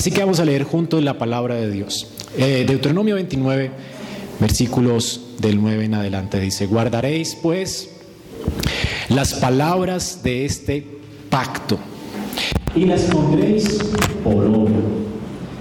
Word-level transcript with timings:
Así 0.00 0.10
que 0.10 0.20
vamos 0.20 0.40
a 0.40 0.46
leer 0.46 0.64
juntos 0.64 1.04
la 1.04 1.18
palabra 1.18 1.56
de 1.56 1.70
Dios. 1.70 2.06
Eh, 2.38 2.64
Deuteronomio 2.66 3.16
29, 3.16 3.70
versículos 4.40 5.20
del 5.38 5.60
9 5.60 5.84
en 5.84 5.92
adelante, 5.92 6.40
dice, 6.40 6.64
guardaréis 6.64 7.34
pues 7.34 7.90
las 9.10 9.34
palabras 9.34 10.22
de 10.22 10.46
este 10.46 10.86
pacto 11.28 11.78
y 12.74 12.86
las 12.86 13.02
pondréis 13.02 13.78
por 14.24 14.42
obra, 14.46 14.72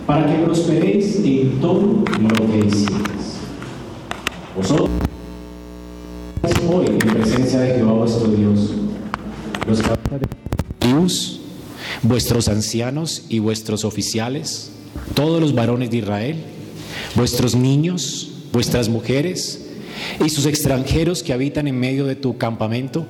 para 0.08 0.26
que 0.26 0.42
prosperéis 0.46 1.18
en 1.18 1.60
todo 1.60 2.06
lo 2.18 2.50
que 2.50 2.66
hicieres. 2.66 3.40
Vosotros 4.56 4.90
hoy 6.74 6.86
en 6.86 6.98
presencia 6.98 7.60
de 7.60 7.74
Jehová 7.76 7.92
vuestro 7.92 8.30
Dios, 8.30 8.74
los 9.68 9.80
Dios, 9.80 9.99
vuestros 12.04 12.48
ancianos 12.48 13.24
y 13.30 13.40
vuestros 13.40 13.86
oficiales, 13.86 14.72
todos 15.14 15.42
los 15.42 15.54
varones 15.54 15.92
de 15.92 15.98
Israel, 15.98 16.38
vuestros 17.16 17.56
niños, 17.56 18.32
vuestras 18.52 18.90
mujeres 18.90 19.66
y 20.24 20.30
sus 20.30 20.46
extranjeros 20.46 21.24
que 21.24 21.34
habitan 21.34 21.68
en 21.68 21.80
medio 21.80 22.06
de 22.06 22.16
tu 22.16 22.38
campamento, 22.38 23.06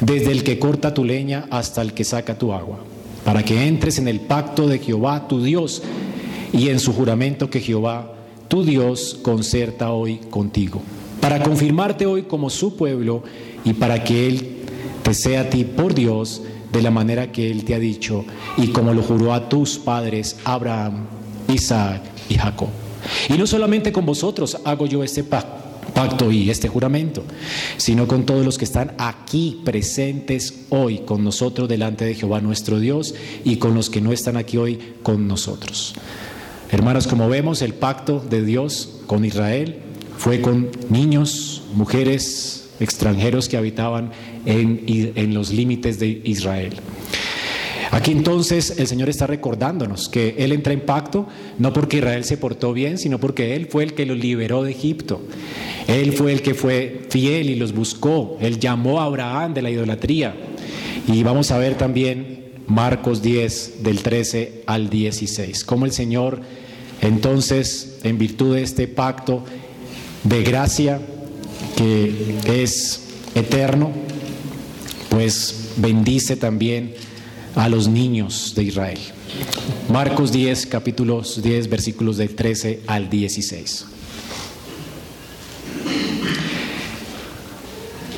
desde 0.00 0.30
el 0.30 0.44
que 0.44 0.58
corta 0.58 0.94
tu 0.94 1.04
leña 1.04 1.46
hasta 1.50 1.82
el 1.82 1.92
que 1.92 2.04
saca 2.04 2.38
tu 2.38 2.52
agua, 2.52 2.78
para 3.24 3.44
que 3.44 3.66
entres 3.66 3.98
en 3.98 4.08
el 4.08 4.20
pacto 4.20 4.68
de 4.68 4.78
Jehová 4.78 5.26
tu 5.26 5.42
Dios 5.42 5.82
y 6.52 6.68
en 6.68 6.78
su 6.78 6.92
juramento 6.92 7.50
que 7.50 7.60
Jehová 7.60 8.14
tu 8.46 8.64
Dios 8.64 9.18
concerta 9.22 9.90
hoy 9.90 10.18
contigo, 10.30 10.80
para 11.20 11.42
confirmarte 11.42 12.06
hoy 12.06 12.22
como 12.22 12.48
su 12.48 12.76
pueblo 12.76 13.24
y 13.64 13.72
para 13.74 14.04
que 14.04 14.28
Él 14.28 14.58
te 15.02 15.12
sea 15.14 15.42
a 15.42 15.50
ti 15.50 15.64
por 15.64 15.94
Dios 15.94 16.42
de 16.72 16.82
la 16.82 16.90
manera 16.90 17.32
que 17.32 17.50
Él 17.50 17.64
te 17.64 17.74
ha 17.74 17.78
dicho 17.78 18.24
y 18.56 18.68
como 18.68 18.92
lo 18.92 19.02
juró 19.02 19.32
a 19.32 19.48
tus 19.48 19.78
padres 19.78 20.36
Abraham, 20.44 21.06
Isaac 21.48 22.02
y 22.28 22.34
Jacob. 22.34 22.68
Y 23.28 23.34
no 23.34 23.46
solamente 23.46 23.92
con 23.92 24.04
vosotros 24.04 24.58
hago 24.64 24.86
yo 24.86 25.02
este 25.02 25.24
pacto 25.24 26.30
y 26.30 26.50
este 26.50 26.68
juramento, 26.68 27.24
sino 27.76 28.06
con 28.06 28.24
todos 28.24 28.44
los 28.44 28.58
que 28.58 28.64
están 28.64 28.92
aquí 28.98 29.60
presentes 29.64 30.66
hoy 30.68 30.98
con 31.00 31.24
nosotros 31.24 31.68
delante 31.68 32.04
de 32.04 32.14
Jehová 32.14 32.40
nuestro 32.40 32.78
Dios 32.78 33.14
y 33.44 33.56
con 33.56 33.74
los 33.74 33.90
que 33.90 34.00
no 34.00 34.12
están 34.12 34.36
aquí 34.36 34.56
hoy 34.56 34.78
con 35.02 35.26
nosotros. 35.26 35.94
Hermanos, 36.70 37.06
como 37.06 37.28
vemos, 37.28 37.62
el 37.62 37.74
pacto 37.74 38.20
de 38.20 38.44
Dios 38.44 39.00
con 39.06 39.24
Israel 39.24 39.78
fue 40.18 40.40
con 40.40 40.70
niños, 40.90 41.62
mujeres, 41.74 42.57
extranjeros 42.80 43.48
que 43.48 43.56
habitaban 43.56 44.10
en, 44.46 45.34
los 45.34 45.52
límites 45.52 45.98
de 45.98 46.20
Israel. 46.24 46.74
Aquí 47.90 48.12
entonces 48.12 48.78
el 48.78 48.86
Señor 48.86 49.08
está 49.08 49.26
recordándonos 49.26 50.08
que 50.08 50.34
Él 50.38 50.52
entra 50.52 50.74
en 50.74 50.80
pacto 50.80 51.26
no 51.58 51.72
porque 51.72 51.98
Israel 51.98 52.24
se 52.24 52.36
portó 52.36 52.72
bien, 52.72 52.98
sino 52.98 53.18
porque 53.18 53.56
Él 53.56 53.66
fue 53.70 53.84
el 53.84 53.94
que 53.94 54.04
los 54.04 54.18
liberó 54.18 54.62
de 54.62 54.72
Egipto. 54.72 55.22
Él 55.86 56.12
fue 56.12 56.32
el 56.32 56.42
que 56.42 56.54
fue 56.54 57.06
fiel 57.08 57.48
y 57.48 57.54
los 57.54 57.72
buscó. 57.72 58.36
Él 58.40 58.58
llamó 58.58 59.00
a 59.00 59.04
Abraham 59.04 59.54
de 59.54 59.62
la 59.62 59.70
idolatría. 59.70 60.34
Y 61.06 61.22
vamos 61.22 61.50
a 61.50 61.58
ver 61.58 61.76
también 61.76 62.44
Marcos 62.66 63.22
10 63.22 63.82
del 63.82 64.02
13 64.02 64.64
al 64.66 64.90
16, 64.90 65.64
cómo 65.64 65.86
el 65.86 65.92
Señor 65.92 66.42
entonces, 67.00 68.00
en 68.02 68.18
virtud 68.18 68.56
de 68.56 68.62
este 68.62 68.88
pacto 68.88 69.44
de 70.24 70.42
gracia 70.42 71.00
que 71.78 72.62
es 72.62 73.02
eterno, 73.34 73.92
pues 75.10 75.70
bendice 75.76 76.36
también 76.36 76.94
a 77.54 77.68
los 77.68 77.88
niños 77.88 78.52
de 78.56 78.64
Israel. 78.64 78.98
Marcos 79.88 80.32
10, 80.32 80.66
capítulos 80.66 81.40
10, 81.42 81.68
versículos 81.68 82.16
del 82.16 82.34
13 82.34 82.80
al 82.86 83.08
16. 83.08 83.86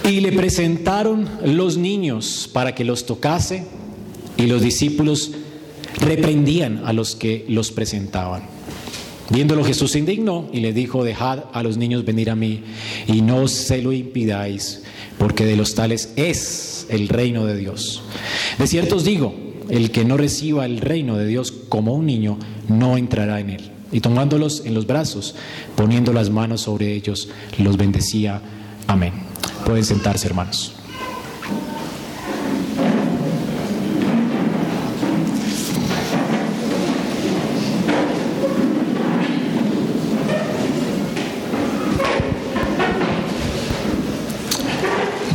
Y 0.05 0.21
le 0.21 0.33
presentaron 0.33 1.29
los 1.45 1.77
niños 1.77 2.49
para 2.53 2.75
que 2.75 2.85
los 2.85 3.07
tocase 3.07 3.65
y 4.37 4.47
los 4.47 4.63
discípulos 4.63 5.33
reprendían 6.01 6.83
a 6.85 6.93
los 6.93 7.15
que 7.15 7.45
los 7.49 7.71
presentaban. 7.71 8.60
Viéndolo 9.31 9.65
Jesús 9.65 9.93
se 9.93 10.01
indignó 10.01 10.49
y 10.53 10.61
le 10.61 10.73
dijo, 10.73 11.05
dejad 11.05 11.45
a 11.53 11.63
los 11.63 11.77
niños 11.77 12.05
venir 12.05 12.31
a 12.31 12.35
mí 12.35 12.65
y 13.07 13.23
no 13.23 13.47
se 13.47 13.81
lo 13.81 13.93
impidáis, 13.93 14.83
porque 15.19 15.45
de 15.45 15.57
los 15.57 15.77
tales 15.77 16.13
es 16.17 16.87
el 16.89 17.09
reino 17.09 17.47
de 17.47 17.57
Dios. 17.57 18.03
De 18.59 18.67
cierto 18.67 18.97
os 18.97 19.05
digo, 19.05 19.33
el 19.69 19.93
que 19.93 20.05
no 20.05 20.17
reciba 20.17 20.67
el 20.67 20.81
reino 20.81 21.17
de 21.17 21.27
Dios 21.27 21.53
como 21.53 21.95
un 21.95 22.07
niño, 22.07 22.39
no 22.69 22.97
entrará 22.97 23.39
en 23.39 23.51
él. 23.51 23.71
Y 23.93 24.01
tomándolos 24.01 24.67
en 24.67 24.75
los 24.75 24.87
brazos, 24.87 25.37
poniendo 25.77 26.13
las 26.13 26.31
manos 26.31 26.63
sobre 26.63 26.93
ellos, 26.93 27.29
los 27.59 27.77
bendecía. 27.77 28.43
Amén. 28.89 29.13
Pueden 29.65 29.85
sentarse, 29.85 30.27
hermanos. 30.27 30.80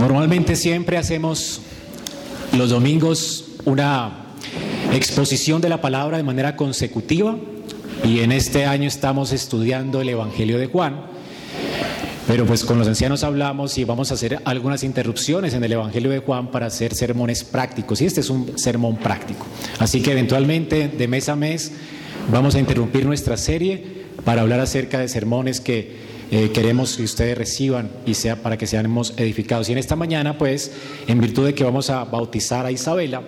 Normalmente 0.07 0.55
siempre 0.55 0.97
hacemos 0.97 1.61
los 2.55 2.69
domingos 2.69 3.45
una 3.65 4.35
exposición 4.93 5.61
de 5.61 5.69
la 5.69 5.81
palabra 5.81 6.17
de 6.17 6.23
manera 6.23 6.55
consecutiva 6.55 7.35
y 8.03 8.19
en 8.19 8.31
este 8.31 8.65
año 8.65 8.87
estamos 8.87 9.31
estudiando 9.31 10.01
el 10.01 10.09
Evangelio 10.09 10.59
de 10.59 10.67
Juan. 10.67 11.07
Pero 12.27 12.45
pues 12.45 12.65
con 12.65 12.77
los 12.77 12.87
ancianos 12.87 13.23
hablamos 13.23 13.79
y 13.79 13.83
vamos 13.83 14.11
a 14.11 14.13
hacer 14.13 14.41
algunas 14.45 14.83
interrupciones 14.83 15.55
en 15.55 15.63
el 15.63 15.71
Evangelio 15.71 16.11
de 16.11 16.19
Juan 16.19 16.51
para 16.51 16.67
hacer 16.67 16.93
sermones 16.93 17.43
prácticos. 17.43 17.99
Y 17.99 18.05
este 18.05 18.19
es 18.19 18.29
un 18.29 18.59
sermón 18.59 18.97
práctico. 18.97 19.47
Así 19.79 20.03
que 20.03 20.11
eventualmente 20.11 20.87
de 20.87 21.07
mes 21.07 21.29
a 21.29 21.35
mes 21.35 21.71
vamos 22.31 22.53
a 22.53 22.59
interrumpir 22.59 23.07
nuestra 23.07 23.37
serie 23.37 24.05
para 24.23 24.43
hablar 24.43 24.59
acerca 24.59 24.99
de 24.99 25.07
sermones 25.07 25.61
que 25.61 26.04
eh, 26.31 26.51
queremos 26.53 26.97
que 26.97 27.03
ustedes 27.03 27.37
reciban 27.37 27.89
y 28.05 28.15
sea 28.15 28.41
para 28.41 28.57
que 28.57 28.67
seamos 28.67 29.13
edificados. 29.17 29.69
Y 29.69 29.73
en 29.73 29.77
esta 29.77 29.95
mañana, 29.95 30.37
pues, 30.37 30.71
en 31.07 31.19
virtud 31.19 31.45
de 31.45 31.53
que 31.53 31.63
vamos 31.63 31.89
a 31.89 32.03
bautizar 32.03 32.65
a 32.65 32.71
Isabela, 32.71 33.21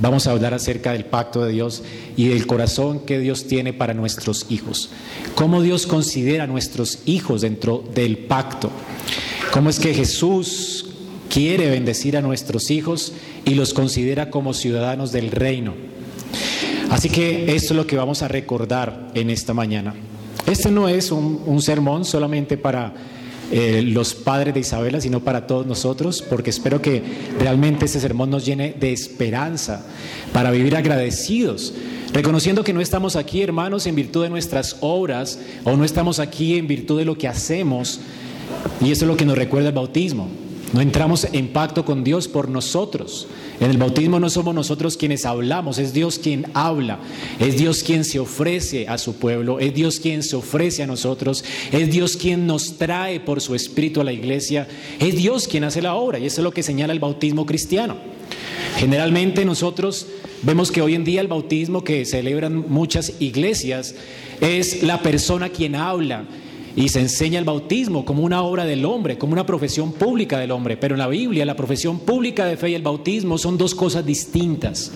vamos 0.00 0.26
a 0.26 0.32
hablar 0.32 0.54
acerca 0.54 0.92
del 0.92 1.04
pacto 1.04 1.44
de 1.44 1.52
Dios 1.52 1.82
y 2.16 2.28
del 2.28 2.46
corazón 2.46 3.00
que 3.00 3.18
Dios 3.18 3.46
tiene 3.46 3.72
para 3.72 3.94
nuestros 3.94 4.46
hijos. 4.50 4.90
Cómo 5.34 5.62
Dios 5.62 5.86
considera 5.86 6.44
a 6.44 6.46
nuestros 6.46 7.00
hijos 7.06 7.42
dentro 7.42 7.84
del 7.94 8.18
pacto. 8.18 8.70
Cómo 9.52 9.70
es 9.70 9.78
que 9.78 9.94
Jesús 9.94 10.86
quiere 11.28 11.70
bendecir 11.70 12.16
a 12.16 12.22
nuestros 12.22 12.70
hijos 12.70 13.12
y 13.44 13.54
los 13.54 13.74
considera 13.74 14.30
como 14.30 14.54
ciudadanos 14.54 15.12
del 15.12 15.30
reino. 15.30 15.74
Así 16.90 17.08
que 17.08 17.54
esto 17.54 17.72
es 17.72 17.76
lo 17.76 17.86
que 17.86 17.96
vamos 17.96 18.22
a 18.22 18.28
recordar 18.28 19.10
en 19.14 19.30
esta 19.30 19.54
mañana. 19.54 19.94
Este 20.50 20.68
no 20.72 20.88
es 20.88 21.12
un, 21.12 21.62
sermón 21.62 22.04
solamente 22.04 22.56
para 22.56 22.92
eh, 23.52 23.82
los 23.86 24.14
padres 24.14 24.52
de 24.52 24.58
Isabela, 24.58 25.00
sino 25.00 25.20
para 25.20 25.46
todos 25.46 25.64
nosotros, 25.64 26.22
porque 26.28 26.50
espero 26.50 26.82
que 26.82 27.04
realmente 27.38 27.84
este 27.84 28.00
sermón 28.00 28.30
nos 28.30 28.44
llene 28.44 28.74
de 28.78 28.92
esperanza 28.92 29.86
para 30.32 30.50
vivir 30.50 30.74
agradecidos, 30.74 31.72
reconociendo 32.12 32.64
que 32.64 32.72
no 32.72 32.80
estamos 32.80 33.14
aquí, 33.14 33.42
hermanos, 33.42 33.86
en 33.86 33.94
virtud 33.94 34.24
de 34.24 34.30
nuestras 34.30 34.78
obras, 34.80 35.38
o 35.62 35.76
no 35.76 35.84
estamos 35.84 36.18
aquí 36.18 36.56
en 36.56 36.66
virtud 36.66 36.98
de 36.98 37.04
lo 37.04 37.16
que 37.16 37.28
hacemos, 37.28 38.00
y 38.80 38.90
eso 38.90 39.04
es 39.04 39.08
lo 39.08 39.16
que 39.16 39.26
nos 39.26 39.38
recuerda 39.38 39.68
el 39.68 39.74
bautismo. 39.76 40.26
No 40.72 40.80
entramos 40.80 41.26
en 41.32 41.48
pacto 41.48 41.84
con 41.84 42.04
Dios 42.04 42.28
por 42.28 42.48
nosotros. 42.48 43.26
En 43.58 43.70
el 43.70 43.76
bautismo 43.76 44.20
no 44.20 44.30
somos 44.30 44.54
nosotros 44.54 44.96
quienes 44.96 45.26
hablamos, 45.26 45.78
es 45.78 45.92
Dios 45.92 46.18
quien 46.18 46.46
habla, 46.54 47.00
es 47.40 47.58
Dios 47.58 47.82
quien 47.82 48.04
se 48.04 48.20
ofrece 48.20 48.86
a 48.86 48.96
su 48.96 49.16
pueblo, 49.16 49.58
es 49.58 49.74
Dios 49.74 49.98
quien 49.98 50.22
se 50.22 50.36
ofrece 50.36 50.84
a 50.84 50.86
nosotros, 50.86 51.44
es 51.72 51.90
Dios 51.90 52.16
quien 52.16 52.46
nos 52.46 52.78
trae 52.78 53.18
por 53.18 53.40
su 53.40 53.56
espíritu 53.56 54.00
a 54.00 54.04
la 54.04 54.12
iglesia, 54.12 54.68
es 55.00 55.16
Dios 55.16 55.48
quien 55.48 55.64
hace 55.64 55.82
la 55.82 55.94
obra 55.94 56.18
y 56.20 56.26
eso 56.26 56.40
es 56.40 56.44
lo 56.44 56.52
que 56.52 56.62
señala 56.62 56.92
el 56.92 57.00
bautismo 57.00 57.46
cristiano. 57.46 57.96
Generalmente 58.76 59.44
nosotros 59.44 60.06
vemos 60.42 60.70
que 60.70 60.82
hoy 60.82 60.94
en 60.94 61.04
día 61.04 61.20
el 61.20 61.28
bautismo 61.28 61.82
que 61.82 62.04
celebran 62.04 62.64
muchas 62.68 63.14
iglesias 63.18 63.96
es 64.40 64.84
la 64.84 65.02
persona 65.02 65.48
quien 65.48 65.74
habla 65.74 66.24
y 66.76 66.88
se 66.88 67.00
enseña 67.00 67.38
el 67.38 67.44
bautismo 67.44 68.04
como 68.04 68.22
una 68.22 68.42
obra 68.42 68.64
del 68.64 68.84
hombre, 68.84 69.18
como 69.18 69.32
una 69.32 69.46
profesión 69.46 69.92
pública 69.92 70.38
del 70.38 70.50
hombre. 70.50 70.76
Pero 70.76 70.94
en 70.94 71.00
la 71.00 71.08
Biblia 71.08 71.44
la 71.44 71.56
profesión 71.56 72.00
pública 72.00 72.44
de 72.46 72.56
fe 72.56 72.70
y 72.70 72.74
el 72.74 72.82
bautismo 72.82 73.38
son 73.38 73.58
dos 73.58 73.74
cosas 73.74 74.04
distintas. 74.06 74.92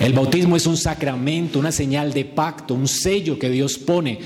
El 0.00 0.12
bautismo 0.12 0.56
es 0.56 0.66
un 0.66 0.76
sacramento, 0.76 1.58
una 1.58 1.72
señal 1.72 2.12
de 2.12 2.24
pacto, 2.24 2.74
un 2.74 2.88
sello 2.88 3.38
que 3.38 3.50
Dios 3.50 3.78
pone, 3.78 4.18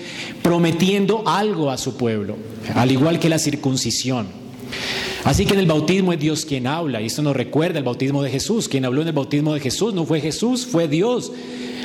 prometiendo 0.43 1.23
algo 1.27 1.71
a 1.71 1.77
su 1.77 1.97
pueblo, 1.97 2.37
al 2.75 2.91
igual 2.91 3.19
que 3.19 3.29
la 3.29 3.39
circuncisión. 3.39 4.27
Así 5.25 5.45
que 5.45 5.55
en 5.55 5.61
el 5.61 5.67
bautismo 5.67 6.13
es 6.13 6.21
Dios 6.21 6.45
quien 6.45 6.67
habla, 6.67 7.03
y 7.03 7.07
esto 7.07 7.21
nos 7.21 7.37
recuerda 7.37 7.79
el 7.79 7.85
bautismo 7.85 8.23
de 8.23 8.31
Jesús. 8.31 8.69
Quien 8.69 8.85
habló 8.85 9.03
en 9.03 9.09
el 9.09 9.13
bautismo 9.13 9.55
de 9.55 9.61
Jesús 9.61 9.93
no 9.93 10.07
fue 10.07 10.21
Jesús, 10.21 10.67
fue 10.67 10.89
Dios 10.89 11.33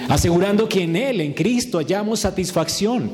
asegurando 0.08 0.68
que 0.70 0.84
en 0.84 0.96
Él, 0.96 1.22
en 1.22 1.34
Cristo, 1.34 1.78
hallamos 1.78 2.22
satisfacción 2.22 3.10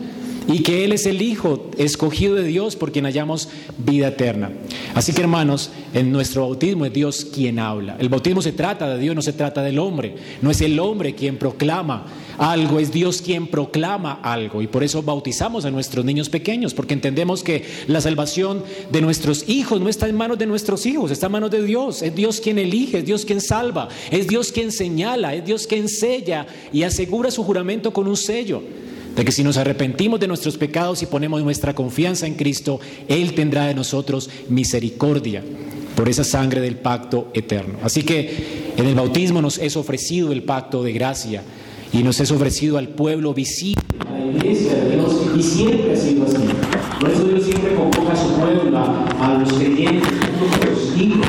y 0.47 0.63
que 0.63 0.85
Él 0.85 0.93
es 0.93 1.05
el 1.05 1.21
Hijo 1.21 1.69
escogido 1.77 2.35
de 2.35 2.43
Dios 2.43 2.75
por 2.75 2.91
quien 2.91 3.05
hallamos 3.05 3.49
vida 3.77 4.07
eterna. 4.07 4.51
Así 4.95 5.13
que 5.13 5.21
hermanos, 5.21 5.71
en 5.93 6.11
nuestro 6.11 6.41
bautismo 6.41 6.85
es 6.85 6.93
Dios 6.93 7.25
quien 7.25 7.59
habla. 7.59 7.97
El 7.99 8.09
bautismo 8.09 8.41
se 8.41 8.53
trata 8.53 8.89
de 8.89 8.99
Dios, 8.99 9.15
no 9.15 9.21
se 9.21 9.33
trata 9.33 9.61
del 9.61 9.79
hombre. 9.79 10.15
No 10.41 10.49
es 10.49 10.61
el 10.61 10.79
hombre 10.79 11.15
quien 11.15 11.37
proclama 11.37 12.05
algo, 12.37 12.79
es 12.79 12.91
Dios 12.91 13.21
quien 13.21 13.47
proclama 13.47 14.19
algo. 14.23 14.61
Y 14.61 14.67
por 14.67 14.83
eso 14.83 15.03
bautizamos 15.03 15.65
a 15.65 15.71
nuestros 15.71 16.05
niños 16.05 16.29
pequeños, 16.29 16.73
porque 16.73 16.93
entendemos 16.93 17.43
que 17.43 17.65
la 17.87 18.01
salvación 18.01 18.63
de 18.91 19.01
nuestros 19.01 19.49
hijos 19.49 19.81
no 19.81 19.89
está 19.89 20.07
en 20.07 20.15
manos 20.15 20.37
de 20.37 20.45
nuestros 20.45 20.85
hijos, 20.85 21.11
está 21.11 21.25
en 21.25 21.33
manos 21.33 21.51
de 21.51 21.63
Dios. 21.63 22.01
Es 22.01 22.15
Dios 22.15 22.39
quien 22.39 22.57
elige, 22.57 22.99
es 22.99 23.05
Dios 23.05 23.25
quien 23.25 23.41
salva, 23.41 23.89
es 24.11 24.27
Dios 24.27 24.51
quien 24.51 24.71
señala, 24.71 25.35
es 25.35 25.45
Dios 25.45 25.67
quien 25.67 25.89
sella 25.89 26.47
y 26.71 26.83
asegura 26.83 27.31
su 27.31 27.43
juramento 27.43 27.91
con 27.91 28.07
un 28.07 28.17
sello 28.17 28.61
de 29.17 29.25
que 29.25 29.31
si 29.31 29.43
nos 29.43 29.57
arrepentimos 29.57 30.19
de 30.19 30.27
nuestros 30.27 30.57
pecados 30.57 31.01
y 31.01 31.07
ponemos 31.07 31.41
nuestra 31.43 31.73
confianza 31.73 32.27
en 32.27 32.35
Cristo, 32.35 32.79
Él 33.07 33.33
tendrá 33.33 33.65
de 33.65 33.73
nosotros 33.73 34.29
misericordia 34.47 35.43
por 35.95 36.07
esa 36.07 36.23
sangre 36.23 36.61
del 36.61 36.75
pacto 36.75 37.31
eterno. 37.33 37.79
Así 37.83 38.03
que 38.03 38.73
en 38.77 38.85
el 38.85 38.93
bautismo 38.93 39.41
nos 39.41 39.57
es 39.57 39.75
ofrecido 39.75 40.31
el 40.31 40.43
pacto 40.43 40.83
de 40.83 40.93
gracia 40.93 41.41
y 41.91 42.03
nos 42.03 42.19
es 42.19 42.31
ofrecido 42.31 42.77
al 42.77 42.89
pueblo 42.89 43.33
visible, 43.33 43.81
la 44.07 44.23
iglesia 44.23 44.75
de 44.75 44.95
Dios, 44.97 45.15
y 45.35 45.41
siempre 45.41 45.93
ha 45.93 45.97
sido 45.97 46.23
así. 46.25 46.37
Por 46.99 47.09
eso 47.09 47.23
Dios 47.23 47.43
siempre 47.43 47.73
convoca 47.73 48.13
a 48.13 48.15
su 48.15 48.33
pueblo, 48.35 48.77
a, 48.77 49.37
los 49.39 49.53
creyentes, 49.53 50.09
a 50.11 50.65
los 50.65 50.97
hijos, 50.97 51.27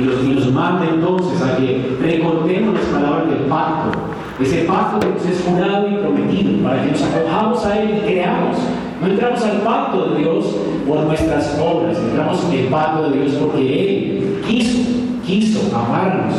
y 0.00 0.04
los, 0.04 0.24
y 0.24 0.32
los 0.32 0.52
manda 0.52 0.88
entonces 0.88 1.42
a 1.42 1.58
que 1.58 1.96
recordemos 2.00 2.74
las 2.74 2.84
palabras 2.86 3.28
del 3.28 3.48
pacto 3.48 4.17
ese 4.40 4.64
pacto 4.64 5.00
que 5.00 5.08
nos 5.08 5.26
es 5.26 5.44
jurado 5.44 5.88
y 5.88 5.94
prometido, 5.94 6.62
para 6.62 6.84
que 6.84 6.92
nos 6.92 7.02
acojamos 7.02 7.64
a 7.66 7.80
Él 7.80 7.98
y 7.98 8.06
creamos. 8.06 8.56
No 9.00 9.06
entramos 9.08 9.42
al 9.42 9.58
pacto 9.62 10.10
de 10.10 10.18
Dios 10.18 10.44
por 10.86 11.00
nuestras 11.00 11.58
obras, 11.60 11.98
entramos 11.98 12.44
en 12.44 12.58
el 12.58 12.66
pacto 12.66 13.10
de 13.10 13.18
Dios 13.18 13.32
porque 13.34 13.60
Él 13.60 14.42
quiso, 14.46 14.78
quiso 15.26 15.76
amarnos, 15.76 16.34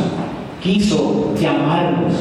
quiso 0.62 1.34
llamarnos. 1.38 2.14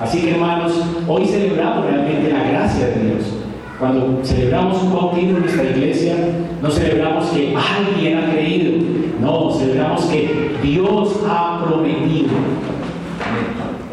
Así 0.00 0.20
que 0.22 0.32
hermanos, 0.32 0.72
hoy 1.06 1.26
celebramos 1.26 1.84
realmente 1.86 2.32
la 2.32 2.48
gracia 2.50 2.86
de 2.86 3.04
Dios. 3.04 3.34
Cuando 3.78 4.20
celebramos 4.24 4.82
un 4.82 4.92
bautismo 4.92 5.36
en 5.36 5.40
nuestra 5.40 5.64
iglesia, 5.64 6.16
no 6.60 6.70
celebramos 6.70 7.26
que 7.26 7.54
alguien 7.54 8.18
ha 8.18 8.32
creído, 8.32 8.84
no, 9.20 9.52
celebramos 9.52 10.02
que 10.06 10.56
Dios 10.62 11.20
ha 11.28 11.64
prometido. 11.64 12.30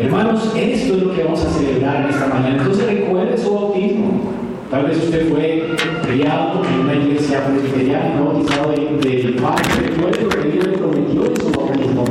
Hermanos, 0.05 0.51
esto 0.55 0.93
es 0.93 1.01
lo 1.01 1.15
que 1.15 1.23
vamos 1.23 1.43
a 1.43 1.49
celebrar 1.49 2.03
en 2.03 2.09
esta 2.11 2.27
mañana. 2.27 2.57
Entonces 2.61 2.85
recuerde 2.85 3.35
su 3.39 3.51
bautismo. 3.51 4.21
Tal 4.69 4.85
vez 4.85 4.97
usted 4.97 5.29
fue 5.29 5.75
criado 6.03 6.61
en 6.63 6.79
una 6.81 6.93
iglesia 6.93 7.43
presbiteriana, 7.43 8.21
bautizado 8.21 8.69
del 8.69 9.35
Padre. 9.41 9.63
Recuerde 9.81 10.21
lo 10.21 10.29
que 10.29 10.49
Dios 10.49 10.67
le 10.67 10.77
prometió 10.77 11.25
en 11.25 11.37
su 11.37 11.51
bautismo 11.51 12.05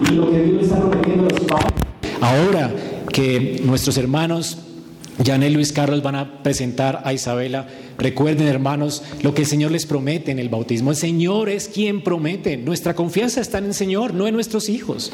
y 0.00 0.14
lo 0.14 0.30
que 0.30 0.42
Dios 0.44 0.56
le 0.56 0.62
está 0.62 0.80
prometiendo 0.80 1.26
a 1.26 1.28
los 1.28 1.40
padres. 1.40 1.72
Ahora 2.22 2.70
que 3.12 3.60
nuestros 3.66 3.98
hermanos 3.98 4.56
Janet 5.24 5.52
Luis 5.52 5.72
Carlos 5.72 6.02
van 6.02 6.14
a 6.14 6.42
presentar 6.42 7.02
a 7.04 7.12
Isabela. 7.12 7.66
Recuerden, 7.98 8.46
hermanos, 8.48 9.02
lo 9.22 9.34
que 9.34 9.42
el 9.42 9.48
Señor 9.48 9.70
les 9.70 9.86
promete 9.86 10.30
en 10.30 10.38
el 10.38 10.48
bautismo. 10.48 10.90
El 10.90 10.96
Señor 10.96 11.48
es 11.48 11.68
quien 11.68 12.02
promete. 12.02 12.56
Nuestra 12.56 12.94
confianza 12.94 13.40
está 13.40 13.58
en 13.58 13.66
el 13.66 13.74
Señor, 13.74 14.12
no 14.12 14.26
en 14.26 14.34
nuestros 14.34 14.68
hijos. 14.68 15.12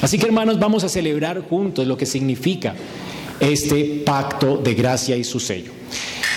Así 0.00 0.18
que, 0.18 0.26
hermanos, 0.26 0.58
vamos 0.60 0.84
a 0.84 0.88
celebrar 0.88 1.40
juntos 1.48 1.86
lo 1.86 1.96
que 1.96 2.06
significa 2.06 2.74
este 3.40 4.02
pacto 4.04 4.56
de 4.58 4.74
gracia 4.74 5.16
y 5.16 5.24
su 5.24 5.40
sello. 5.40 5.72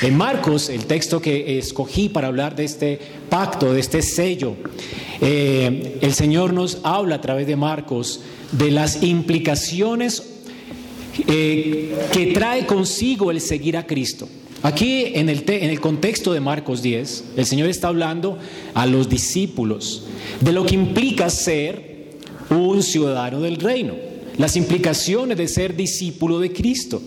En 0.02 0.16
Marcos, 0.16 0.70
el 0.70 0.86
texto 0.86 1.22
que 1.22 1.58
escogí 1.58 2.10
para 2.10 2.28
hablar 2.28 2.56
de 2.56 2.66
este 2.66 3.00
pacto, 3.30 3.74
de 3.74 3.80
este 3.80 4.02
sello, 4.02 4.56
eh, 5.22 5.98
el 6.02 6.14
Señor 6.14 6.54
nos 6.54 6.80
habla 6.84 7.16
a 7.16 7.22
través 7.22 7.48
de 7.48 7.56
Marcos 7.56 8.22
de 8.52 8.72
las 8.72 9.02
implicaciones 9.04 10.37
eh, 11.28 11.96
que 12.12 12.28
trae 12.28 12.66
consigo 12.66 13.32
el 13.32 13.42
seguir 13.42 13.78
a 13.78 13.86
Cristo. 13.86 14.28
Aquí 14.64 15.06
en 15.14 15.30
el, 15.30 15.44
en 15.48 15.70
el 15.70 15.80
contexto 15.80 16.34
de 16.34 16.40
Marcos 16.40 16.82
10, 16.82 17.24
el 17.38 17.46
Señor 17.46 17.70
está 17.70 17.88
hablando 17.90 18.38
a 18.74 18.86
los 18.86 19.08
discípulos 19.08 20.04
de 20.42 20.52
lo 20.52 20.66
que 20.66 20.76
implica 20.76 21.30
ser 21.30 22.18
un 22.50 22.82
ciudadano 22.82 23.40
del 23.42 23.58
reino, 23.58 23.94
las 24.38 24.56
implicaciones 24.56 25.38
de 25.38 25.48
ser 25.48 25.76
discípulo 25.76 26.40
de 26.40 26.52
Cristo. 26.52 27.02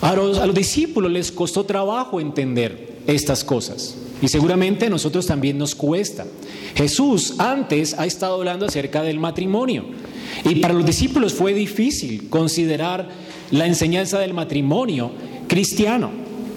A 0.00 0.14
los, 0.14 0.38
a 0.38 0.46
los 0.46 0.54
discípulos 0.54 1.10
les 1.10 1.30
costó 1.30 1.64
trabajo 1.64 2.20
entender 2.20 2.94
estas 3.06 3.44
cosas 3.44 3.96
y 4.22 4.28
seguramente 4.28 4.86
a 4.86 4.90
nosotros 4.90 5.26
también 5.26 5.58
nos 5.58 5.74
cuesta. 5.74 6.26
Jesús 6.74 7.34
antes 7.38 7.94
ha 7.98 8.06
estado 8.06 8.34
hablando 8.34 8.66
acerca 8.66 9.02
del 9.02 9.18
matrimonio 9.18 9.84
y 10.44 10.56
para 10.56 10.74
los 10.74 10.86
discípulos 10.86 11.34
fue 11.34 11.54
difícil 11.54 12.28
considerar 12.28 13.08
la 13.50 13.66
enseñanza 13.66 14.18
del 14.18 14.34
matrimonio 14.34 15.10
cristiano. 15.48 16.10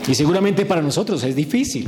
Y 0.08 0.16
seguramente 0.16 0.66
para 0.66 0.82
nosotros 0.82 1.24
es 1.24 1.36
difícil. 1.36 1.88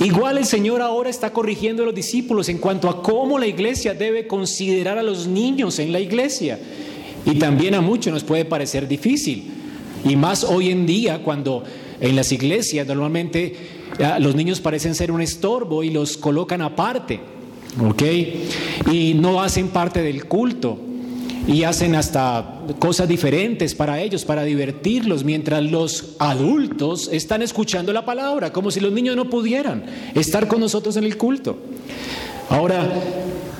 Igual 0.00 0.38
el 0.38 0.46
Señor 0.46 0.80
ahora 0.82 1.10
está 1.10 1.32
corrigiendo 1.32 1.82
a 1.82 1.86
los 1.86 1.94
discípulos 1.94 2.48
en 2.48 2.58
cuanto 2.58 2.88
a 2.88 3.02
cómo 3.02 3.38
la 3.40 3.48
iglesia 3.48 3.92
debe 3.92 4.28
considerar 4.28 4.98
a 4.98 5.02
los 5.02 5.26
niños 5.26 5.80
en 5.80 5.90
la 5.90 5.98
iglesia. 5.98 6.60
Y 7.24 7.34
también 7.40 7.74
a 7.74 7.80
muchos 7.80 8.12
nos 8.12 8.22
puede 8.22 8.44
parecer 8.44 8.86
difícil. 8.86 9.50
Y 10.04 10.14
más 10.14 10.44
hoy 10.44 10.70
en 10.70 10.86
día 10.86 11.24
cuando 11.24 11.64
en 12.00 12.14
las 12.14 12.30
iglesias 12.30 12.86
normalmente 12.86 13.75
los 14.18 14.34
niños 14.34 14.60
parecen 14.60 14.94
ser 14.94 15.10
un 15.10 15.20
estorbo 15.20 15.82
y 15.82 15.90
los 15.90 16.16
colocan 16.16 16.62
aparte. 16.62 17.20
¿Ok? 17.84 18.02
Y 18.90 19.14
no 19.14 19.42
hacen 19.42 19.68
parte 19.68 20.02
del 20.02 20.24
culto 20.26 20.78
y 21.46 21.62
hacen 21.62 21.94
hasta 21.94 22.60
cosas 22.78 23.08
diferentes 23.08 23.74
para 23.74 24.00
ellos, 24.00 24.24
para 24.24 24.42
divertirlos, 24.42 25.22
mientras 25.22 25.62
los 25.62 26.16
adultos 26.18 27.08
están 27.12 27.42
escuchando 27.42 27.92
la 27.92 28.04
palabra, 28.04 28.52
como 28.52 28.70
si 28.70 28.80
los 28.80 28.92
niños 28.92 29.14
no 29.14 29.30
pudieran 29.30 29.84
estar 30.14 30.48
con 30.48 30.60
nosotros 30.60 30.96
en 30.96 31.04
el 31.04 31.16
culto. 31.16 31.56
Ahora, 32.48 32.92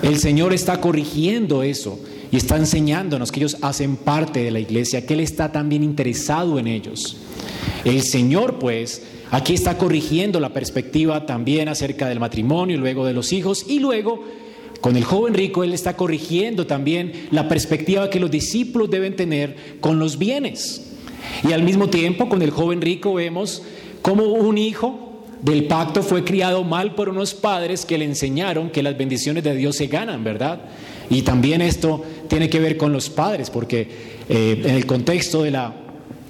el 0.03 0.19
Señor 0.19 0.53
está 0.53 0.81
corrigiendo 0.81 1.63
eso 1.63 1.99
y 2.33 2.37
está 2.37 2.57
enseñándonos 2.57 3.31
que 3.31 3.41
ellos 3.41 3.57
hacen 3.63 3.97
parte 3.97 4.43
de 4.43 4.51
la 4.51 4.59
iglesia, 4.59 5.07
que 5.07 5.15
Él 5.15 5.21
está 5.21 5.53
también 5.53 5.85
interesado 5.85 6.59
en 6.59 6.67
ellos. 6.67 7.17
El 7.85 8.03
Señor, 8.03 8.59
pues, 8.59 9.03
aquí 9.31 9.55
está 9.55 9.79
corrigiendo 9.79 10.41
la 10.41 10.53
perspectiva 10.53 11.27
también 11.27 11.69
acerca 11.69 12.09
del 12.09 12.21
matrimonio, 12.21 12.77
luego 12.79 13.07
de 13.07 13.13
los 13.13 13.33
hijos 13.33 13.67
y 13.69 13.81
luego 13.81 14.23
con 14.81 14.97
el 14.97 15.05
joven 15.05 15.35
rico, 15.35 15.65
él 15.65 15.73
está 15.73 15.97
corrigiendo 15.97 16.67
también 16.67 17.29
la 17.31 17.49
perspectiva 17.49 18.11
que 18.11 18.21
los 18.21 18.31
discípulos 18.31 18.91
deben 18.91 19.17
tener 19.17 19.79
con 19.81 19.99
los 19.99 20.19
bienes. 20.19 20.93
Y 21.43 21.53
al 21.53 21.63
mismo 21.63 21.89
tiempo, 21.89 22.29
con 22.29 22.43
el 22.43 22.51
joven 22.51 22.81
rico 22.81 23.15
vemos 23.15 23.63
cómo 24.03 24.25
un 24.25 24.59
hijo 24.59 25.25
del 25.43 25.65
pacto 25.65 26.03
fue 26.03 26.25
criado 26.25 26.65
mal 26.65 26.95
por 26.95 27.09
unos 27.09 27.35
padres 27.35 27.85
que 27.85 27.99
le 27.99 28.05
enseñaron 28.05 28.71
que 28.71 28.83
las 28.83 28.97
bendiciones 28.97 29.45
de 29.45 29.55
Dios 29.55 29.77
se 29.77 29.87
ganan, 29.87 30.25
¿verdad? 30.25 30.61
Y 31.11 31.23
también 31.23 31.61
esto 31.63 32.05
tiene 32.29 32.49
que 32.49 32.61
ver 32.61 32.77
con 32.77 32.93
los 32.93 33.11
padres, 33.11 33.51
porque 33.51 33.89
eh, 34.29 34.63
en 34.65 34.75
el 34.75 34.87
contexto 34.87 35.43
de, 35.43 35.51
la, 35.51 35.75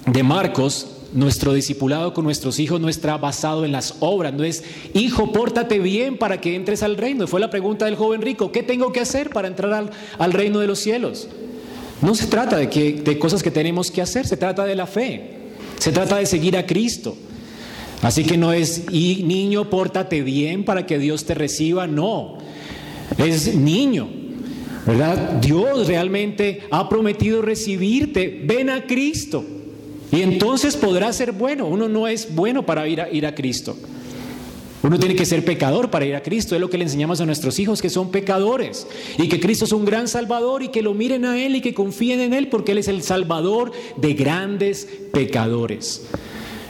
de 0.06 0.22
Marcos, 0.22 0.95
nuestro 1.12 1.54
discipulado 1.54 2.12
con 2.12 2.24
nuestros 2.24 2.58
hijos 2.58 2.80
no 2.80 2.88
está 2.88 3.16
basado 3.16 3.64
en 3.64 3.72
las 3.72 3.96
obras, 4.00 4.32
no 4.34 4.44
es, 4.44 4.64
hijo, 4.94 5.32
pórtate 5.32 5.78
bien 5.78 6.18
para 6.18 6.40
que 6.40 6.54
entres 6.54 6.82
al 6.82 6.96
reino. 6.96 7.26
Fue 7.26 7.40
la 7.40 7.50
pregunta 7.50 7.84
del 7.84 7.96
joven 7.96 8.22
rico, 8.22 8.52
¿qué 8.52 8.62
tengo 8.62 8.92
que 8.92 9.00
hacer 9.00 9.30
para 9.30 9.48
entrar 9.48 9.90
al, 10.18 10.32
reino 10.32 10.58
de 10.58 10.66
los 10.66 10.78
cielos? 10.78 11.28
No 12.02 12.14
se 12.14 12.26
trata 12.26 12.56
de, 12.56 12.68
que, 12.68 12.92
de 12.92 13.18
cosas 13.18 13.42
que 13.42 13.50
tenemos 13.50 13.90
que 13.90 14.02
hacer, 14.02 14.26
se 14.26 14.36
trata 14.36 14.64
de 14.64 14.76
la 14.76 14.86
fe, 14.86 15.30
se 15.78 15.92
trata 15.92 16.16
de 16.16 16.26
seguir 16.26 16.56
a 16.56 16.66
Cristo. 16.66 17.16
Así 18.02 18.24
que 18.24 18.36
no 18.36 18.52
es, 18.52 18.90
niño, 18.90 19.70
pórtate 19.70 20.22
bien 20.22 20.64
para 20.64 20.86
que 20.86 20.98
Dios 20.98 21.24
te 21.24 21.34
reciba, 21.34 21.86
no, 21.86 22.38
es 23.18 23.54
niño. 23.54 24.08
¿Verdad? 24.86 25.40
Dios 25.40 25.88
realmente 25.88 26.62
ha 26.70 26.88
prometido 26.88 27.42
recibirte. 27.42 28.42
Ven 28.44 28.70
a 28.70 28.86
Cristo. 28.86 29.44
Y 30.12 30.22
entonces 30.22 30.76
podrá 30.76 31.12
ser 31.12 31.32
bueno. 31.32 31.66
Uno 31.66 31.88
no 31.88 32.06
es 32.06 32.34
bueno 32.34 32.64
para 32.64 32.86
ir 32.88 33.00
a, 33.00 33.10
ir 33.10 33.26
a 33.26 33.34
Cristo. 33.34 33.76
Uno 34.82 34.98
tiene 34.98 35.16
que 35.16 35.26
ser 35.26 35.44
pecador 35.44 35.90
para 35.90 36.04
ir 36.04 36.14
a 36.14 36.22
Cristo. 36.22 36.54
Es 36.54 36.60
lo 36.60 36.70
que 36.70 36.78
le 36.78 36.84
enseñamos 36.84 37.20
a 37.20 37.26
nuestros 37.26 37.58
hijos, 37.58 37.82
que 37.82 37.90
son 37.90 38.10
pecadores. 38.10 38.86
Y 39.18 39.28
que 39.28 39.40
Cristo 39.40 39.64
es 39.64 39.72
un 39.72 39.84
gran 39.84 40.06
salvador 40.06 40.62
y 40.62 40.68
que 40.68 40.82
lo 40.82 40.94
miren 40.94 41.24
a 41.24 41.38
Él 41.38 41.56
y 41.56 41.60
que 41.60 41.74
confíen 41.74 42.20
en 42.20 42.32
Él 42.32 42.48
porque 42.48 42.72
Él 42.72 42.78
es 42.78 42.88
el 42.88 43.02
salvador 43.02 43.72
de 43.96 44.14
grandes 44.14 44.86
pecadores. 45.12 46.02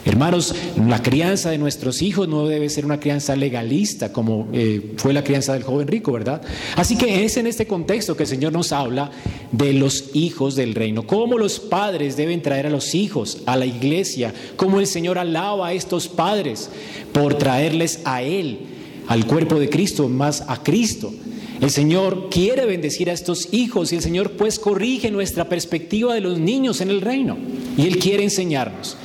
Hermanos, 0.07 0.55
la 0.87 1.03
crianza 1.03 1.51
de 1.51 1.59
nuestros 1.59 2.01
hijos 2.01 2.29
no 2.29 2.47
debe 2.47 2.71
ser 2.71 2.85
una 2.85 3.01
crianza 3.01 3.35
legalista 3.35 4.13
como 4.13 4.47
eh, 4.53 4.93
fue 4.99 5.13
la 5.13 5.25
crianza 5.25 5.53
del 5.53 5.65
joven 5.65 5.89
rico, 5.89 6.13
¿verdad? 6.13 6.43
Así 6.77 6.97
que 6.97 7.25
es 7.25 7.37
en 7.39 7.49
este 7.49 7.67
contexto 7.67 8.17
que 8.17 8.23
el 8.23 8.29
Señor 8.29 8.53
nos 8.53 8.71
habla 8.71 9.11
de 9.51 9.73
los 9.73 10.11
hijos 10.15 10.55
del 10.55 10.77
reino, 10.77 11.09
cómo 11.09 11.39
los 11.39 11.59
padres 11.59 12.17
deben 12.17 12.41
traer 12.41 12.69
a 12.69 12.71
los 12.71 12.95
hijos 12.95 13.43
a 13.47 13.57
la 13.57 13.67
iglesia, 13.67 14.33
cómo 14.55 14.79
el 14.79 14.87
Señor 14.87 15.19
alaba 15.19 15.67
a 15.67 15.73
estos 15.73 16.07
padres 16.07 16.71
por 17.13 17.35
traerles 17.35 18.03
a 18.05 18.23
Él, 18.23 18.61
al 19.09 19.27
cuerpo 19.27 19.59
de 19.59 19.69
Cristo, 19.69 20.09
más 20.09 20.45
a 20.47 20.63
Cristo. 20.63 21.13
El 21.61 21.71
Señor 21.71 22.29
quiere 22.31 22.67
bendecir 22.67 23.09
a 23.09 23.15
estos 23.15 23.53
hijos 23.53 23.93
y 23.93 23.97
el 23.97 24.03
Señor 24.03 24.33
pues 24.33 24.59
corrige 24.59 25.11
nuestra 25.11 25.49
perspectiva 25.49 26.15
de 26.15 26.21
los 26.21 26.39
niños 26.39 26.81
en 26.81 26.91
el 26.91 27.01
reino 27.01 27.39
y 27.79 27.87
Él 27.87 27.99
quiere 27.99 28.25
enseñarnos. 28.25 28.97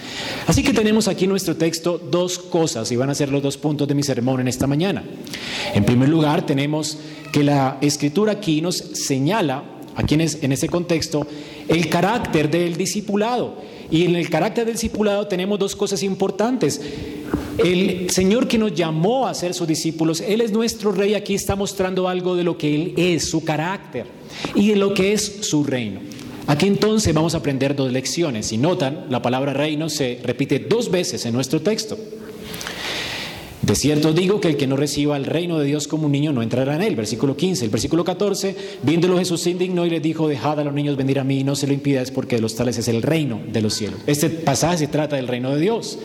Así 0.47 0.61
que 0.61 0.73
tenemos 0.73 1.07
aquí 1.07 1.23
en 1.23 1.29
nuestro 1.29 1.55
texto 1.55 1.97
dos 1.97 2.37
cosas 2.39 2.91
y 2.91 2.97
van 2.97 3.09
a 3.09 3.15
ser 3.15 3.29
los 3.29 3.41
dos 3.41 3.57
puntos 3.57 3.87
de 3.87 3.95
mi 3.95 4.03
sermón 4.03 4.41
en 4.41 4.49
esta 4.49 4.67
mañana. 4.67 5.03
En 5.73 5.85
primer 5.85 6.09
lugar 6.09 6.45
tenemos 6.45 6.97
que 7.31 7.43
la 7.43 7.77
escritura 7.79 8.33
aquí 8.33 8.61
nos 8.61 8.75
señala, 8.75 9.63
aquí 9.95 10.15
en, 10.15 10.51
ese 10.51 10.67
contexto, 10.67 11.25
el 11.67 11.87
carácter 11.87 12.49
del 12.49 12.75
discipulado. 12.75 13.55
Y 13.91 14.05
en 14.05 14.15
el 14.15 14.29
carácter 14.29 14.65
del 14.65 14.75
discipulado 14.75 15.27
tenemos 15.27 15.59
dos 15.59 15.75
cosas 15.75 16.01
importantes. 16.01 16.81
El 17.57 18.09
Señor 18.09 18.47
que 18.47 18.57
nos 18.57 18.73
llamó 18.73 19.27
a 19.27 19.33
ser 19.33 19.53
sus 19.53 19.67
discípulos, 19.67 20.21
Él 20.21 20.41
es 20.41 20.51
nuestro 20.51 20.91
rey, 20.91 21.13
aquí 21.13 21.35
está 21.35 21.55
mostrando 21.55 22.07
algo 22.07 22.35
de 22.35 22.43
lo 22.43 22.57
que 22.57 22.73
Él 22.73 22.93
es, 22.95 23.29
su 23.29 23.43
carácter 23.43 24.05
y 24.55 24.69
de 24.69 24.75
lo 24.77 24.93
que 24.93 25.13
es 25.13 25.39
su 25.41 25.63
reino. 25.63 25.99
Aquí 26.47 26.65
entonces 26.65 27.13
vamos 27.13 27.35
a 27.35 27.37
aprender 27.37 27.75
dos 27.75 27.91
lecciones. 27.91 28.47
Si 28.47 28.57
notan, 28.57 29.05
la 29.09 29.21
palabra 29.21 29.53
reino 29.53 29.89
se 29.89 30.19
repite 30.23 30.59
dos 30.59 30.89
veces 30.89 31.25
en 31.25 31.33
nuestro 31.33 31.61
texto. 31.61 31.97
De 33.71 33.75
cierto 33.75 34.11
digo 34.11 34.41
que 34.41 34.49
el 34.49 34.57
que 34.57 34.67
no 34.67 34.75
reciba 34.75 35.15
el 35.15 35.23
reino 35.23 35.57
de 35.57 35.65
Dios 35.65 35.87
como 35.87 36.07
un 36.07 36.11
niño 36.11 36.33
no 36.33 36.41
entrará 36.41 36.75
en 36.75 36.81
él. 36.81 36.93
Versículo 36.93 37.37
15. 37.37 37.63
El 37.63 37.71
versículo 37.71 38.03
14. 38.03 38.53
Viéndolo 38.83 39.17
Jesús 39.17 39.39
se 39.39 39.51
indignó 39.51 39.85
y 39.85 39.89
le 39.89 40.01
dijo, 40.01 40.27
dejad 40.27 40.59
a 40.59 40.65
los 40.65 40.73
niños 40.73 40.97
venir 40.97 41.19
a 41.19 41.23
mí 41.23 41.39
y 41.39 41.43
no 41.45 41.55
se 41.55 41.67
lo 41.67 41.73
impidáis 41.73 42.11
porque 42.11 42.35
de 42.35 42.41
los 42.41 42.53
tales 42.53 42.77
es 42.77 42.89
el 42.89 43.01
reino 43.01 43.39
de 43.47 43.61
los 43.61 43.73
cielos. 43.73 44.01
Este 44.07 44.29
pasaje 44.29 44.87
trata 44.87 45.15
del 45.15 45.29
reino 45.29 45.55
de 45.55 45.61
Dios. 45.61 45.97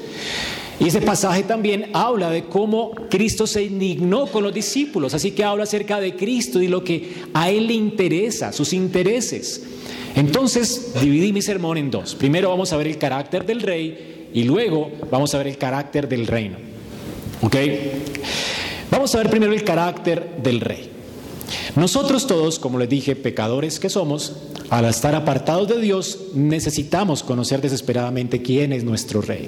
Y 0.78 0.86
ese 0.86 1.00
pasaje 1.00 1.42
también 1.42 1.90
habla 1.92 2.30
de 2.30 2.44
cómo 2.44 2.92
Cristo 3.10 3.48
se 3.48 3.64
indignó 3.64 4.28
con 4.28 4.44
los 4.44 4.54
discípulos, 4.54 5.12
así 5.14 5.32
que 5.32 5.42
habla 5.42 5.64
acerca 5.64 5.98
de 5.98 6.14
Cristo 6.14 6.62
y 6.62 6.68
lo 6.68 6.84
que 6.84 7.14
a 7.34 7.50
Él 7.50 7.66
le 7.66 7.74
interesa, 7.74 8.52
sus 8.52 8.74
intereses. 8.74 9.64
Entonces 10.14 10.92
dividí 11.02 11.32
mi 11.32 11.42
sermón 11.42 11.78
en 11.78 11.90
dos. 11.90 12.14
Primero 12.14 12.48
vamos 12.48 12.72
a 12.72 12.76
ver 12.76 12.86
el 12.86 12.96
carácter 12.96 13.44
del 13.44 13.60
rey 13.60 14.28
y 14.32 14.44
luego 14.44 14.92
vamos 15.10 15.34
a 15.34 15.38
ver 15.38 15.48
el 15.48 15.58
carácter 15.58 16.08
del 16.08 16.28
reino. 16.28 16.75
¿Ok? 17.42 17.56
Vamos 18.90 19.14
a 19.14 19.18
ver 19.18 19.30
primero 19.30 19.52
el 19.52 19.64
carácter 19.64 20.36
del 20.42 20.60
rey. 20.60 20.90
Nosotros 21.76 22.26
todos, 22.26 22.58
como 22.58 22.78
les 22.78 22.88
dije, 22.88 23.14
pecadores 23.16 23.78
que 23.78 23.90
somos, 23.90 24.32
al 24.70 24.84
estar 24.86 25.14
apartados 25.14 25.68
de 25.68 25.80
Dios, 25.80 26.18
necesitamos 26.34 27.22
conocer 27.22 27.60
desesperadamente 27.60 28.42
quién 28.42 28.72
es 28.72 28.82
nuestro 28.82 29.20
Rey. 29.20 29.44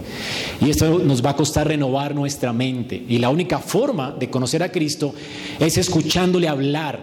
Y 0.61 0.71
esto 0.71 0.99
nos 0.99 1.25
va 1.25 1.31
a 1.31 1.37
costar 1.37 1.67
renovar 1.67 2.15
nuestra 2.15 2.53
mente. 2.53 3.03
Y 3.09 3.19
la 3.19 3.31
única 3.31 3.59
forma 3.59 4.13
de 4.13 4.31
conocer 4.31 4.63
a 4.63 4.71
Cristo 4.71 5.15
es 5.59 5.77
escuchándole 5.77 6.47
hablar, 6.47 7.01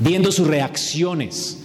viendo 0.00 0.32
sus 0.32 0.48
reacciones, 0.48 1.58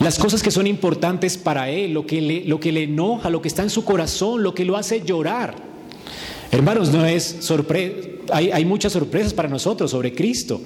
las 0.00 0.18
cosas 0.18 0.42
que 0.42 0.50
son 0.50 0.66
importantes 0.66 1.36
para 1.36 1.68
Él, 1.68 1.92
lo 1.92 2.06
que 2.06 2.20
le, 2.20 2.44
lo 2.44 2.60
que 2.60 2.72
le 2.72 2.84
enoja, 2.84 3.30
lo 3.30 3.42
que 3.42 3.48
está 3.48 3.62
en 3.62 3.70
su 3.70 3.84
corazón, 3.84 4.42
lo 4.42 4.54
que 4.54 4.64
lo 4.64 4.76
hace 4.76 5.02
llorar. 5.02 5.67
Hermanos, 6.50 6.92
no 6.92 7.04
es 7.04 7.36
sorpresa, 7.40 7.94
hay, 8.32 8.50
hay 8.50 8.64
muchas 8.64 8.92
sorpresas 8.92 9.34
para 9.34 9.48
nosotros 9.48 9.90
sobre 9.90 10.14
Cristo. 10.14 10.60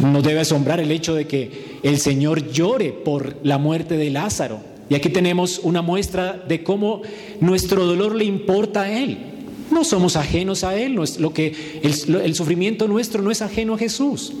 Nos 0.00 0.22
debe 0.22 0.40
asombrar 0.40 0.80
el 0.80 0.90
hecho 0.90 1.14
de 1.14 1.26
que 1.26 1.78
el 1.82 1.98
Señor 1.98 2.50
llore 2.50 2.92
por 2.92 3.36
la 3.42 3.58
muerte 3.58 3.96
de 3.96 4.10
Lázaro. 4.10 4.60
Y 4.88 4.94
aquí 4.94 5.08
tenemos 5.08 5.60
una 5.62 5.82
muestra 5.82 6.42
de 6.46 6.62
cómo 6.62 7.02
nuestro 7.40 7.84
dolor 7.84 8.14
le 8.14 8.24
importa 8.24 8.82
a 8.82 8.92
Él. 8.92 9.18
No 9.70 9.84
somos 9.84 10.16
ajenos 10.16 10.64
a 10.64 10.76
Él. 10.76 10.98
Lo 11.18 11.32
que, 11.32 11.80
el, 11.82 12.14
el, 12.16 12.34
sufrimiento 12.34 12.86
nuestro 12.88 13.22
no 13.22 13.30
es 13.30 13.42
ajeno 13.42 13.74
a 13.74 13.78
Jesús. 13.78 14.32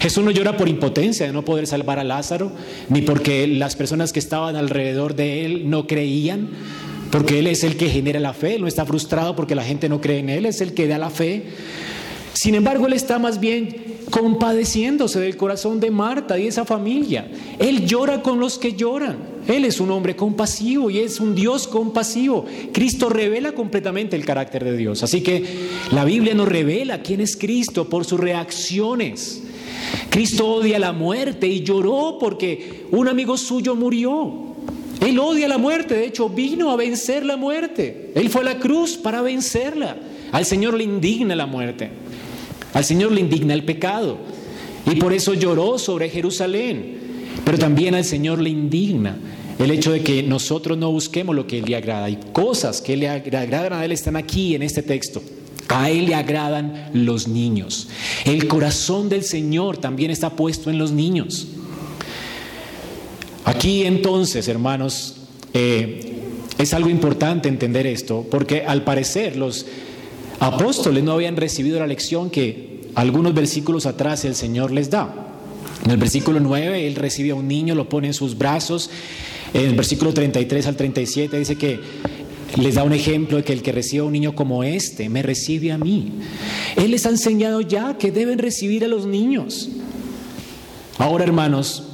Jesús 0.00 0.24
no 0.24 0.32
llora 0.32 0.56
por 0.56 0.68
impotencia 0.68 1.26
de 1.26 1.32
no 1.32 1.44
poder 1.44 1.66
salvar 1.66 1.98
a 1.98 2.04
Lázaro, 2.04 2.50
ni 2.88 3.02
porque 3.02 3.46
las 3.46 3.76
personas 3.76 4.12
que 4.12 4.18
estaban 4.18 4.56
alrededor 4.56 5.14
de 5.14 5.46
Él 5.46 5.70
no 5.70 5.86
creían, 5.86 6.48
porque 7.14 7.38
Él 7.38 7.46
es 7.46 7.62
el 7.62 7.76
que 7.76 7.88
genera 7.88 8.18
la 8.18 8.34
fe. 8.34 8.58
No 8.58 8.66
está 8.66 8.84
frustrado 8.84 9.36
porque 9.36 9.54
la 9.54 9.62
gente 9.62 9.88
no 9.88 10.00
cree 10.00 10.18
en 10.18 10.30
Él, 10.30 10.46
es 10.46 10.60
el 10.60 10.74
que 10.74 10.88
da 10.88 10.98
la 10.98 11.10
fe. 11.10 11.44
Sin 12.32 12.56
embargo, 12.56 12.88
Él 12.88 12.92
está 12.92 13.20
más 13.20 13.38
bien 13.38 14.00
compadeciéndose 14.10 15.20
del 15.20 15.36
corazón 15.36 15.78
de 15.78 15.92
Marta 15.92 16.36
y 16.40 16.48
esa 16.48 16.64
familia. 16.64 17.30
Él 17.60 17.86
llora 17.86 18.20
con 18.20 18.40
los 18.40 18.58
que 18.58 18.72
lloran. 18.72 19.16
Él 19.46 19.64
es 19.64 19.78
un 19.78 19.92
hombre 19.92 20.16
compasivo 20.16 20.90
y 20.90 20.98
es 20.98 21.20
un 21.20 21.36
Dios 21.36 21.68
compasivo. 21.68 22.46
Cristo 22.72 23.08
revela 23.08 23.52
completamente 23.52 24.16
el 24.16 24.24
carácter 24.24 24.64
de 24.64 24.76
Dios. 24.76 25.04
Así 25.04 25.20
que 25.20 25.44
la 25.92 26.04
Biblia 26.04 26.34
nos 26.34 26.48
revela 26.48 27.00
quién 27.02 27.20
es 27.20 27.36
Cristo 27.36 27.88
por 27.88 28.04
sus 28.04 28.18
reacciones. 28.18 29.40
Cristo 30.10 30.48
odia 30.48 30.80
la 30.80 30.92
muerte 30.92 31.46
y 31.46 31.62
lloró 31.62 32.16
porque 32.18 32.86
un 32.90 33.06
amigo 33.06 33.36
suyo 33.36 33.76
murió. 33.76 34.53
Él 35.04 35.18
odia 35.18 35.48
la 35.48 35.58
muerte, 35.58 35.94
de 35.94 36.06
hecho 36.06 36.28
vino 36.28 36.70
a 36.70 36.76
vencer 36.76 37.26
la 37.26 37.36
muerte. 37.36 38.12
Él 38.14 38.30
fue 38.30 38.40
a 38.40 38.44
la 38.44 38.58
cruz 38.58 38.96
para 38.96 39.20
vencerla. 39.20 39.96
Al 40.32 40.46
Señor 40.46 40.74
le 40.74 40.84
indigna 40.84 41.36
la 41.36 41.46
muerte. 41.46 41.90
Al 42.72 42.84
Señor 42.84 43.12
le 43.12 43.20
indigna 43.20 43.54
el 43.54 43.64
pecado 43.64 44.18
y 44.90 44.96
por 44.96 45.12
eso 45.12 45.34
lloró 45.34 45.78
sobre 45.78 46.08
Jerusalén. 46.08 46.98
Pero 47.44 47.58
también 47.58 47.94
al 47.94 48.04
Señor 48.04 48.40
le 48.40 48.50
indigna 48.50 49.16
el 49.58 49.70
hecho 49.70 49.92
de 49.92 50.02
que 50.02 50.22
nosotros 50.22 50.78
no 50.78 50.90
busquemos 50.90 51.36
lo 51.36 51.46
que 51.46 51.58
Él 51.58 51.66
le 51.66 51.76
agrada. 51.76 52.08
Y 52.08 52.18
cosas 52.32 52.80
que 52.80 52.96
le 52.96 53.08
agradan 53.08 53.74
a 53.74 53.84
Él 53.84 53.92
están 53.92 54.16
aquí 54.16 54.54
en 54.54 54.62
este 54.62 54.82
texto. 54.82 55.22
A 55.68 55.90
Él 55.90 56.06
le 56.06 56.14
agradan 56.14 56.90
los 56.92 57.28
niños. 57.28 57.88
El 58.24 58.48
corazón 58.48 59.08
del 59.08 59.22
Señor 59.22 59.76
también 59.78 60.10
está 60.10 60.30
puesto 60.30 60.70
en 60.70 60.78
los 60.78 60.92
niños. 60.92 61.48
Aquí 63.44 63.84
entonces, 63.84 64.48
hermanos, 64.48 65.16
eh, 65.52 66.14
es 66.58 66.72
algo 66.72 66.88
importante 66.88 67.48
entender 67.48 67.86
esto, 67.86 68.26
porque 68.30 68.64
al 68.64 68.84
parecer 68.84 69.36
los 69.36 69.66
apóstoles 70.40 71.02
no 71.04 71.12
habían 71.12 71.36
recibido 71.36 71.78
la 71.78 71.86
lección 71.86 72.30
que 72.30 72.80
algunos 72.94 73.34
versículos 73.34 73.86
atrás 73.86 74.24
el 74.24 74.34
Señor 74.34 74.70
les 74.70 74.90
da. 74.90 75.12
En 75.84 75.90
el 75.90 75.96
versículo 75.96 76.40
9, 76.40 76.86
Él 76.86 76.94
recibe 76.94 77.32
a 77.32 77.34
un 77.34 77.48
niño, 77.48 77.74
lo 77.74 77.88
pone 77.88 78.06
en 78.08 78.14
sus 78.14 78.38
brazos. 78.38 78.90
En 79.52 79.66
el 79.66 79.74
versículo 79.74 80.14
33 80.14 80.66
al 80.66 80.76
37 80.76 81.38
dice 81.38 81.56
que 81.56 81.80
les 82.56 82.76
da 82.76 82.84
un 82.84 82.92
ejemplo 82.92 83.36
de 83.36 83.44
que 83.44 83.52
el 83.52 83.62
que 83.62 83.72
recibe 83.72 84.00
a 84.00 84.04
un 84.04 84.12
niño 84.12 84.34
como 84.34 84.64
este 84.64 85.08
me 85.08 85.22
recibe 85.22 85.72
a 85.72 85.78
mí. 85.78 86.12
Él 86.76 86.92
les 86.92 87.04
ha 87.06 87.10
enseñado 87.10 87.60
ya 87.60 87.98
que 87.98 88.12
deben 88.12 88.38
recibir 88.38 88.84
a 88.84 88.88
los 88.88 89.06
niños. 89.06 89.68
Ahora, 90.98 91.24
hermanos, 91.24 91.93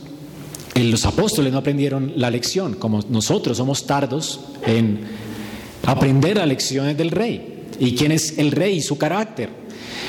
los 0.85 1.05
apóstoles 1.05 1.53
no 1.53 1.59
aprendieron 1.59 2.13
la 2.17 2.31
lección, 2.31 2.75
como 2.75 3.01
nosotros 3.09 3.57
somos 3.57 3.87
tardos 3.87 4.41
en 4.67 5.01
aprender 5.87 6.37
las 6.37 6.49
lecciones 6.49 6.97
del 6.97 7.11
rey 7.11 7.65
y 7.79 7.95
quién 7.95 8.13
es 8.13 8.39
el 8.39 8.53
rey 8.53 8.77
y 8.77 8.81
su 8.81 8.99
carácter. 8.99 9.49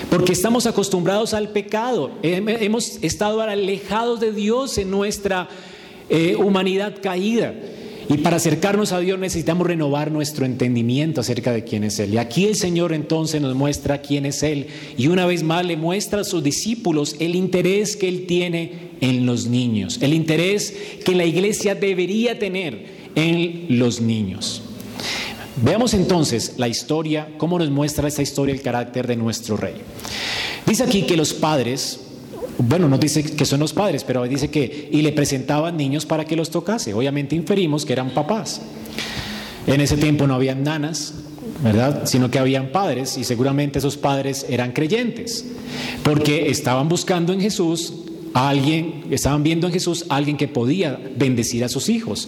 Porque 0.10 0.34
estamos 0.34 0.66
acostumbrados 0.66 1.34
al 1.34 1.50
pecado, 1.50 2.12
hemos 2.22 2.98
estado 3.01 3.42
alejados 3.42 4.20
de 4.20 4.34
Dios 4.34 4.78
en 4.78 4.92
nuestra 4.92 5.48
eh, 6.10 6.36
humanidad 6.36 6.96
caída. 7.01 7.54
Y 8.12 8.18
para 8.18 8.36
acercarnos 8.36 8.91
a 8.91 9.00
Dios 9.00 9.18
necesitamos 9.18 9.65
renovar 9.65 10.12
nuestro 10.12 10.46
entendimiento 10.46 11.22
acerca 11.22 11.53
de 11.53 11.63
quién 11.63 11.86
es 11.86 11.98
Él. 11.98 12.13
Y 12.13 12.18
aquí 12.18 12.46
el 12.46 12.58
Señor 12.58 12.91
entonces 12.91 13.41
nos 13.41 13.56
muestra 13.56 14.01
quién 14.01 14.25
es 14.25 14.44
Él. 14.44 14.68
Y 14.98 15.08
una 15.08 15.25
vez 15.25 15.44
más 15.44 15.65
le 15.65 15.77
muestra 15.77 16.20
a 16.20 16.25
sus 16.25 16.44
discípulos 16.44 17.15
el 17.20 17.36
interés 17.36 17.96
que 17.96 18.10
Él 18.10 18.25
tiene 18.27 18.91
en 19.00 19.25
los 19.25 19.48
niños, 19.48 19.98
el 20.01 20.13
interés 20.13 20.74
que 21.06 21.15
la 21.15 21.24
iglesia 21.24 21.74
debería 21.74 22.38
tener 22.38 22.86
en 23.15 23.80
los 23.80 24.01
niños. 24.01 24.62
Veamos 25.63 25.94
entonces 25.94 26.56
la 26.58 26.68
historia, 26.68 27.30
cómo 27.38 27.60
nos 27.60 27.70
muestra 27.70 28.10
esta 28.10 28.22
historia 28.22 28.53
el 28.53 28.62
carácter 28.62 29.08
de 29.08 29.15
nuestro 29.15 29.56
rey. 29.56 29.75
Dice 30.65 30.84
aquí 30.84 31.03
que 31.03 31.15
los 31.15 31.34
padres, 31.34 32.11
bueno, 32.58 32.88
no 32.88 32.98
dice 32.98 33.24
que 33.24 33.46
son 33.46 33.60
los 33.60 33.74
padres, 33.74 34.03
pero 34.03 34.24
dice 34.24 34.50
que, 34.50 34.89
y 34.91 35.01
le 35.01 35.12
presentaban 35.12 35.77
niños 35.77 36.05
para 36.05 36.25
que 36.25 36.36
los 36.36 36.50
tocase. 36.50 36.93
Obviamente 36.93 37.36
inferimos 37.36 37.86
que 37.86 37.93
eran 37.93 38.12
papás. 38.12 38.62
En 39.67 39.81
ese 39.81 39.98
tiempo 39.98 40.27
no 40.27 40.34
habían 40.34 40.63
nanas, 40.63 41.13
¿verdad? 41.63 42.03
Sino 42.05 42.31
que 42.31 42.39
habían 42.39 42.72
padres 42.72 43.17
y 43.17 43.24
seguramente 43.24 43.79
esos 43.79 43.98
padres 43.98 44.46
eran 44.50 44.72
creyentes, 44.72 45.46
porque 46.03 46.50
estaban 46.50 46.89
buscando 46.89 47.34
en 47.34 47.41
Jesús 47.41 47.93
alguien, 48.34 49.05
estaban 49.12 49.43
viendo 49.43 49.67
en 49.67 49.74
Jesús 49.74 50.05
a 50.10 50.15
alguien 50.15 50.38
que 50.38 50.48
podía 50.48 51.00
bendecir 51.15 51.63
a 51.63 51.70
sus 51.70 51.89
hijos. 51.89 52.27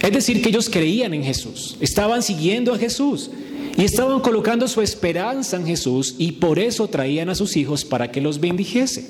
Es 0.00 0.12
decir, 0.12 0.42
que 0.42 0.50
ellos 0.50 0.68
creían 0.70 1.14
en 1.14 1.24
Jesús, 1.24 1.76
estaban 1.80 2.22
siguiendo 2.22 2.74
a 2.74 2.78
Jesús. 2.78 3.30
Y 3.76 3.84
estaban 3.84 4.18
colocando 4.18 4.66
su 4.66 4.82
esperanza 4.82 5.56
en 5.56 5.64
Jesús 5.64 6.16
y 6.18 6.32
por 6.32 6.58
eso 6.58 6.88
traían 6.88 7.28
a 7.28 7.36
sus 7.36 7.56
hijos 7.56 7.84
para 7.84 8.10
que 8.10 8.20
los 8.20 8.40
bendijese. 8.40 9.08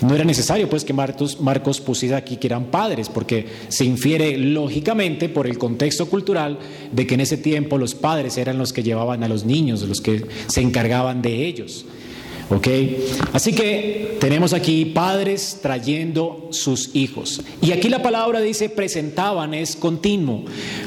No 0.00 0.14
era 0.14 0.24
necesario 0.24 0.68
pues 0.68 0.84
que 0.84 0.92
Marcos, 0.92 1.80
pusiera 1.80 2.18
aquí 2.18 2.36
que 2.36 2.48
eran 2.48 2.66
padres, 2.66 3.08
porque 3.08 3.46
se 3.68 3.84
infiere 3.84 4.36
lógicamente 4.36 5.28
por 5.28 5.46
el 5.46 5.58
contexto 5.58 6.06
cultural 6.06 6.58
de 6.92 7.06
que 7.06 7.14
en 7.14 7.20
ese 7.20 7.36
tiempo 7.38 7.78
los 7.78 7.94
padres 7.94 8.36
eran 8.36 8.58
los 8.58 8.72
que 8.72 8.82
llevaban 8.82 9.24
a 9.24 9.28
los 9.28 9.44
niños, 9.44 9.82
los 9.82 10.00
que 10.00 10.24
se 10.48 10.60
encargaban 10.60 11.22
de 11.22 11.46
ellos. 11.46 11.86
Así 13.32 13.52
que 13.52 14.16
tenemos 14.20 14.52
aquí 14.52 14.84
padres 14.84 15.58
trayendo 15.60 16.48
sus 16.50 16.94
hijos. 16.94 17.40
Y 17.60 17.72
aquí 17.72 17.88
la 17.88 18.02
palabra 18.02 18.40
dice 18.40 18.68
presentaban, 18.68 19.52
es 19.52 19.74
continuo. 19.74 20.44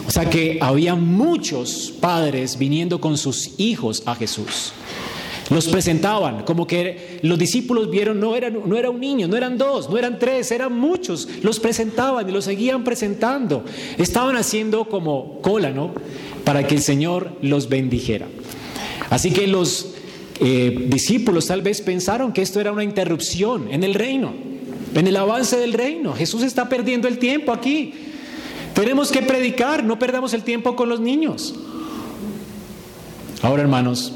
O 0.08 0.12
sea 0.12 0.30
que 0.30 0.60
había 0.62 0.96
muchos 0.96 1.94
padres 2.00 2.58
viniendo 2.58 3.02
con 3.02 3.18
sus 3.18 3.60
hijos 3.60 4.04
a 4.06 4.16
Jesús. 4.16 4.72
Los 5.50 5.68
presentaban, 5.68 6.44
como 6.44 6.68
que 6.68 7.20
los 7.24 7.40
discípulos 7.40 7.90
vieron, 7.90 8.20
no 8.20 8.36
era, 8.36 8.52
no 8.52 8.78
era 8.78 8.92
un 8.92 9.00
niño, 9.00 9.28
no 9.28 9.36
eran 9.36 9.58
dos, 9.58 9.90
no 9.90 9.98
eran 9.98 10.20
tres, 10.20 10.52
eran 10.52 10.74
muchos. 10.78 11.28
Los 11.42 11.60
presentaban 11.60 12.30
y 12.30 12.32
los 12.32 12.46
seguían 12.46 12.84
presentando. 12.84 13.66
Estaban 13.98 14.36
haciendo 14.36 14.86
como 14.86 15.42
cola, 15.42 15.72
¿no? 15.72 15.92
Para 16.44 16.68
que 16.68 16.76
el 16.76 16.82
Señor 16.82 17.32
los 17.42 17.68
bendijera. 17.68 18.28
Así 19.10 19.32
que 19.32 19.48
los 19.48 19.96
eh, 20.40 20.86
discípulos 20.88 21.48
tal 21.48 21.64
vez 21.64 21.82
pensaron 21.82 22.32
que 22.32 22.44
esto 22.44 22.60
era 22.60 22.72
una 22.72 22.84
interrupción 22.84 23.70
en 23.72 23.84
el 23.84 23.96
reino, 23.96 24.34
en 24.94 25.08
el 25.08 25.16
avance 25.18 25.58
del 25.58 25.74
reino. 25.74 26.14
Jesús 26.14 26.44
está 26.44 26.70
perdiendo 26.70 27.08
el 27.08 27.18
tiempo 27.18 27.52
aquí. 27.52 27.94
Tenemos 28.76 29.12
que 29.12 29.24
predicar, 29.24 29.84
no 29.84 29.98
perdamos 29.98 30.34
el 30.34 30.44
tiempo 30.44 30.76
con 30.76 30.90
los 30.90 31.00
niños. 31.00 31.56
Ahora, 33.42 33.64
hermanos, 33.64 34.14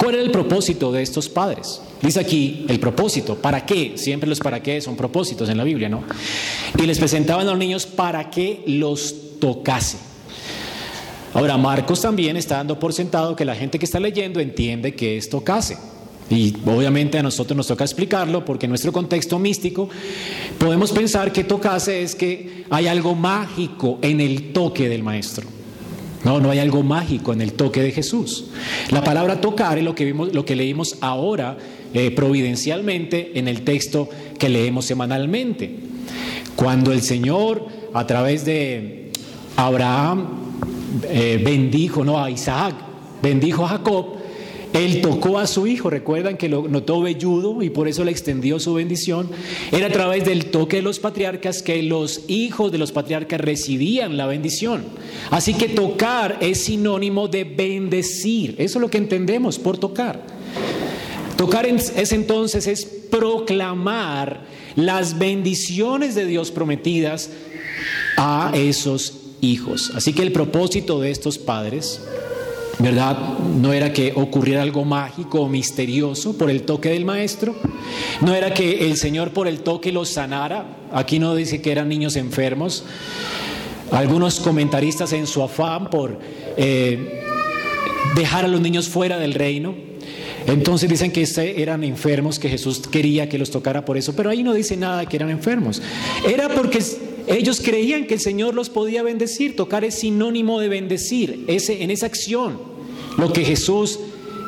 ¿cuál 0.00 0.14
era 0.14 0.24
el 0.24 0.30
propósito 0.30 0.90
de 0.90 1.02
estos 1.02 1.28
padres? 1.28 1.82
Dice 2.00 2.18
aquí 2.18 2.64
el 2.68 2.80
propósito, 2.80 3.36
¿para 3.36 3.66
qué? 3.66 3.92
Siempre 3.96 4.28
los 4.28 4.38
para 4.38 4.62
qué 4.62 4.80
son 4.80 4.96
propósitos 4.96 5.48
en 5.50 5.58
la 5.58 5.64
Biblia, 5.64 5.90
¿no? 5.90 6.02
Y 6.78 6.86
les 6.86 6.98
presentaban 6.98 7.46
a 7.46 7.50
los 7.50 7.58
niños 7.58 7.84
para 7.84 8.30
que 8.30 8.62
los 8.66 9.38
tocase. 9.38 9.98
Ahora, 11.34 11.58
Marcos 11.58 12.00
también 12.00 12.36
está 12.36 12.56
dando 12.56 12.80
por 12.80 12.92
sentado 12.94 13.36
que 13.36 13.44
la 13.44 13.54
gente 13.54 13.78
que 13.78 13.84
está 13.84 14.00
leyendo 14.00 14.40
entiende 14.40 14.94
que 14.94 15.18
es 15.18 15.28
tocase. 15.28 15.76
Y 16.30 16.54
obviamente 16.64 17.18
a 17.18 17.22
nosotros 17.22 17.56
nos 17.56 17.66
toca 17.66 17.84
explicarlo 17.84 18.44
porque 18.44 18.66
en 18.66 18.70
nuestro 18.70 18.92
contexto 18.92 19.38
místico 19.38 19.88
podemos 20.58 20.92
pensar 20.92 21.32
que 21.32 21.44
tocase 21.44 22.02
es 22.02 22.14
que 22.14 22.64
hay 22.70 22.86
algo 22.86 23.14
mágico 23.14 23.98
en 24.00 24.20
el 24.20 24.52
toque 24.52 24.88
del 24.88 25.02
maestro. 25.02 25.59
No, 26.24 26.38
no 26.38 26.50
hay 26.50 26.58
algo 26.58 26.82
mágico 26.82 27.32
en 27.32 27.40
el 27.40 27.54
toque 27.54 27.82
de 27.82 27.92
Jesús. 27.92 28.46
La 28.90 29.02
palabra 29.02 29.40
tocar 29.40 29.78
es 29.78 29.84
lo 29.84 29.94
que, 29.94 30.04
vimos, 30.04 30.34
lo 30.34 30.44
que 30.44 30.54
leímos 30.54 30.98
ahora 31.00 31.56
eh, 31.94 32.10
providencialmente 32.10 33.38
en 33.38 33.48
el 33.48 33.62
texto 33.62 34.08
que 34.38 34.48
leemos 34.48 34.84
semanalmente. 34.84 35.76
Cuando 36.56 36.92
el 36.92 37.00
Señor, 37.00 37.66
a 37.94 38.06
través 38.06 38.44
de 38.44 39.10
Abraham, 39.56 40.28
eh, 41.08 41.40
bendijo 41.42 42.04
¿no? 42.04 42.22
a 42.22 42.30
Isaac, 42.30 42.74
bendijo 43.22 43.64
a 43.64 43.68
Jacob, 43.68 44.19
él 44.72 45.00
tocó 45.00 45.38
a 45.38 45.46
su 45.46 45.66
hijo, 45.66 45.90
recuerdan 45.90 46.36
que 46.36 46.48
lo 46.48 46.68
notó 46.68 47.00
velludo 47.02 47.62
y 47.62 47.70
por 47.70 47.88
eso 47.88 48.04
le 48.04 48.12
extendió 48.12 48.60
su 48.60 48.74
bendición. 48.74 49.28
Era 49.72 49.88
a 49.88 49.90
través 49.90 50.24
del 50.24 50.46
toque 50.46 50.76
de 50.76 50.82
los 50.82 51.00
patriarcas 51.00 51.62
que 51.62 51.82
los 51.82 52.22
hijos 52.28 52.70
de 52.70 52.78
los 52.78 52.92
patriarcas 52.92 53.40
recibían 53.40 54.16
la 54.16 54.26
bendición. 54.26 54.84
Así 55.30 55.54
que 55.54 55.68
tocar 55.68 56.38
es 56.40 56.60
sinónimo 56.62 57.26
de 57.26 57.44
bendecir. 57.44 58.54
Eso 58.58 58.78
es 58.78 58.82
lo 58.82 58.90
que 58.90 58.98
entendemos 58.98 59.58
por 59.58 59.78
tocar. 59.78 60.24
Tocar 61.36 61.66
es 61.66 62.12
entonces 62.12 62.66
es 62.66 62.84
proclamar 62.84 64.44
las 64.76 65.18
bendiciones 65.18 66.14
de 66.14 66.26
Dios 66.26 66.50
prometidas 66.50 67.30
a 68.16 68.52
esos 68.54 69.14
hijos. 69.40 69.90
Así 69.94 70.12
que 70.12 70.22
el 70.22 70.32
propósito 70.32 71.00
de 71.00 71.10
estos 71.10 71.38
padres, 71.38 72.00
¿verdad? 72.80 73.16
No 73.38 73.72
era 73.72 73.92
que 73.92 74.12
ocurriera 74.14 74.62
algo 74.62 74.84
mágico 74.84 75.42
o 75.42 75.48
misterioso 75.48 76.36
por 76.36 76.50
el 76.50 76.62
toque 76.62 76.90
del 76.90 77.04
maestro, 77.04 77.54
no 78.20 78.34
era 78.34 78.54
que 78.54 78.86
el 78.86 78.96
Señor 78.96 79.32
por 79.32 79.46
el 79.46 79.60
toque 79.60 79.92
los 79.92 80.08
sanara, 80.08 80.64
aquí 80.92 81.18
no 81.18 81.34
dice 81.34 81.60
que 81.60 81.72
eran 81.72 81.88
niños 81.88 82.16
enfermos, 82.16 82.84
algunos 83.92 84.40
comentaristas 84.40 85.12
en 85.12 85.26
su 85.26 85.42
afán 85.42 85.90
por 85.90 86.18
eh, 86.56 87.22
dejar 88.14 88.44
a 88.44 88.48
los 88.48 88.60
niños 88.60 88.88
fuera 88.88 89.18
del 89.18 89.34
reino, 89.34 89.74
entonces 90.46 90.88
dicen 90.88 91.12
que 91.12 91.26
eran 91.56 91.84
enfermos, 91.84 92.38
que 92.38 92.48
Jesús 92.48 92.80
quería 92.90 93.28
que 93.28 93.38
los 93.38 93.50
tocara 93.50 93.84
por 93.84 93.98
eso, 93.98 94.14
pero 94.16 94.30
ahí 94.30 94.42
no 94.42 94.54
dice 94.54 94.76
nada 94.76 95.06
que 95.06 95.16
eran 95.16 95.30
enfermos. 95.30 95.82
Era 96.26 96.48
porque 96.48 96.78
ellos 97.26 97.60
creían 97.60 98.06
que 98.06 98.14
el 98.14 98.20
Señor 98.20 98.54
los 98.54 98.70
podía 98.70 99.02
bendecir. 99.02 99.56
Tocar 99.56 99.84
es 99.84 99.96
sinónimo 99.96 100.60
de 100.60 100.68
bendecir. 100.68 101.44
Ese, 101.46 101.82
en 101.82 101.90
esa 101.90 102.06
acción, 102.06 102.58
lo 103.16 103.32
que 103.32 103.44
Jesús 103.44 103.98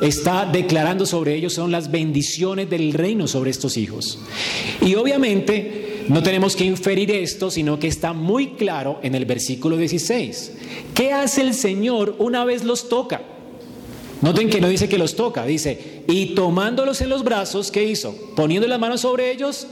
está 0.01 0.47
declarando 0.47 1.07
sobre 1.07 1.35
ellos 1.35 1.53
son 1.53 1.71
las 1.71 1.91
bendiciones 1.91 2.69
del 2.69 2.93
reino 2.93 3.29
sobre 3.29 3.51
estos 3.51 3.77
hijos. 3.77 4.19
Y 4.81 4.95
obviamente 4.97 6.05
no 6.09 6.23
tenemos 6.23 6.57
que 6.57 6.65
inferir 6.65 7.11
esto, 7.11 7.51
sino 7.51 7.79
que 7.79 7.87
está 7.87 8.13
muy 8.13 8.55
claro 8.55 8.99
en 9.03 9.15
el 9.15 9.25
versículo 9.25 9.77
16. 9.77 10.53
¿Qué 10.95 11.13
hace 11.13 11.43
el 11.43 11.55
Señor 11.55 12.17
una 12.19 12.45
vez 12.45 12.65
los 12.65 12.89
toca? 12.89 13.23
Noten 14.21 14.51
que 14.51 14.61
no 14.61 14.69
dice 14.69 14.89
que 14.89 14.99
los 14.99 15.17
toca, 15.17 15.45
dice, 15.45 16.03
y 16.07 16.27
tomándolos 16.27 17.01
en 17.01 17.09
los 17.09 17.25
brazos, 17.25 17.73
¿qué 17.73 17.85
hizo? 17.85 18.15
Poniendo 18.37 18.69
las 18.69 18.79
manos 18.79 19.01
sobre 19.01 19.33
ellos, 19.33 19.67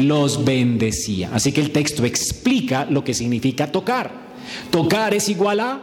los 0.00 0.44
bendecía. 0.44 1.30
Así 1.32 1.52
que 1.52 1.60
el 1.60 1.70
texto 1.70 2.04
explica 2.04 2.86
lo 2.88 3.04
que 3.04 3.14
significa 3.14 3.70
tocar. 3.70 4.32
Tocar 4.70 5.14
es 5.14 5.28
igual 5.28 5.60
a 5.60 5.80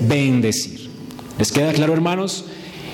bendecir. 0.00 0.90
¿Les 1.38 1.52
queda 1.52 1.72
claro, 1.72 1.92
hermanos? 1.92 2.44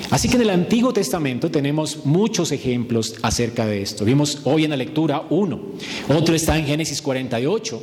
Así 0.09 0.27
que 0.27 0.35
en 0.35 0.41
el 0.41 0.49
Antiguo 0.49 0.91
Testamento 0.91 1.49
tenemos 1.49 2.05
muchos 2.05 2.51
ejemplos 2.51 3.15
acerca 3.21 3.65
de 3.65 3.81
esto. 3.81 4.03
Vimos 4.03 4.39
hoy 4.43 4.65
en 4.65 4.71
la 4.71 4.77
lectura 4.77 5.23
uno. 5.29 5.61
Otro 6.09 6.35
está 6.35 6.57
en 6.57 6.65
Génesis 6.65 7.01
48, 7.01 7.81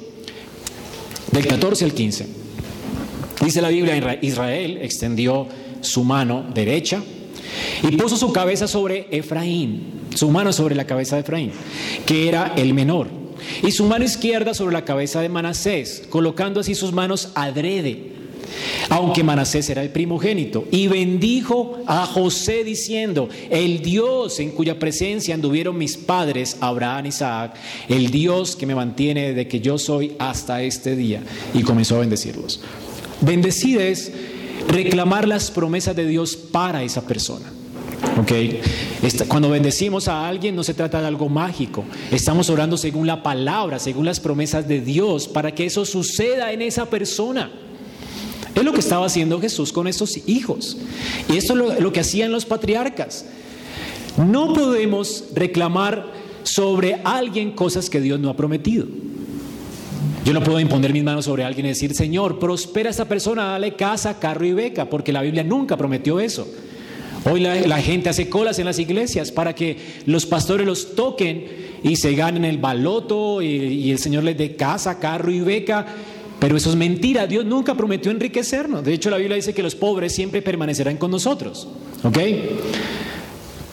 del 1.33 1.47
14 1.47 1.85
al 1.87 1.95
15. 1.95 2.27
Dice 3.43 3.63
la 3.63 3.69
Biblia, 3.71 4.19
Israel 4.21 4.79
extendió 4.83 5.47
su 5.81 6.05
mano 6.05 6.45
derecha 6.53 7.03
y 7.83 7.97
puso 7.97 8.17
su 8.17 8.33
cabeza 8.33 8.69
sobre 8.69 9.07
Efraín 9.11 9.99
su 10.19 10.31
mano 10.31 10.53
sobre 10.53 10.75
la 10.75 10.87
cabeza 10.87 11.17
de 11.17 11.23
Efraín, 11.23 11.53
que 12.05 12.29
era 12.29 12.53
el 12.57 12.75
menor, 12.75 13.09
y 13.63 13.71
su 13.71 13.85
mano 13.85 14.05
izquierda 14.05 14.53
sobre 14.53 14.73
la 14.73 14.85
cabeza 14.85 15.21
de 15.21 15.29
Manasés, 15.29 16.03
colocando 16.11 16.61
así 16.61 16.75
sus 16.75 16.93
manos 16.93 17.31
adrede, 17.37 18.19
aunque 18.89 19.23
Manasés 19.23 19.71
era 19.71 19.83
el 19.83 19.91
primogénito, 19.91 20.67
y 20.73 20.89
bendijo 20.89 21.79
a 21.87 22.05
José 22.05 22.65
diciendo, 22.65 23.29
el 23.49 23.81
Dios 23.81 24.41
en 24.41 24.51
cuya 24.51 24.79
presencia 24.79 25.35
anduvieron 25.35 25.79
mis 25.79 25.97
padres, 25.97 26.57
Abraham 26.61 27.07
y 27.07 27.09
Isaac, 27.11 27.55
el 27.89 28.11
Dios 28.11 28.57
que 28.57 28.67
me 28.67 28.75
mantiene 28.75 29.29
desde 29.29 29.47
que 29.47 29.61
yo 29.61 29.79
soy 29.79 30.15
hasta 30.19 30.63
este 30.63 30.97
día, 30.97 31.23
y 31.55 31.63
comenzó 31.63 31.97
a 31.97 32.01
bendecirlos. 32.01 32.61
Bendecir 33.21 33.81
es 33.81 34.11
reclamar 34.67 35.29
las 35.29 35.53
promesas 35.53 35.95
de 35.95 36.07
Dios 36.07 36.35
para 36.35 36.83
esa 36.83 37.03
persona. 37.03 37.53
Okay. 38.21 38.61
Cuando 39.29 39.51
bendecimos 39.51 40.09
a 40.09 40.27
alguien 40.27 40.55
no 40.55 40.63
se 40.63 40.75
trata 40.75 41.01
de 41.01 41.07
algo 41.07 41.29
mágico. 41.29 41.85
Estamos 42.11 42.51
orando 42.51 42.77
según 42.77 43.07
la 43.07 43.23
palabra, 43.23 43.79
según 43.79 44.05
las 44.05 44.21
promesas 44.21 44.67
de 44.69 44.81
Dios, 44.81 45.29
para 45.29 45.55
que 45.55 45.67
eso 45.67 45.85
suceda 45.85 46.53
en 46.53 46.63
esa 46.63 46.87
persona. 46.87 47.51
Es 48.55 48.65
lo 48.65 48.73
que 48.73 48.81
estaba 48.81 49.07
haciendo 49.07 49.41
Jesús 49.41 49.73
con 49.73 49.87
estos 49.87 50.29
hijos. 50.29 50.77
Y 51.29 51.37
esto 51.37 51.53
es 51.53 51.59
lo, 51.59 51.81
lo 51.81 51.93
que 51.93 52.01
hacían 52.01 52.33
los 52.33 52.45
patriarcas. 52.45 53.25
No 54.17 54.53
podemos 54.53 55.25
reclamar 55.35 56.13
sobre 56.43 57.01
alguien 57.05 57.53
cosas 57.53 57.89
que 57.89 58.01
Dios 58.01 58.19
no 58.19 58.31
ha 58.31 58.37
prometido. 58.37 58.87
Yo 60.25 60.33
no 60.35 60.43
puedo 60.43 60.61
imponer 60.61 60.93
mis 60.93 61.05
manos 61.05 61.25
sobre 61.25 61.45
alguien 61.45 61.67
y 61.67 61.69
decir, 61.71 61.95
Señor, 61.95 62.39
prospera 62.39 62.89
a 62.89 62.91
esta 62.91 63.07
persona, 63.07 63.45
dale 63.45 63.77
casa, 63.77 64.19
carro 64.19 64.45
y 64.45 64.53
beca, 64.53 64.91
porque 64.91 65.13
la 65.13 65.23
Biblia 65.23 65.45
nunca 65.45 65.77
prometió 65.77 66.21
eso. 66.21 66.47
Hoy 67.31 67.41
la, 67.41 67.83
gente 67.83 68.09
hace 68.09 68.29
colas 68.29 68.59
en 68.59 68.65
las 68.65 68.79
iglesias 68.79 69.31
para 69.31 69.55
que 69.55 69.77
los 70.07 70.25
pastores 70.25 70.67
los 70.67 70.95
toquen 70.95 71.47
y 71.83 71.97
se 71.97 72.15
ganen 72.15 72.45
el 72.45 72.59
baloto 72.59 73.43
y, 73.43 73.91
el 73.91 73.99
Señor 73.99 74.25
les 74.25 74.39
dé 74.39 74.57
casa, 74.57 74.99
carro 74.99 75.31
y 75.31 75.41
beca. 75.41 75.87
Pero 76.39 76.57
eso 76.57 76.71
es 76.71 76.77
mentira. 76.77 77.27
Dios 77.27 77.45
nunca 77.45 77.75
prometió 77.75 78.11
enriquecernos. 78.11 78.85
De 78.85 78.95
hecho, 78.95 79.11
la 79.11 79.19
Biblia 79.19 79.37
dice 79.37 79.53
que 79.53 79.63
los 79.63 79.75
pobres 79.75 80.15
siempre 80.15 80.41
permanecerán 80.41 80.97
con 80.97 81.11
nosotros. 81.11 81.69
¿Ok? 82.05 82.19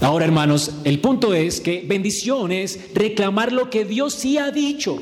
Ahora, 0.02 0.26
hermanos, 0.26 0.72
el 0.84 1.00
punto 1.00 1.34
es 1.34 1.62
que 1.62 1.86
bendición 1.88 2.52
es 2.52 2.94
reclamar 2.94 3.54
lo 3.54 3.70
que 3.70 3.86
Dios 3.86 4.16
sí 4.16 4.38
ha 4.38 4.52
dicho. 4.52 4.98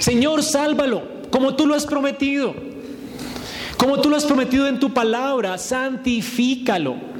Señor, 0.00 0.42
sálvalo, 0.42 1.02
como 1.30 1.54
tú 1.54 1.66
lo 1.66 1.74
has 1.74 1.86
prometido. 1.86 2.54
Como 3.76 4.00
tú 4.00 4.08
lo 4.10 4.16
has 4.16 4.24
prometido 4.24 4.66
en 4.66 4.80
tu 4.80 4.92
palabra, 4.92 5.58
santifícalo. 5.58 7.13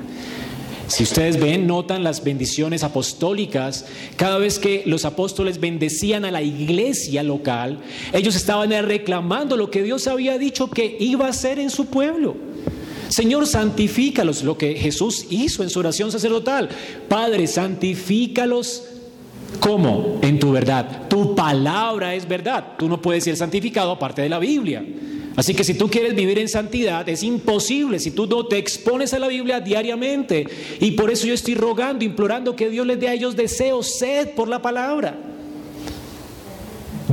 Si 0.87 1.03
ustedes 1.03 1.41
ven, 1.41 1.67
notan 1.67 2.05
las 2.05 2.23
bendiciones 2.23 2.85
apostólicas, 2.85 3.87
cada 4.17 4.39
vez 4.39 4.59
que 4.59 4.83
los 4.87 5.05
apóstoles 5.05 5.59
bendecían 5.59 6.25
a 6.25 6.31
la 6.31 6.43
iglesia 6.43 7.23
local, 7.23 7.81
ellos 8.13 8.37
estaban 8.37 8.71
reclamando 8.71 9.57
lo 9.57 9.71
que 9.71 9.83
Dios 9.83 10.07
había 10.07 10.37
dicho 10.37 10.69
que 10.69 10.97
iba 11.01 11.27
a 11.27 11.31
hacer 11.31 11.59
en 11.59 11.71
su 11.71 11.87
pueblo. 11.87 12.37
Señor, 13.09 13.47
santifícalos, 13.47 14.43
lo 14.43 14.59
que 14.59 14.75
Jesús 14.75 15.27
hizo 15.31 15.63
en 15.63 15.71
su 15.71 15.79
oración 15.79 16.11
sacerdotal. 16.11 16.69
Padre, 17.09 17.47
santifícalos. 17.47 18.83
¿Cómo? 19.61 20.19
En 20.23 20.39
tu 20.39 20.53
verdad. 20.53 21.09
Tu 21.09 21.35
palabra 21.35 22.15
es 22.15 22.27
verdad. 22.27 22.73
Tú 22.79 22.89
no 22.89 23.01
puedes 23.01 23.25
ser 23.25 23.37
santificado 23.37 23.93
aparte 23.93 24.23
de 24.23 24.29
la 24.29 24.39
Biblia. 24.39 24.85
Así 25.37 25.55
que 25.55 25.65
si 25.65 25.75
tú 25.75 25.89
quieres 25.89 26.15
vivir 26.15 26.39
en 26.39 26.49
santidad, 26.49 27.09
es 27.09 27.23
imposible 27.23 27.99
si 27.99 28.13
tú 28.13 28.27
no 28.27 28.47
te 28.47 28.59
expones 28.59 29.13
a 29.15 29.19
la 29.19 29.29
Biblia 29.29 29.61
diariamente. 29.61 30.47
Y 30.81 30.93
por 30.93 31.11
eso 31.11 31.27
yo 31.27 31.35
estoy 31.35 31.55
rogando, 31.55 32.05
implorando 32.05 32.55
que 32.55 32.71
Dios 32.71 32.87
les 32.87 33.01
dé 33.01 33.09
a 33.09 33.15
ellos 33.15 33.35
deseo, 33.35 33.83
sed 33.83 34.31
por 34.31 34.49
la 34.49 34.63
palabra. 34.63 35.19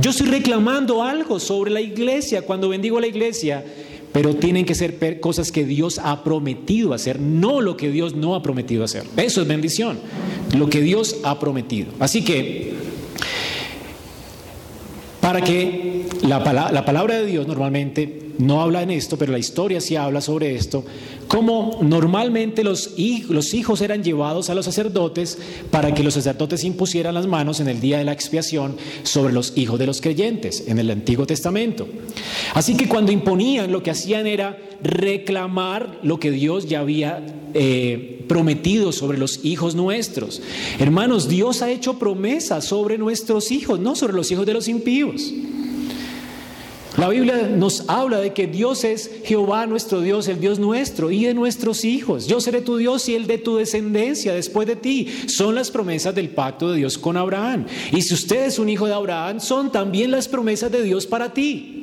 Yo 0.00 0.10
estoy 0.10 0.28
reclamando 0.28 1.02
algo 1.02 1.38
sobre 1.38 1.70
la 1.70 1.80
iglesia 1.80 2.42
cuando 2.42 2.68
bendigo 2.68 2.98
a 2.98 3.00
la 3.00 3.06
iglesia, 3.08 3.64
pero 4.12 4.36
tienen 4.36 4.64
que 4.64 4.74
ser 4.74 5.20
cosas 5.20 5.50
que 5.50 5.64
Dios 5.64 6.00
ha 6.02 6.22
prometido 6.22 6.94
hacer, 6.94 7.18
no 7.18 7.60
lo 7.60 7.76
que 7.76 7.90
Dios 7.90 8.14
no 8.14 8.34
ha 8.34 8.42
prometido 8.42 8.84
hacer. 8.84 9.04
Eso 9.16 9.42
es 9.42 9.48
bendición, 9.48 9.98
lo 10.56 10.70
que 10.70 10.80
Dios 10.80 11.16
ha 11.24 11.38
prometido. 11.40 11.92
Así 11.98 12.22
que 12.22 12.72
para 15.22 15.40
que 15.40 16.02
la, 16.24 16.40
la, 16.72 16.84
palabra 16.84 17.14
de 17.16 17.26
Dios 17.26 17.46
normalmente 17.46 18.31
no 18.38 18.62
habla 18.62 18.82
en 18.82 18.90
esto, 18.90 19.16
pero 19.16 19.32
la 19.32 19.38
historia 19.38 19.80
sí 19.80 19.96
habla 19.96 20.20
sobre 20.20 20.54
esto, 20.54 20.84
como 21.28 21.78
normalmente 21.82 22.64
los, 22.64 22.94
los 23.28 23.54
hijos 23.54 23.80
eran 23.80 24.02
llevados 24.02 24.50
a 24.50 24.54
los 24.54 24.64
sacerdotes 24.64 25.38
para 25.70 25.94
que 25.94 26.02
los 26.02 26.14
sacerdotes 26.14 26.64
impusieran 26.64 27.14
las 27.14 27.26
manos 27.26 27.60
en 27.60 27.68
el 27.68 27.80
día 27.80 27.98
de 27.98 28.04
la 28.04 28.12
expiación 28.12 28.76
sobre 29.02 29.32
los 29.32 29.52
hijos 29.56 29.78
de 29.78 29.86
los 29.86 30.00
creyentes 30.00 30.64
en 30.66 30.78
el 30.78 30.90
Antiguo 30.90 31.26
Testamento. 31.26 31.86
Así 32.54 32.76
que 32.76 32.88
cuando 32.88 33.12
imponían 33.12 33.72
lo 33.72 33.82
que 33.82 33.90
hacían 33.90 34.26
era 34.26 34.58
reclamar 34.82 36.00
lo 36.02 36.18
que 36.18 36.30
Dios 36.30 36.68
ya 36.68 36.80
había 36.80 37.24
eh, 37.54 38.24
prometido 38.28 38.92
sobre 38.92 39.18
los 39.18 39.44
hijos 39.44 39.74
nuestros. 39.74 40.42
Hermanos, 40.78 41.28
Dios 41.28 41.62
ha 41.62 41.70
hecho 41.70 41.98
promesas 41.98 42.64
sobre 42.64 42.98
nuestros 42.98 43.50
hijos, 43.50 43.78
no 43.78 43.94
sobre 43.94 44.14
los 44.14 44.30
hijos 44.30 44.46
de 44.46 44.54
los 44.54 44.68
impíos. 44.68 45.32
La 46.98 47.08
Biblia 47.08 47.48
nos 47.48 47.88
habla 47.88 48.20
de 48.20 48.34
que 48.34 48.46
Dios 48.46 48.84
es 48.84 49.10
Jehová 49.24 49.66
nuestro 49.66 50.02
Dios, 50.02 50.28
el 50.28 50.40
Dios 50.40 50.58
nuestro 50.58 51.10
y 51.10 51.24
de 51.24 51.32
nuestros 51.32 51.86
hijos. 51.86 52.26
Yo 52.26 52.40
seré 52.40 52.60
tu 52.60 52.76
Dios 52.76 53.08
y 53.08 53.14
el 53.14 53.26
de 53.26 53.38
tu 53.38 53.56
descendencia 53.56 54.34
después 54.34 54.68
de 54.68 54.76
ti. 54.76 55.08
Son 55.26 55.54
las 55.54 55.70
promesas 55.70 56.14
del 56.14 56.28
pacto 56.28 56.70
de 56.70 56.76
Dios 56.76 56.98
con 56.98 57.16
Abraham. 57.16 57.64
Y 57.92 58.02
si 58.02 58.12
usted 58.12 58.44
es 58.44 58.58
un 58.58 58.68
hijo 58.68 58.86
de 58.86 58.92
Abraham, 58.92 59.40
son 59.40 59.72
también 59.72 60.10
las 60.10 60.28
promesas 60.28 60.70
de 60.70 60.82
Dios 60.82 61.06
para 61.06 61.32
ti. 61.32 61.78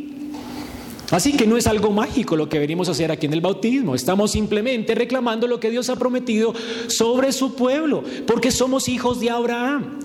Así 1.09 1.33
que 1.33 1.47
no 1.47 1.57
es 1.57 1.65
algo 1.65 1.89
mágico 1.89 2.35
lo 2.35 2.47
que 2.47 2.59
venimos 2.59 2.87
a 2.87 2.91
hacer 2.91 3.11
aquí 3.11 3.25
en 3.25 3.33
el 3.33 3.41
bautismo. 3.41 3.95
Estamos 3.95 4.31
simplemente 4.31 4.93
reclamando 4.93 5.47
lo 5.47 5.59
que 5.59 5.71
Dios 5.71 5.89
ha 5.89 5.95
prometido 5.95 6.53
sobre 6.87 7.31
su 7.31 7.55
pueblo, 7.55 8.03
porque 8.27 8.51
somos 8.51 8.87
hijos 8.87 9.19
de 9.19 9.31
Abraham, 9.31 9.99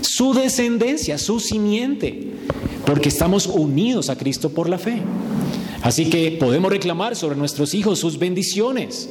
su 0.00 0.32
descendencia, 0.32 1.18
su 1.18 1.40
simiente, 1.40 2.35
porque 2.86 3.08
estamos 3.08 3.46
unidos 3.46 4.08
a 4.08 4.16
Cristo 4.16 4.50
por 4.50 4.68
la 4.68 4.78
fe. 4.78 5.02
Así 5.82 6.08
que 6.08 6.30
podemos 6.32 6.70
reclamar 6.70 7.16
sobre 7.16 7.36
nuestros 7.36 7.74
hijos 7.74 7.98
sus 7.98 8.18
bendiciones. 8.18 9.10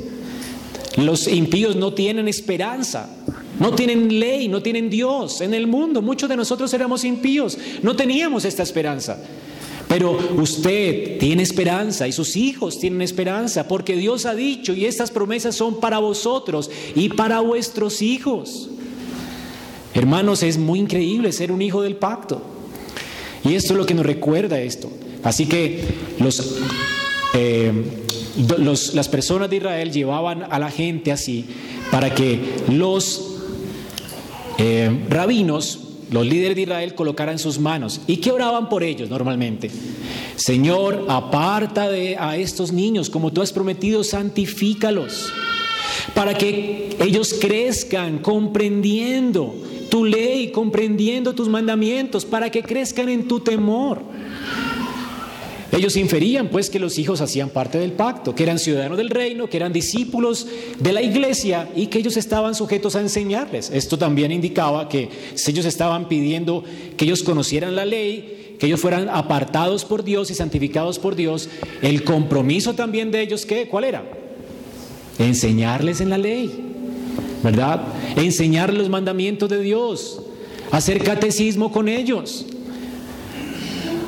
Los 0.96 1.28
impíos 1.28 1.76
no 1.76 1.94
tienen 1.94 2.30
esperanza, 2.30 3.10
no 3.60 3.74
tienen 3.76 4.18
ley, 4.18 4.48
no 4.48 4.62
tienen 4.62 4.90
Dios 4.90 5.42
en 5.42 5.54
el 5.54 5.68
mundo. 5.68 6.02
Muchos 6.02 6.30
de 6.30 6.38
nosotros 6.38 6.74
éramos 6.74 7.04
impíos, 7.04 7.58
no 7.84 7.96
teníamos 7.98 8.46
esta 8.46 8.64
esperanza. 8.64 9.22
Pero 9.90 10.18
usted 10.38 11.20
tiene 11.20 11.44
esperanza 11.44 12.08
y 12.08 12.12
sus 12.14 12.38
hijos 12.38 12.80
tienen 12.80 13.02
esperanza 13.02 13.68
porque 13.68 13.96
Dios 13.98 14.26
ha 14.26 14.34
dicho 14.34 14.74
y 14.74 14.86
estas 14.86 15.12
promesas 15.12 15.56
son 15.56 15.80
para 15.80 16.00
vosotros 16.00 16.72
y 16.96 17.10
para 17.10 17.42
vuestros 17.42 18.02
hijos. 18.02 18.70
Hermanos, 19.94 20.44
es 20.44 20.58
muy 20.58 20.80
increíble 20.80 21.32
ser 21.34 21.52
un 21.52 21.62
hijo 21.62 21.82
del 21.82 21.98
pacto. 21.98 22.55
Y 23.46 23.56
esto 23.56 23.74
es 23.74 23.78
lo 23.78 23.86
que 23.86 23.94
nos 23.94 24.06
recuerda 24.06 24.60
esto. 24.60 24.92
Así 25.24 25.46
que 25.46 25.84
los, 26.20 26.58
eh, 27.36 27.72
las 28.94 29.10
personas 29.10 29.50
de 29.50 29.58
Israel 29.58 29.92
llevaban 29.92 30.44
a 30.50 30.60
la 30.60 30.72
gente 30.72 31.12
así 31.12 31.46
para 31.92 32.14
que 32.14 32.40
los 32.70 33.22
eh, 34.58 35.06
rabinos 35.10 35.80
los 36.12 36.26
líderes 36.26 36.56
de 36.56 36.62
Israel 36.64 36.96
colocaran 36.96 37.40
sus 37.40 37.60
manos 37.60 38.02
y 38.08 38.18
que 38.18 38.32
oraban 38.32 38.70
por 38.70 38.84
ellos 38.84 39.10
normalmente. 39.10 39.72
Señor, 40.36 41.06
aparta 41.10 41.90
de, 41.90 42.16
a 42.18 42.38
estos 42.38 42.72
niños 42.72 43.10
como 43.10 43.32
tú 43.32 43.42
has 43.42 43.52
prometido, 43.52 44.04
santifícalos 44.04 45.32
para 46.14 46.38
que 46.38 46.96
ellos 47.00 47.36
crezcan 47.40 48.20
comprendiendo 48.20 49.56
tu 49.90 50.06
ley, 50.06 50.52
comprendiendo 50.52 51.34
tus 51.34 51.48
mandamientos, 51.48 52.26
para 52.26 52.50
que 52.50 52.64
crezcan 52.64 53.10
en 53.10 53.28
tu 53.28 53.40
temor. 53.40 54.02
Ellos 55.76 55.98
inferían 55.98 56.48
pues 56.48 56.70
que 56.70 56.80
los 56.80 56.98
hijos 56.98 57.20
hacían 57.20 57.50
parte 57.50 57.78
del 57.78 57.92
pacto, 57.92 58.34
que 58.34 58.44
eran 58.44 58.60
ciudadanos 58.60 58.98
del 58.98 59.10
reino, 59.10 59.50
que 59.50 59.58
eran 59.58 59.74
discípulos 59.74 60.48
de 60.80 60.94
la 60.94 61.02
iglesia 61.02 61.68
y 61.76 61.88
que 61.88 62.00
ellos 62.00 62.16
estaban 62.16 62.56
sujetos 62.56 62.96
a 62.96 63.02
enseñarles. 63.02 63.72
Esto 63.72 63.98
también 63.98 64.32
indicaba 64.32 64.88
que 64.88 65.10
si 65.34 65.52
ellos 65.52 65.66
estaban 65.66 66.08
pidiendo 66.08 66.64
que 66.96 67.04
ellos 67.04 67.24
conocieran 67.24 67.76
la 67.76 67.84
ley, 67.84 68.56
que 68.58 68.68
ellos 68.68 68.80
fueran 68.80 69.10
apartados 69.10 69.84
por 69.84 70.06
Dios 70.06 70.32
y 70.32 70.36
santificados 70.36 70.98
por 70.98 71.16
Dios, 71.16 71.50
el 71.82 72.06
compromiso 72.06 72.74
también 72.74 73.12
de 73.12 73.22
ellos, 73.22 73.46
¿qué? 73.46 73.68
¿Cuál 73.68 73.84
era? 73.84 74.04
Enseñarles 75.20 76.00
en 76.00 76.10
la 76.10 76.18
ley, 76.18 76.65
¿verdad? 77.44 77.82
Enseñarles 78.16 78.80
los 78.80 78.90
mandamientos 78.90 79.50
de 79.50 79.62
Dios, 79.62 80.22
hacer 80.72 81.04
catecismo 81.04 81.72
con 81.72 81.88
ellos. 81.88 82.46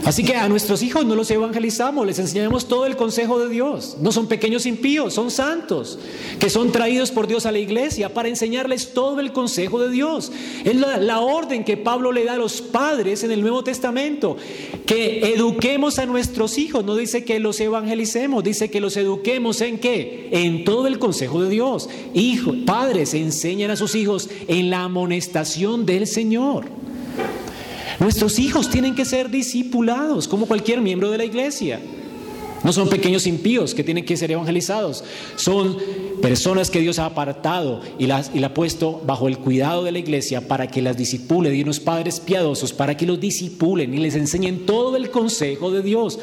Así 0.08 0.24
que 0.24 0.36
a 0.38 0.48
nuestros 0.48 0.84
hijos 0.84 1.06
no 1.06 1.16
los 1.16 1.30
evangelizamos, 1.32 2.08
les 2.08 2.18
enseñamos 2.18 2.70
todo 2.70 2.86
el 2.86 2.96
consejo 2.96 3.40
de 3.40 3.50
Dios. 3.50 3.98
No 4.00 4.14
son 4.14 4.28
pequeños 4.28 4.66
impíos, 4.66 5.14
son 5.14 5.30
santos, 5.30 6.00
que 6.40 6.50
son 6.50 6.72
traídos 6.72 7.12
por 7.12 7.28
Dios 7.28 7.46
a 7.46 7.52
la 7.52 7.60
iglesia 7.60 8.14
para 8.14 8.30
enseñarles 8.30 8.94
todo 8.94 9.20
el 9.20 9.34
consejo 9.34 9.82
de 9.82 9.90
Dios. 9.90 10.32
Es 10.64 10.78
la, 10.78 11.20
orden 11.20 11.66
que 11.66 11.76
Pablo 11.76 12.14
le 12.14 12.24
da 12.24 12.36
a 12.36 12.38
los 12.38 12.62
padres 12.62 13.26
en 13.26 13.32
el 13.32 13.42
Nuevo 13.42 13.66
Testamento, 13.66 14.38
que 14.86 15.34
eduquemos 15.34 16.00
a 16.00 16.06
nuestros 16.06 16.58
hijos. 16.58 16.86
No 16.86 16.96
dice 16.96 17.26
que 17.26 17.42
los 17.42 17.60
evangelicemos, 17.60 18.46
dice 18.46 18.72
que 18.72 18.80
los 18.80 18.96
eduquemos 18.96 19.60
en 19.60 19.78
qué? 19.78 20.30
En 20.32 20.64
todo 20.64 20.88
el 20.88 21.00
consejo 21.00 21.44
de 21.44 21.50
Dios. 21.50 21.90
Hijos, 22.14 22.56
padres, 22.66 23.14
enseñan 23.14 23.72
a 23.72 23.76
sus 23.76 23.94
hijos 23.94 24.30
en 24.48 24.70
la 24.70 24.84
amonestación 24.84 25.86
del 25.86 26.08
Señor. 26.08 26.87
Nuestros 28.00 28.38
hijos 28.38 28.70
tienen 28.70 28.96
que 28.96 29.06
ser 29.06 29.30
discipulados 29.30 30.28
como 30.28 30.46
cualquier 30.46 30.82
miembro 30.82 31.10
de 31.10 31.18
la 31.18 31.26
iglesia. 31.26 31.80
No 32.64 32.74
son 32.74 32.90
pequeños 32.90 33.28
impíos 33.28 33.74
que 33.74 33.84
tienen 33.84 34.06
que 34.06 34.18
ser 34.18 34.32
evangelizados. 34.32 35.04
Son 35.36 35.78
personas 36.22 36.70
que 36.70 36.80
Dios 36.80 37.00
ha 37.00 37.06
apartado 37.06 37.82
y 38.00 38.08
las 38.08 38.32
y 38.34 38.40
la 38.40 38.48
ha 38.48 38.54
puesto 38.54 39.02
bajo 39.06 39.28
el 39.28 39.38
cuidado 39.38 39.84
de 39.84 39.92
la 39.92 40.00
iglesia 40.00 40.48
para 40.48 40.68
que 40.68 40.82
las 40.82 40.98
disipule, 40.98 41.50
de 41.50 41.64
unos 41.64 41.80
padres 41.80 42.20
piadosos, 42.20 42.74
para 42.74 42.98
que 42.98 43.06
los 43.06 43.20
disipulen 43.20 43.94
y 43.94 43.98
les 43.98 44.16
enseñen 44.16 44.66
todo 44.66 44.96
el 44.96 45.12
consejo 45.12 45.72
de 45.72 45.82
Dios. 45.82 46.20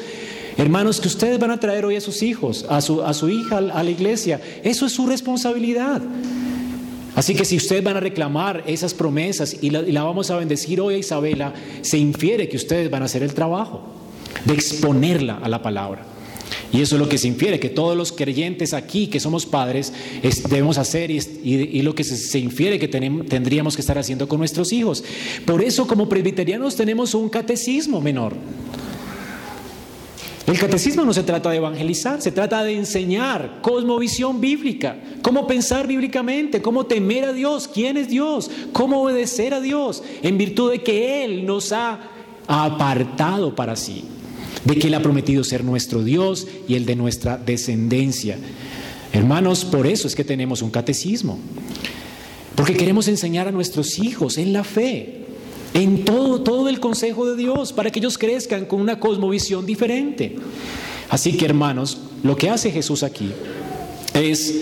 Hermanos, 0.57 1.01
que 1.01 1.07
ustedes 1.07 1.39
van 1.39 1.51
a 1.51 1.59
traer 1.59 1.83
hoy 1.85 1.97
a 1.97 2.01
sus 2.01 2.21
hijos, 2.21 2.65
a 2.69 2.79
su, 2.79 3.03
a 3.03 3.13
su 3.13 3.29
hija 3.29 3.57
a 3.57 3.83
la 3.83 3.89
iglesia, 3.89 4.39
eso 4.63 4.85
es 4.85 4.93
su 4.93 5.05
responsabilidad. 5.05 6.01
Así 7.15 7.33
que 7.33 7.45
si 7.45 7.55
ustedes 7.55 7.83
van 7.83 7.97
a 7.97 8.01
reclamar 8.01 8.63
esas 8.67 8.93
promesas 8.93 9.57
y 9.61 9.69
la, 9.69 10.03
vamos 10.03 10.29
a 10.31 10.37
bendecir 10.37 10.81
hoy 10.81 10.95
a 10.95 10.97
Isabela, 10.97 11.53
se 11.81 11.97
infiere 11.97 12.49
que 12.49 12.57
ustedes 12.57 12.89
van 12.89 13.01
a 13.01 13.05
hacer 13.05 13.23
el 13.23 13.33
trabajo 13.33 13.81
de 14.43 14.53
exponerla 14.53 15.39
a 15.41 15.47
la 15.47 15.61
palabra. 15.61 16.05
Y 16.73 16.81
eso 16.81 16.95
es 16.95 17.01
lo 17.01 17.07
que 17.07 17.17
se 17.17 17.29
infiere, 17.29 17.59
que 17.59 17.69
todos 17.69 17.95
los 17.95 18.11
creyentes 18.11 18.73
aquí, 18.73 19.07
que 19.07 19.21
somos 19.21 19.45
padres, 19.45 19.93
debemos 20.49 20.77
hacer 20.77 21.09
y, 21.09 21.81
lo 21.81 21.95
que 21.95 22.03
se, 22.03 22.39
infiere 22.39 22.79
que 22.79 22.89
tendríamos 22.89 23.75
que 23.75 23.81
estar 23.81 23.97
haciendo 23.97 24.27
con 24.27 24.39
nuestros 24.39 24.73
hijos. 24.73 25.03
Por 25.45 25.63
eso 25.63 25.87
como 25.87 26.09
presbiterianos 26.09 26.75
tenemos 26.75 27.13
un 27.13 27.29
catecismo 27.29 28.01
menor. 28.01 28.33
El 30.47 30.59
catecismo 30.59 31.03
no 31.03 31.13
se 31.13 31.23
trata 31.23 31.49
de 31.49 31.57
evangelizar, 31.57 32.21
se 32.21 32.31
trata 32.31 32.63
de 32.63 32.75
enseñar 32.75 33.61
cosmovisión 33.63 34.39
bíblica, 34.39 34.97
cómo 35.23 35.47
pensar 35.47 35.87
bíblicamente, 35.87 36.61
cómo 36.61 36.85
temer 36.85 37.25
a 37.25 37.33
Dios, 37.33 37.67
quién 37.67 37.97
es 37.97 38.09
Dios, 38.09 38.51
cómo 38.71 39.01
obedecer 39.01 39.55
a 39.55 39.61
Dios, 39.61 40.03
en 40.21 40.37
virtud 40.37 40.71
de 40.71 40.83
que 40.83 41.25
Él 41.25 41.47
nos 41.47 41.71
ha 41.71 41.99
apartado 42.47 43.55
para 43.55 43.75
sí. 43.75 44.03
de 44.65 44.75
que 44.77 44.87
Él 44.87 44.93
ha 44.93 45.01
prometido 45.01 45.43
ser 45.43 45.63
nuestro 45.63 46.03
Dios 46.03 46.47
y 46.67 46.75
el 46.75 46.85
de 46.85 46.95
nuestra 46.95 47.37
descendencia. 47.37 48.37
Hermanos, 49.13 49.65
por 49.65 49.87
eso 49.87 50.07
es 50.07 50.15
que 50.15 50.23
tenemos 50.23 50.61
un 50.61 50.69
catecismo, 50.69 51.39
porque 52.55 52.75
queremos 52.75 53.07
enseñar 53.07 53.47
a 53.47 53.51
nuestros 53.51 53.97
hijos 53.97 54.37
en 54.37 54.53
la 54.53 54.63
fe, 54.63 55.24
en 55.75 56.05
todo, 56.05 56.41
todo 56.41 56.69
el 56.69 56.79
consejo 56.79 57.25
de 57.29 57.35
Dios, 57.35 57.73
para 57.73 57.91
que 57.91 57.99
ellos 57.99 58.17
crezcan 58.17 58.65
con 58.65 58.79
una 58.79 58.97
cosmovisión 58.97 59.65
diferente. 59.65 60.37
Así 61.09 61.35
que 61.35 61.43
hermanos, 61.43 61.97
lo 62.23 62.37
que 62.37 62.49
hace 62.49 62.71
Jesús 62.71 63.03
aquí 63.03 63.31
es 64.13 64.53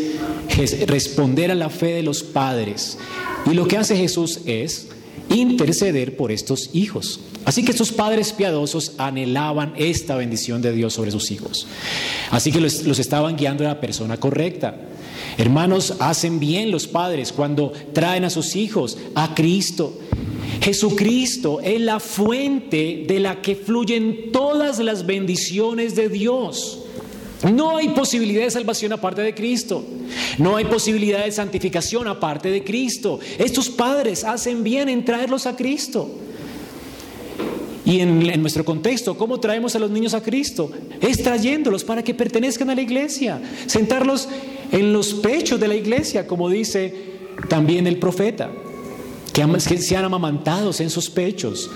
responder 0.87 1.51
a 1.51 1.55
la 1.55 1.69
fe 1.69 1.93
de 1.93 2.01
los 2.01 2.23
padres. 2.23 2.97
Y 3.45 3.53
lo 3.53 3.67
que 3.67 3.77
hace 3.77 3.95
Jesús 3.95 4.39
es 4.45 4.87
interceder 5.29 6.17
por 6.17 6.31
estos 6.31 6.71
hijos. 6.73 7.19
Así 7.45 7.63
que 7.63 7.71
estos 7.71 7.91
padres 7.91 8.33
piadosos 8.33 8.93
anhelaban 8.97 9.73
esta 9.77 10.15
bendición 10.15 10.63
de 10.63 10.71
Dios 10.71 10.93
sobre 10.93 11.11
sus 11.11 11.29
hijos. 11.29 11.67
Así 12.31 12.51
que 12.51 12.59
los, 12.59 12.85
los, 12.85 12.97
estaban 12.97 13.35
guiando 13.35 13.65
a 13.65 13.67
la 13.67 13.79
persona 13.79 14.17
correcta. 14.17 14.75
Hermanos, 15.37 15.95
hacen 15.99 16.39
bien 16.39 16.71
los 16.71 16.87
padres 16.87 17.31
cuando 17.31 17.71
traen 17.93 18.23
a 18.25 18.29
sus 18.29 18.55
hijos 18.55 18.97
a 19.15 19.33
Cristo. 19.33 19.99
Jesucristo 20.61 21.59
es 21.61 21.81
la 21.81 21.99
fuente 21.99 23.05
de 23.07 23.19
la 23.19 23.41
que 23.41 23.55
fluyen 23.55 24.31
todas 24.31 24.79
las 24.79 25.05
bendiciones 25.05 25.95
de 25.95 26.09
Dios. 26.09 26.79
No 27.51 27.75
hay 27.75 27.89
posibilidad 27.89 28.43
de 28.43 28.51
salvación 28.51 28.93
aparte 28.93 29.21
de 29.21 29.35
Cristo. 29.35 29.83
No 30.37 30.55
hay 30.55 30.65
posibilidad 30.65 31.25
de 31.25 31.31
santificación 31.31 32.07
aparte 32.07 32.49
de 32.49 32.63
Cristo. 32.63 33.19
Estos 33.37 33.69
padres 33.69 34.23
hacen 34.23 34.63
bien 34.63 34.87
en 34.87 35.03
traerlos 35.03 35.45
a 35.45 35.55
Cristo. 35.55 36.09
Y 37.85 37.99
en, 37.99 38.41
nuestro 38.41 38.63
contexto, 38.63 39.17
¿cómo 39.17 39.41
traemos 39.41 39.75
a 39.75 39.79
los 39.79 39.91
niños 39.91 40.13
a 40.13 40.23
Cristo? 40.23 40.71
Es 41.01 41.21
trayéndolos 41.21 41.83
para 41.83 42.01
que 42.01 42.13
pertenezcan 42.13 42.69
a 42.69 42.75
la 42.75 42.81
iglesia, 42.81 43.41
sentarlos 43.65 44.29
en 44.73 44.91
los 44.91 45.13
pechos 45.13 45.59
de 45.59 45.67
la 45.67 45.75
iglesia, 45.75 46.27
como 46.27 46.49
dice 46.49 46.93
también 47.47 47.85
el 47.85 47.99
profeta, 47.99 48.51
que, 49.31 49.77
sean 49.77 50.03
amamantados 50.03 50.81
en 50.81 50.89
sus 50.89 51.09
pechos. 51.11 51.69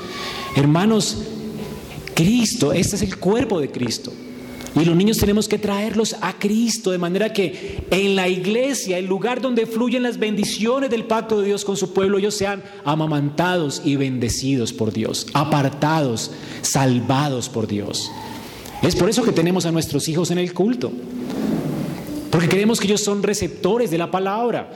Hermanos, 0.56 1.20
Cristo, 2.16 2.74
este 2.74 2.96
es 2.96 3.04
el 3.04 3.18
cuerpo 3.18 3.60
de 3.60 3.70
Cristo. 3.70 4.12
Y 4.76 4.84
los 4.84 4.96
niños 4.96 5.18
tenemos 5.18 5.48
que 5.48 5.60
traerlos 5.60 6.16
a 6.22 6.38
Cristo, 6.40 6.90
de 6.92 6.98
manera 6.98 7.32
que 7.34 7.84
en 7.92 8.16
la 8.16 8.28
iglesia, 8.28 8.98
el 8.98 9.06
lugar 9.06 9.42
donde 9.42 9.68
fluyen 9.68 10.02
las 10.02 10.18
bendiciones 10.18 10.90
del 10.90 11.06
pacto 11.06 11.40
de 11.40 11.48
Dios 11.48 11.66
con 11.66 11.78
su 11.78 11.94
pueblo, 11.94 12.18
ellos 12.18 12.36
sean 12.36 12.64
amamantados 12.84 13.82
y 13.86 13.96
bendecidos 13.96 14.74
por 14.74 14.92
Dios, 14.92 15.28
apartados, 15.34 16.32
salvados 16.64 17.48
por 17.48 17.68
Dios. 17.68 18.12
Es 18.82 18.96
por 18.96 19.10
eso 19.10 19.24
que 19.24 19.32
tenemos 19.32 19.66
a 19.68 19.72
nuestros 19.72 20.08
hijos 20.08 20.32
en 20.32 20.40
el 20.40 20.54
culto, 20.54 20.92
porque 22.48 22.56
creemos 22.56 22.80
que 22.80 22.88
ellos 22.88 23.02
son 23.02 23.24
receptores 23.24 23.92
de 23.92 23.98
la 23.98 24.10
palabra. 24.10 24.70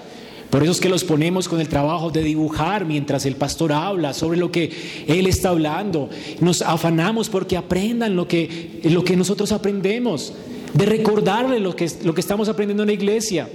Por 0.49 0.61
eso 0.61 0.73
es 0.73 0.81
que 0.81 0.89
los 0.89 1.05
ponemos 1.05 1.47
con 1.47 1.61
el 1.61 1.69
trabajo 1.69 2.11
de 2.11 2.21
dibujar 2.21 2.83
mientras 2.83 3.25
el 3.25 3.37
pastor 3.37 3.71
habla 3.71 4.13
sobre 4.13 4.37
lo 4.37 4.51
que 4.51 5.05
él 5.07 5.25
está 5.25 5.49
hablando. 5.49 6.09
Nos 6.41 6.61
afanamos 6.61 7.29
porque 7.29 7.55
aprendan 7.55 8.17
lo 8.17 8.27
que, 8.27 8.81
lo 8.83 9.05
que 9.05 9.15
nosotros 9.15 9.53
aprendemos, 9.53 10.33
de 10.73 10.85
recordarle 10.85 11.61
lo 11.61 11.73
que, 11.73 11.89
lo 12.03 12.13
que 12.13 12.19
estamos 12.19 12.49
aprendiendo 12.49 12.83
en 12.83 12.87
la 12.87 12.93
iglesia. 12.93 13.47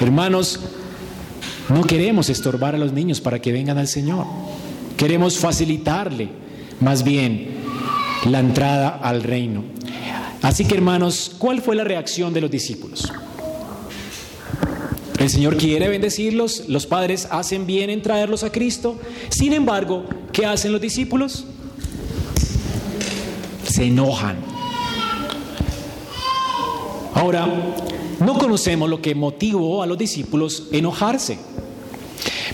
Hermanos, 0.00 0.58
no 1.68 1.84
queremos 1.84 2.30
estorbar 2.30 2.74
a 2.74 2.78
los 2.78 2.92
niños 2.92 3.20
para 3.20 3.40
que 3.40 3.52
vengan 3.52 3.78
al 3.78 3.86
Señor. 3.86 4.26
Queremos 4.96 5.38
facilitarle 5.38 6.28
más 6.80 7.04
bien 7.04 7.50
la 8.28 8.40
entrada 8.40 8.88
al 9.00 9.22
reino. 9.22 9.62
Así 10.42 10.64
que 10.64 10.74
hermanos, 10.74 11.32
¿cuál 11.38 11.60
fue 11.60 11.74
la 11.74 11.84
reacción 11.84 12.32
de 12.32 12.40
los 12.40 12.50
discípulos? 12.50 13.12
El 15.18 15.30
Señor 15.30 15.56
quiere 15.56 15.88
bendecirlos, 15.88 16.68
los 16.68 16.86
padres 16.86 17.26
hacen 17.30 17.66
bien 17.66 17.90
en 17.90 18.02
traerlos 18.02 18.44
a 18.44 18.52
Cristo. 18.52 19.00
Sin 19.30 19.52
embargo, 19.52 20.04
¿qué 20.32 20.46
hacen 20.46 20.70
los 20.70 20.80
discípulos? 20.80 21.44
Se 23.64 23.84
enojan. 23.84 24.36
Ahora, 27.14 27.48
no 28.20 28.38
conocemos 28.38 28.88
lo 28.88 29.02
que 29.02 29.16
motivó 29.16 29.82
a 29.82 29.86
los 29.86 29.98
discípulos 29.98 30.68
enojarse. 30.70 31.40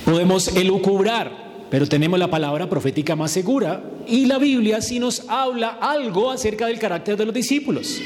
Podemos 0.07 0.49
elucubrar, 0.49 1.67
pero 1.71 1.87
tenemos 1.87 2.19
la 2.19 2.31
palabra 2.31 2.71
profética 2.71 3.15
más 3.15 3.31
segura 3.31 3.85
y 4.07 4.25
la 4.25 4.39
Biblia 4.39 4.81
sí 4.81 4.99
nos 4.99 5.29
habla 5.29 5.69
algo 5.69 6.31
acerca 6.31 6.67
del 6.67 6.79
carácter 6.79 7.19
de 7.19 7.27
los 7.27 7.35
discípulos. 7.35 7.99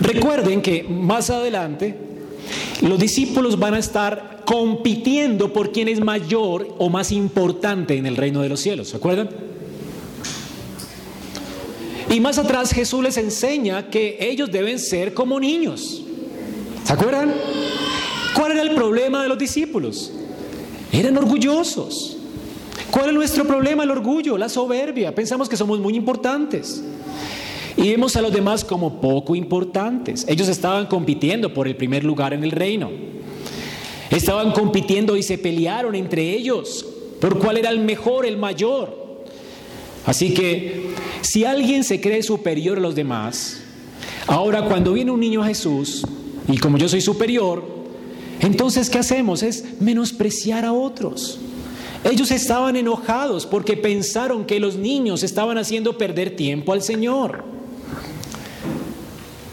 Recuerden 0.00 0.62
que 0.62 0.84
más 0.84 1.28
adelante 1.30 2.09
los 2.80 2.98
discípulos 2.98 3.58
van 3.58 3.74
a 3.74 3.78
estar 3.78 4.42
compitiendo 4.46 5.52
por 5.52 5.70
quién 5.72 5.88
es 5.88 6.00
mayor 6.00 6.74
o 6.78 6.88
más 6.88 7.12
importante 7.12 7.96
en 7.96 8.06
el 8.06 8.16
reino 8.16 8.40
de 8.40 8.48
los 8.48 8.60
cielos. 8.60 8.88
¿Se 8.88 8.96
acuerdan? 8.96 9.28
Y 12.08 12.18
más 12.20 12.38
atrás 12.38 12.72
Jesús 12.72 13.02
les 13.02 13.16
enseña 13.16 13.88
que 13.88 14.18
ellos 14.20 14.50
deben 14.50 14.78
ser 14.78 15.14
como 15.14 15.38
niños. 15.38 16.02
¿Se 16.84 16.92
acuerdan? 16.92 17.32
¿Cuál 18.34 18.52
era 18.52 18.62
el 18.62 18.74
problema 18.74 19.22
de 19.22 19.28
los 19.28 19.38
discípulos? 19.38 20.12
Eran 20.90 21.16
orgullosos. 21.16 22.16
¿Cuál 22.90 23.10
es 23.10 23.14
nuestro 23.14 23.46
problema? 23.46 23.84
El 23.84 23.92
orgullo, 23.92 24.36
la 24.36 24.48
soberbia. 24.48 25.14
Pensamos 25.14 25.48
que 25.48 25.56
somos 25.56 25.78
muy 25.78 25.94
importantes. 25.94 26.82
Y 27.80 27.88
vemos 27.88 28.14
a 28.14 28.20
los 28.20 28.30
demás 28.30 28.62
como 28.62 29.00
poco 29.00 29.34
importantes. 29.34 30.26
Ellos 30.28 30.48
estaban 30.48 30.86
compitiendo 30.86 31.54
por 31.54 31.66
el 31.66 31.76
primer 31.76 32.04
lugar 32.04 32.34
en 32.34 32.44
el 32.44 32.50
reino. 32.50 32.90
Estaban 34.10 34.52
compitiendo 34.52 35.16
y 35.16 35.22
se 35.22 35.38
pelearon 35.38 35.94
entre 35.94 36.30
ellos 36.30 36.84
por 37.22 37.38
cuál 37.38 37.56
era 37.56 37.70
el 37.70 37.80
mejor, 37.80 38.26
el 38.26 38.36
mayor. 38.36 39.22
Así 40.04 40.34
que 40.34 40.90
si 41.22 41.46
alguien 41.46 41.82
se 41.82 42.02
cree 42.02 42.22
superior 42.22 42.76
a 42.76 42.82
los 42.82 42.94
demás, 42.94 43.62
ahora 44.26 44.66
cuando 44.66 44.92
viene 44.92 45.10
un 45.10 45.20
niño 45.20 45.42
a 45.42 45.46
Jesús, 45.46 46.06
y 46.48 46.58
como 46.58 46.76
yo 46.76 46.88
soy 46.88 47.00
superior, 47.00 47.64
entonces 48.40 48.90
¿qué 48.90 48.98
hacemos? 48.98 49.42
Es 49.42 49.80
menospreciar 49.80 50.66
a 50.66 50.74
otros. 50.74 51.38
Ellos 52.04 52.30
estaban 52.30 52.76
enojados 52.76 53.46
porque 53.46 53.76
pensaron 53.76 54.44
que 54.44 54.60
los 54.60 54.76
niños 54.76 55.22
estaban 55.22 55.56
haciendo 55.56 55.96
perder 55.96 56.36
tiempo 56.36 56.74
al 56.74 56.82
Señor. 56.82 57.59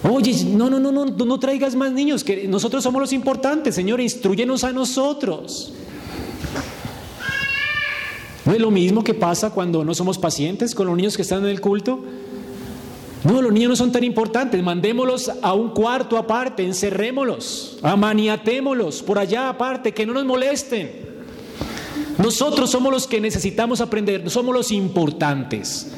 Oye, 0.10 0.46
no, 0.46 0.70
no, 0.70 0.80
no, 0.80 0.92
no, 0.92 1.06
no 1.06 1.40
traigas 1.40 1.76
más 1.76 1.92
niños, 1.92 2.24
que 2.24 2.48
nosotros 2.48 2.84
somos 2.84 3.02
los 3.02 3.12
importantes, 3.12 3.76
Señor, 3.76 4.00
instruyenos 4.00 4.64
a 4.64 4.72
nosotros. 4.72 5.74
¿No 8.46 8.54
es 8.54 8.62
lo 8.62 8.72
mismo 8.72 9.04
que 9.04 9.14
pasa 9.14 9.50
cuando 9.50 9.84
no 9.84 9.94
somos 9.94 10.18
pacientes 10.18 10.74
con 10.74 10.88
los 10.88 10.96
niños 10.96 11.18
que 11.18 11.24
están 11.24 11.44
en 11.44 11.50
el 11.50 11.60
culto? 11.60 12.00
No, 13.26 13.42
los 13.42 13.52
niños 13.52 13.72
no 13.72 13.76
son 13.76 13.92
tan 13.92 14.06
importantes, 14.06 14.64
mandémoslos 14.64 15.30
a 15.42 15.54
un 15.54 15.72
cuarto 15.72 16.18
aparte, 16.18 16.64
encerrémoslos, 16.64 17.80
amaniatémoslos 17.82 19.04
por 19.04 19.20
allá 19.20 19.50
aparte, 19.50 19.94
que 19.94 20.06
no 20.06 20.14
nos 20.14 20.24
molesten. 20.24 20.90
Nosotros 22.18 22.70
somos 22.70 22.94
los 22.94 23.08
que 23.08 23.20
necesitamos 23.20 23.82
aprender, 23.82 24.30
somos 24.30 24.56
los 24.56 24.72
importantes. 24.72 25.92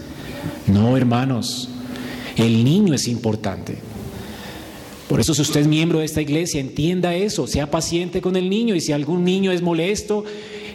No, 0.66 0.98
hermanos, 0.98 1.70
el 2.36 2.64
niño 2.64 2.96
es 2.96 3.08
importante. 3.08 3.89
Por 5.10 5.20
eso 5.20 5.34
si 5.34 5.42
usted 5.42 5.62
es 5.62 5.68
miembro 5.68 6.00
de 6.00 6.06
esta 6.06 6.22
iglesia, 6.22 6.62
entienda 6.62 7.16
eso, 7.16 7.48
sea 7.48 7.72
paciente 7.72 8.22
con 8.22 8.36
el 8.36 8.48
niño 8.48 8.76
y 8.76 8.80
si 8.80 8.92
algún 8.92 9.26
niño 9.26 9.52
es 9.52 9.64
molesto, 9.64 10.24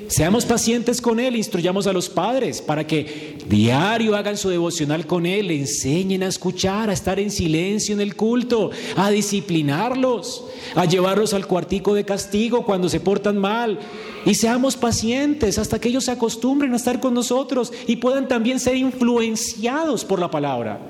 seamos 0.08 0.44
pacientes 0.44 1.00
con 1.00 1.20
él, 1.20 1.36
instruyamos 1.36 1.86
a 1.86 1.92
los 1.92 2.08
padres 2.08 2.60
para 2.60 2.84
que 2.84 3.38
diario 3.48 4.16
hagan 4.16 4.36
su 4.36 4.48
devocional 4.48 5.06
con 5.06 5.24
él, 5.24 5.46
le 5.46 5.60
enseñen 5.60 6.24
a 6.24 6.26
escuchar, 6.26 6.90
a 6.90 6.92
estar 6.92 7.20
en 7.20 7.30
silencio 7.30 7.94
en 7.94 8.00
el 8.00 8.16
culto, 8.16 8.72
a 8.96 9.08
disciplinarlos, 9.12 10.42
a 10.74 10.84
llevarlos 10.84 11.32
al 11.32 11.46
cuartico 11.46 11.94
de 11.94 12.04
castigo 12.04 12.64
cuando 12.64 12.88
se 12.88 12.98
portan 12.98 13.38
mal. 13.38 13.78
Y 14.26 14.34
seamos 14.34 14.74
pacientes 14.74 15.58
hasta 15.58 15.78
que 15.78 15.90
ellos 15.90 16.06
se 16.06 16.10
acostumbren 16.10 16.72
a 16.72 16.76
estar 16.76 16.98
con 16.98 17.14
nosotros 17.14 17.72
y 17.86 17.96
puedan 17.96 18.26
también 18.26 18.58
ser 18.58 18.74
influenciados 18.74 20.04
por 20.04 20.18
la 20.18 20.28
palabra. 20.28 20.80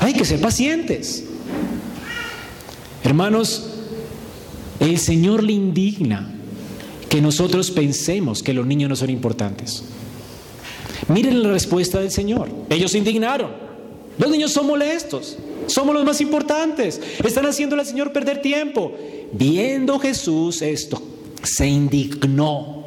Hay 0.00 0.12
que 0.12 0.26
ser 0.26 0.38
pacientes. 0.38 1.31
Hermanos, 3.04 3.68
el 4.80 4.98
Señor 4.98 5.42
le 5.42 5.52
indigna 5.52 6.30
que 7.08 7.20
nosotros 7.20 7.70
pensemos 7.70 8.42
que 8.42 8.54
los 8.54 8.66
niños 8.66 8.88
no 8.88 8.96
son 8.96 9.10
importantes. 9.10 9.84
Miren 11.08 11.42
la 11.42 11.50
respuesta 11.50 12.00
del 12.00 12.10
Señor. 12.10 12.48
Ellos 12.70 12.92
se 12.92 12.98
indignaron. 12.98 13.50
Los 14.18 14.30
niños 14.30 14.52
son 14.52 14.66
molestos. 14.66 15.36
Somos 15.66 15.94
los 15.94 16.04
más 16.04 16.20
importantes. 16.20 17.00
Están 17.24 17.46
haciendo 17.46 17.76
al 17.76 17.84
Señor 17.84 18.12
perder 18.12 18.40
tiempo. 18.40 18.92
Viendo 19.32 19.98
Jesús 19.98 20.62
esto, 20.62 21.02
se 21.42 21.66
indignó. 21.66 22.84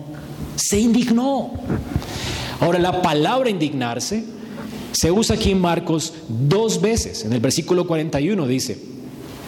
Se 0.55 0.79
indignó. 0.79 1.51
Ahora 2.59 2.79
la 2.79 3.01
palabra 3.01 3.49
indignarse 3.49 4.23
se 4.95 5.11
usa 5.11 5.35
aquí 5.35 5.51
en 5.51 5.59
Marcos 5.59 6.13
dos 6.29 6.79
veces. 6.79 7.25
En 7.25 7.33
el 7.33 7.41
versículo 7.41 7.85
41 7.85 8.47
dice, 8.47 8.94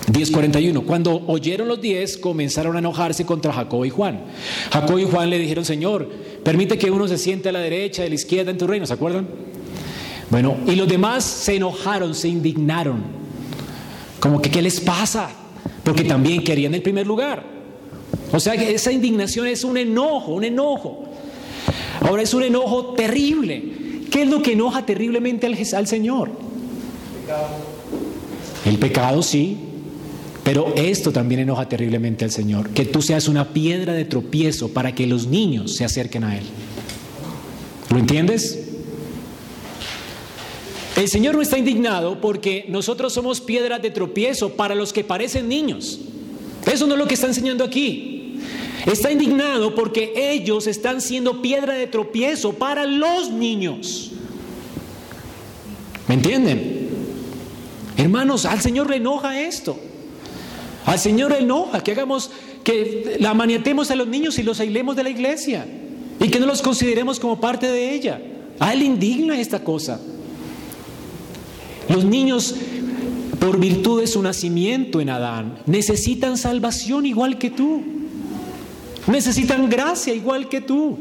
10:41, 0.08 0.84
cuando 0.86 1.22
oyeron 1.28 1.68
los 1.68 1.82
diez 1.82 2.18
comenzaron 2.18 2.76
a 2.76 2.80
enojarse 2.80 3.26
contra 3.26 3.52
Jacob 3.52 3.84
y 3.86 3.90
Juan. 3.90 4.22
Jacob 4.72 5.00
y 5.00 5.04
Juan 5.04 5.30
le 5.30 5.38
dijeron, 5.38 5.66
Señor, 5.66 6.08
permite 6.44 6.78
que 6.78 6.90
uno 6.90 7.08
se 7.08 7.18
siente 7.18 7.50
a 7.50 7.52
la 7.52 7.60
derecha 7.60 8.04
a 8.04 8.08
la 8.08 8.16
izquierda 8.16 8.52
en 8.52 8.58
tu 8.58 8.68
reino, 8.68 8.86
¿se 8.86 8.94
acuerdan? 8.94 9.28
Bueno, 10.30 10.58
y 10.66 10.76
los 10.76 10.88
demás 10.88 11.24
se 11.24 11.56
enojaron, 11.56 12.16
se 12.16 12.28
indignaron. 12.28 13.04
Como 14.20 14.42
que, 14.42 14.50
¿qué 14.50 14.62
les 14.62 14.80
pasa? 14.80 15.30
Porque 15.84 16.04
también 16.04 16.44
querían 16.44 16.74
el 16.74 16.82
primer 16.82 17.06
lugar. 17.06 17.44
O 18.32 18.40
sea 18.40 18.58
que 18.58 18.74
esa 18.74 18.92
indignación 18.92 19.48
es 19.48 19.64
un 19.64 19.78
enojo, 19.78 20.34
un 20.34 20.44
enojo. 20.44 21.06
Ahora 22.02 22.24
es 22.24 22.34
un 22.34 22.44
enojo 22.44 22.94
terrible. 22.94 23.64
¿Qué 24.12 24.24
es 24.24 24.30
lo 24.30 24.42
que 24.42 24.54
enoja 24.54 24.86
terriblemente 24.86 25.48
al, 25.48 25.88
Señor? 25.88 26.32
El 28.66 28.78
pecado, 28.78 29.22
sí, 29.22 29.58
pero 30.48 30.74
esto 30.78 31.12
también 31.12 31.42
enoja 31.42 31.68
terriblemente 31.68 32.24
al 32.24 32.32
Señor, 32.32 32.70
que 32.70 32.86
tú 32.86 33.02
seas 33.02 33.28
una 33.28 33.50
piedra 33.50 33.92
de 33.92 34.06
tropiezo 34.06 34.70
para 34.70 34.96
que 34.96 35.06
los 35.06 35.28
niños 35.28 35.76
se 35.76 35.84
acerquen 35.84 36.24
a 36.24 36.38
Él. 36.38 36.46
¿Lo 37.90 37.98
entiendes? 37.98 38.58
El 40.96 41.10
Señor 41.10 41.36
no 41.36 41.42
está 41.42 41.58
indignado 41.58 42.22
porque 42.22 42.64
nosotros 42.70 43.12
somos 43.12 43.42
piedras 43.42 43.82
de 43.82 43.92
tropiezo 43.92 44.54
para 44.54 44.74
los 44.74 44.94
que 44.94 45.04
parecen 45.04 45.50
niños. 45.50 46.00
Eso 46.66 46.88
no 46.88 46.94
es 46.94 47.00
lo 47.00 47.10
que 47.10 47.16
está 47.16 47.28
enseñando 47.28 47.66
aquí. 47.66 48.40
Está 48.86 49.12
indignado 49.12 49.76
porque 49.76 50.14
ellos 50.16 50.66
están 50.68 51.02
siendo 51.02 51.42
piedra 51.42 51.74
de 51.74 51.88
tropiezo 51.88 52.54
para 52.54 52.86
los 52.86 53.32
niños. 53.32 54.14
¿Me 56.08 56.16
entienden? 56.16 56.88
Hermanos, 57.98 58.46
al 58.46 58.62
Señor 58.62 58.90
le 58.90 58.96
enoja 58.96 59.42
esto. 59.42 59.78
Al 60.88 61.00
Señor 61.00 61.32
le 61.32 61.40
enoja 61.40 61.84
que 61.84 61.92
hagamos, 61.92 62.32
que 62.64 63.18
la 63.20 63.34
maniatemos 63.34 63.92
a 63.92 63.96
los 63.96 64.08
niños 64.08 64.40
y 64.40 64.44
los 64.44 64.62
aislemos 64.62 64.96
de 64.96 65.04
la 65.04 65.10
iglesia 65.10 65.68
y 66.18 66.30
que 66.30 66.40
no 66.40 66.46
los 66.46 66.62
consideremos 66.62 67.20
como 67.20 67.42
parte 67.42 67.68
de 67.70 67.94
ella. 67.94 68.22
A 68.58 68.72
Él 68.72 68.84
indigna 68.84 69.38
esta 69.38 69.66
cosa. 69.66 70.00
Los 71.90 72.06
niños, 72.06 72.56
por 73.38 73.60
virtud 73.60 74.00
de 74.00 74.08
su 74.08 74.22
nacimiento 74.22 75.02
en 75.02 75.10
Adán, 75.10 75.60
necesitan 75.66 76.38
salvación 76.38 77.06
igual 77.06 77.38
que 77.38 77.50
tú. 77.50 77.84
Necesitan 79.08 79.70
gracia 79.70 80.14
igual 80.14 80.48
que 80.48 80.62
tú. 80.62 80.98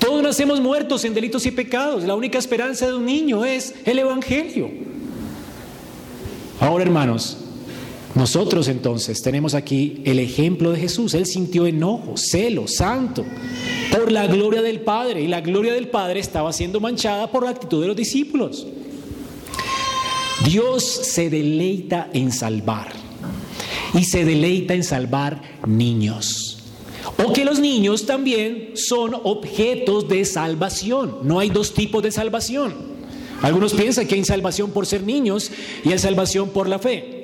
Todos 0.00 0.20
nacemos 0.20 0.60
muertos 0.60 1.04
en 1.04 1.14
delitos 1.14 1.46
y 1.46 1.52
pecados. 1.52 2.02
La 2.02 2.16
única 2.16 2.38
esperanza 2.38 2.88
de 2.88 2.94
un 2.94 3.06
niño 3.06 3.44
es 3.44 3.72
el 3.84 4.00
Evangelio. 4.00 4.68
Ahora, 6.58 6.82
hermanos, 6.82 7.36
nosotros 8.20 8.68
entonces 8.68 9.22
tenemos 9.22 9.54
aquí 9.54 10.02
el 10.04 10.18
ejemplo 10.18 10.72
de 10.72 10.78
Jesús. 10.78 11.14
Él 11.14 11.24
sintió 11.24 11.66
enojo, 11.66 12.18
celo, 12.18 12.68
santo, 12.68 13.24
por 13.90 14.12
la 14.12 14.26
gloria 14.26 14.60
del 14.60 14.82
Padre. 14.82 15.22
Y 15.22 15.26
la 15.26 15.40
gloria 15.40 15.72
del 15.72 15.88
Padre 15.88 16.20
estaba 16.20 16.52
siendo 16.52 16.80
manchada 16.80 17.32
por 17.32 17.44
la 17.44 17.50
actitud 17.50 17.80
de 17.80 17.86
los 17.86 17.96
discípulos. 17.96 18.66
Dios 20.44 20.84
se 20.84 21.30
deleita 21.30 22.10
en 22.12 22.30
salvar. 22.30 22.92
Y 23.94 24.04
se 24.04 24.26
deleita 24.26 24.74
en 24.74 24.84
salvar 24.84 25.40
niños. 25.66 26.58
O 27.26 27.32
que 27.32 27.46
los 27.46 27.58
niños 27.58 28.04
también 28.04 28.72
son 28.74 29.14
objetos 29.14 30.10
de 30.10 30.26
salvación. 30.26 31.20
No 31.22 31.38
hay 31.38 31.48
dos 31.48 31.72
tipos 31.72 32.02
de 32.02 32.12
salvación. 32.12 32.74
Algunos 33.40 33.72
piensan 33.72 34.06
que 34.06 34.16
hay 34.16 34.24
salvación 34.26 34.72
por 34.72 34.84
ser 34.84 35.04
niños 35.04 35.50
y 35.82 35.92
hay 35.92 35.98
salvación 35.98 36.50
por 36.50 36.68
la 36.68 36.78
fe. 36.78 37.19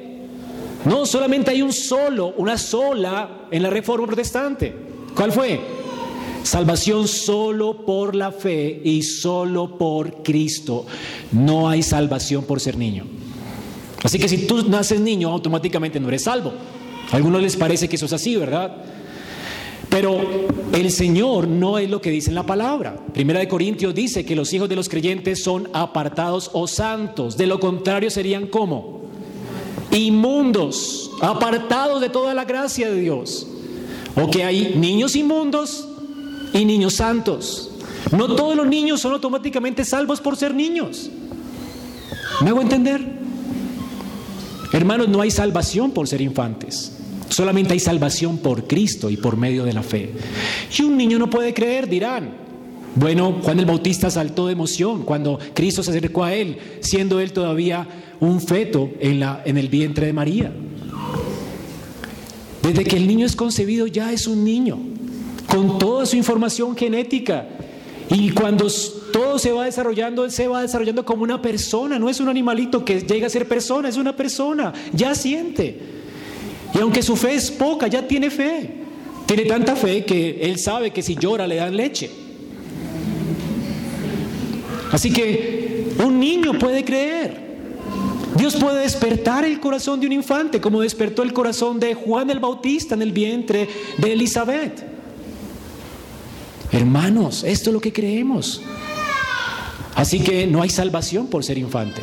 No, 0.84 1.06
solamente 1.06 1.50
hay 1.50 1.62
un 1.62 1.72
solo, 1.72 2.34
una 2.36 2.58
sola 2.58 3.46
en 3.50 3.62
la 3.62 3.70
reforma 3.70 4.06
protestante. 4.06 4.74
¿Cuál 5.14 5.32
fue? 5.32 5.60
Salvación 6.42 7.08
solo 7.08 7.84
por 7.84 8.14
la 8.14 8.30
fe 8.30 8.80
y 8.84 9.02
solo 9.02 9.76
por 9.76 10.22
Cristo. 10.22 10.86
No 11.32 11.68
hay 11.68 11.82
salvación 11.82 12.44
por 12.44 12.60
ser 12.60 12.76
niño. 12.76 13.04
Así 14.02 14.18
que 14.18 14.28
si 14.28 14.46
tú 14.46 14.68
naces 14.68 15.00
niño, 15.00 15.30
automáticamente 15.30 15.98
no 15.98 16.08
eres 16.08 16.22
salvo. 16.22 16.52
A 17.10 17.16
algunos 17.16 17.42
les 17.42 17.56
parece 17.56 17.88
que 17.88 17.96
eso 17.96 18.06
es 18.06 18.12
así, 18.12 18.36
¿verdad? 18.36 18.76
Pero 19.88 20.20
el 20.72 20.90
Señor 20.90 21.48
no 21.48 21.78
es 21.78 21.88
lo 21.88 22.00
que 22.00 22.10
dice 22.10 22.28
en 22.28 22.34
la 22.34 22.46
palabra. 22.46 22.96
Primera 23.12 23.40
de 23.40 23.48
Corintios 23.48 23.94
dice 23.94 24.24
que 24.24 24.36
los 24.36 24.52
hijos 24.52 24.68
de 24.68 24.76
los 24.76 24.88
creyentes 24.88 25.42
son 25.42 25.68
apartados 25.72 26.50
o 26.52 26.66
santos. 26.66 27.36
De 27.36 27.46
lo 27.46 27.58
contrario 27.58 28.10
serían 28.10 28.46
como 28.46 29.05
inmundos, 29.98 31.10
apartados 31.20 32.00
de 32.00 32.08
toda 32.08 32.34
la 32.34 32.44
gracia 32.44 32.90
de 32.90 33.00
Dios. 33.00 33.46
O 34.14 34.30
que 34.30 34.44
hay 34.44 34.74
niños 34.76 35.14
inmundos 35.16 35.86
y 36.52 36.64
niños 36.64 36.94
santos. 36.94 37.70
No 38.12 38.34
todos 38.34 38.56
los 38.56 38.66
niños 38.66 39.00
son 39.00 39.12
automáticamente 39.12 39.84
salvos 39.84 40.20
por 40.20 40.36
ser 40.36 40.54
niños. 40.54 41.10
¿Me 42.42 42.50
hago 42.50 42.60
entender? 42.60 43.16
Hermanos, 44.72 45.08
no 45.08 45.20
hay 45.20 45.30
salvación 45.30 45.90
por 45.90 46.06
ser 46.08 46.20
infantes. 46.20 46.92
Solamente 47.28 47.72
hay 47.72 47.80
salvación 47.80 48.38
por 48.38 48.66
Cristo 48.66 49.10
y 49.10 49.16
por 49.16 49.36
medio 49.36 49.64
de 49.64 49.72
la 49.72 49.82
fe. 49.82 50.12
Y 50.76 50.82
un 50.82 50.96
niño 50.96 51.18
no 51.18 51.28
puede 51.28 51.52
creer, 51.52 51.88
dirán. 51.88 52.45
Bueno, 52.96 53.40
Juan 53.42 53.58
el 53.58 53.66
Bautista 53.66 54.10
saltó 54.10 54.46
de 54.46 54.54
emoción 54.54 55.02
cuando 55.02 55.38
Cristo 55.52 55.82
se 55.82 55.90
acercó 55.90 56.24
a 56.24 56.32
él, 56.32 56.56
siendo 56.80 57.20
él 57.20 57.30
todavía 57.30 57.86
un 58.20 58.40
feto 58.40 58.90
en, 59.00 59.20
la, 59.20 59.42
en 59.44 59.58
el 59.58 59.68
vientre 59.68 60.06
de 60.06 60.14
María. 60.14 60.50
Desde 62.62 62.84
que 62.84 62.96
el 62.96 63.06
niño 63.06 63.26
es 63.26 63.36
concebido 63.36 63.86
ya 63.86 64.12
es 64.12 64.26
un 64.26 64.44
niño, 64.44 64.78
con 65.46 65.78
toda 65.78 66.06
su 66.06 66.16
información 66.16 66.74
genética. 66.74 67.46
Y 68.08 68.30
cuando 68.30 68.66
todo 69.12 69.38
se 69.38 69.52
va 69.52 69.66
desarrollando, 69.66 70.24
él 70.24 70.30
se 70.30 70.48
va 70.48 70.62
desarrollando 70.62 71.04
como 71.04 71.22
una 71.22 71.42
persona, 71.42 71.98
no 71.98 72.08
es 72.08 72.18
un 72.18 72.30
animalito 72.30 72.82
que 72.82 73.00
llega 73.00 73.26
a 73.26 73.30
ser 73.30 73.46
persona, 73.46 73.90
es 73.90 73.98
una 73.98 74.16
persona, 74.16 74.72
ya 74.94 75.14
siente. 75.14 75.78
Y 76.74 76.78
aunque 76.78 77.02
su 77.02 77.14
fe 77.14 77.34
es 77.34 77.50
poca, 77.50 77.88
ya 77.88 78.08
tiene 78.08 78.30
fe. 78.30 78.72
Tiene 79.26 79.42
tanta 79.42 79.76
fe 79.76 80.06
que 80.06 80.38
él 80.40 80.58
sabe 80.58 80.92
que 80.92 81.02
si 81.02 81.14
llora 81.14 81.46
le 81.46 81.56
dan 81.56 81.76
leche. 81.76 82.25
Así 84.96 85.12
que 85.12 85.94
un 86.02 86.18
niño 86.18 86.58
puede 86.58 86.82
creer. 86.82 87.36
Dios 88.34 88.56
puede 88.56 88.80
despertar 88.80 89.44
el 89.44 89.60
corazón 89.60 90.00
de 90.00 90.06
un 90.06 90.12
infante, 90.14 90.58
como 90.58 90.80
despertó 90.80 91.22
el 91.22 91.34
corazón 91.34 91.78
de 91.78 91.92
Juan 91.92 92.30
el 92.30 92.40
Bautista 92.40 92.94
en 92.94 93.02
el 93.02 93.12
vientre 93.12 93.68
de 93.98 94.12
Elizabeth. 94.14 94.82
Hermanos, 96.72 97.44
esto 97.44 97.68
es 97.68 97.74
lo 97.74 97.80
que 97.82 97.92
creemos. 97.92 98.62
Así 99.94 100.20
que 100.20 100.46
no 100.46 100.62
hay 100.62 100.70
salvación 100.70 101.26
por 101.26 101.44
ser 101.44 101.58
infante. 101.58 102.00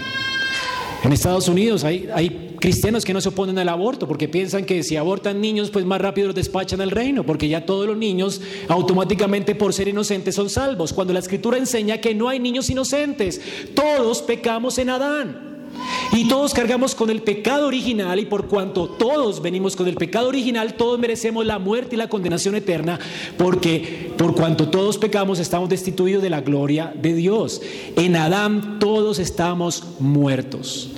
En 1.04 1.14
Estados 1.14 1.48
Unidos 1.48 1.84
hay, 1.84 2.08
hay, 2.14 2.53
cristianos 2.64 3.04
que 3.04 3.14
no 3.14 3.20
se 3.20 3.28
oponen 3.28 3.60
al 3.60 3.68
aborto 3.68 4.08
porque 4.08 4.30
piensan 4.30 4.64
que 4.64 4.84
si 4.84 4.96
abortan 4.96 5.42
niños, 5.42 5.70
pues 5.70 5.84
más 5.84 6.00
rápido 6.00 6.28
los 6.28 6.36
despachan 6.36 6.80
al 6.80 6.92
reino, 6.92 7.26
porque 7.26 7.50
ya 7.50 7.66
todos 7.66 7.86
los 7.86 7.98
niños 7.98 8.40
automáticamente 8.70 9.54
por 9.54 9.74
ser 9.74 9.90
inocentes 9.90 10.34
son 10.34 10.50
salvos. 10.50 10.94
Cuando 10.94 11.12
la 11.12 11.20
escritura 11.20 11.58
enseña 11.58 11.98
que 11.98 12.16
no 12.16 12.30
hay 12.30 12.40
niños 12.40 12.70
inocentes, 12.70 13.42
todos 13.76 14.22
pecamos 14.22 14.78
en 14.78 14.92
Adán. 14.92 15.68
Y 16.14 16.30
todos 16.30 16.54
cargamos 16.54 16.96
con 16.96 17.10
el 17.10 17.22
pecado 17.22 17.68
original 17.68 18.18
y 18.18 18.28
por 18.28 18.48
cuanto 18.48 18.88
todos 18.88 19.42
venimos 19.42 19.76
con 19.76 19.90
el 19.90 19.96
pecado 19.96 20.30
original, 20.30 20.76
todos 20.76 20.98
merecemos 20.98 21.46
la 21.46 21.60
muerte 21.60 21.96
y 21.96 21.98
la 21.98 22.08
condenación 22.08 22.56
eterna, 22.56 22.98
porque 23.38 24.14
por 24.18 24.36
cuanto 24.36 24.70
todos 24.70 24.98
pecamos 24.98 25.40
estamos 25.40 25.68
destituidos 25.68 26.24
de 26.24 26.30
la 26.30 26.40
gloria 26.40 26.94
de 26.96 27.14
Dios. 27.14 27.62
En 27.98 28.16
Adán 28.16 28.80
todos 28.80 29.20
estamos 29.20 29.84
muertos. 30.00 30.92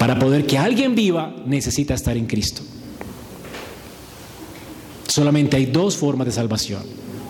Para 0.00 0.18
poder 0.18 0.46
que 0.46 0.56
alguien 0.56 0.94
viva 0.94 1.36
necesita 1.44 1.92
estar 1.92 2.16
en 2.16 2.24
Cristo. 2.24 2.62
Solamente 5.06 5.58
hay 5.58 5.66
dos 5.66 5.94
formas 5.94 6.26
de 6.26 6.32
salvación. 6.32 6.82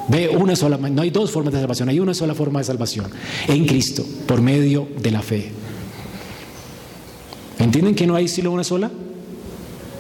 Ve 0.07 0.29
una 0.29 0.55
sola, 0.55 0.77
no 0.77 1.03
hay 1.03 1.11
dos 1.11 1.33
formas 1.33 1.53
de 1.53 1.59
salvación, 1.59 1.89
hay 1.89 1.99
una 1.99 2.15
sola 2.15 2.33
forma 2.33 2.61
de 2.61 2.67
salvación, 2.67 3.11
en 3.49 3.67
Cristo, 3.67 4.07
por 4.25 4.41
medio 4.41 4.87
de 5.03 5.11
la 5.11 5.21
fe. 5.21 5.51
¿Entienden 7.59 7.97
que 7.97 8.07
no 8.07 8.15
hay 8.15 8.29
solo 8.29 8.53
una 8.53 8.63
sola? 8.63 8.89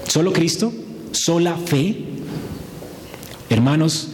¿Solo 0.06 0.32
Cristo? 0.32 0.72
¿Sola 1.10 1.56
fe? 1.56 2.04
Hermanos, 3.48 4.09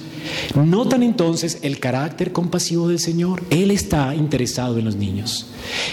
Notan 0.55 1.03
entonces 1.03 1.59
el 1.63 1.79
carácter 1.79 2.33
compasivo 2.33 2.89
del 2.89 2.99
Señor. 2.99 3.43
Él 3.51 3.71
está 3.71 4.15
interesado 4.15 4.79
en 4.79 4.85
los 4.85 4.97
niños. 4.97 5.47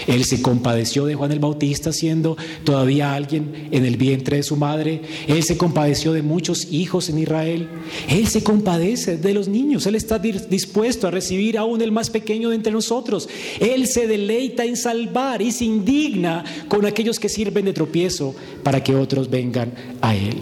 Él 0.06 0.24
se 0.24 0.42
compadeció 0.42 1.06
de 1.06 1.14
Juan 1.14 1.32
el 1.32 1.40
Bautista 1.40 1.92
siendo 1.92 2.36
todavía 2.64 3.14
alguien 3.14 3.68
en 3.70 3.84
el 3.84 3.96
vientre 3.96 4.38
de 4.38 4.42
su 4.42 4.56
madre. 4.56 5.02
Él 5.26 5.42
se 5.42 5.56
compadeció 5.56 6.12
de 6.12 6.22
muchos 6.22 6.72
hijos 6.72 7.08
en 7.08 7.18
Israel. 7.18 7.68
Él 8.08 8.26
se 8.28 8.42
compadece 8.42 9.16
de 9.16 9.34
los 9.34 9.48
niños. 9.48 9.86
Él 9.86 9.94
está 9.94 10.18
dispuesto 10.18 11.06
a 11.06 11.10
recibir 11.10 11.58
aún 11.58 11.82
el 11.82 11.92
más 11.92 12.10
pequeño 12.10 12.50
de 12.50 12.56
entre 12.56 12.72
nosotros. 12.72 13.28
Él 13.60 13.86
se 13.86 14.06
deleita 14.06 14.64
en 14.64 14.76
salvar 14.76 15.42
y 15.42 15.52
se 15.52 15.64
indigna 15.64 16.44
con 16.68 16.86
aquellos 16.86 17.18
que 17.18 17.28
sirven 17.28 17.64
de 17.64 17.72
tropiezo 17.72 18.34
para 18.62 18.82
que 18.82 18.94
otros 18.94 19.30
vengan 19.30 19.72
a 20.00 20.14
Él. 20.14 20.40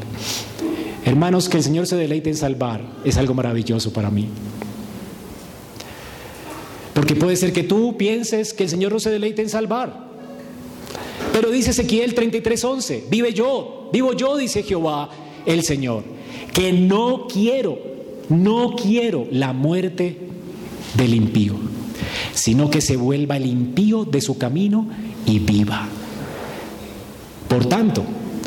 Hermanos, 1.04 1.48
que 1.48 1.56
el 1.56 1.62
Señor 1.62 1.86
se 1.86 1.96
deleite 1.96 2.30
en 2.30 2.36
salvar 2.36 2.84
es 3.04 3.16
algo 3.16 3.34
maravilloso 3.34 3.92
para 3.92 4.10
mí. 4.10 4.28
Porque 6.94 7.16
puede 7.16 7.36
ser 7.36 7.52
que 7.52 7.64
tú 7.64 7.96
pienses 7.96 8.52
que 8.52 8.64
el 8.64 8.70
Señor 8.70 8.92
no 8.92 9.00
se 9.00 9.10
deleite 9.10 9.42
en 9.42 9.48
salvar. 9.48 10.12
Pero 11.32 11.50
dice 11.50 11.70
Ezequiel 11.70 12.14
33:11, 12.14 13.04
vive 13.10 13.32
yo, 13.32 13.88
vivo 13.92 14.12
yo, 14.12 14.36
dice 14.36 14.62
Jehová 14.62 15.08
el 15.46 15.64
Señor, 15.64 16.04
que 16.52 16.72
no 16.72 17.26
quiero, 17.26 17.78
no 18.28 18.76
quiero 18.76 19.26
la 19.30 19.52
muerte 19.52 20.18
del 20.94 21.14
impío, 21.14 21.54
sino 22.34 22.70
que 22.70 22.80
se 22.80 22.96
vuelva 22.96 23.38
el 23.38 23.46
impío 23.46 24.04
de 24.04 24.20
su 24.20 24.38
camino 24.38 24.86
y 25.26 25.38
viva. 25.38 25.88
Por 27.48 27.66
tanto, 27.66 28.04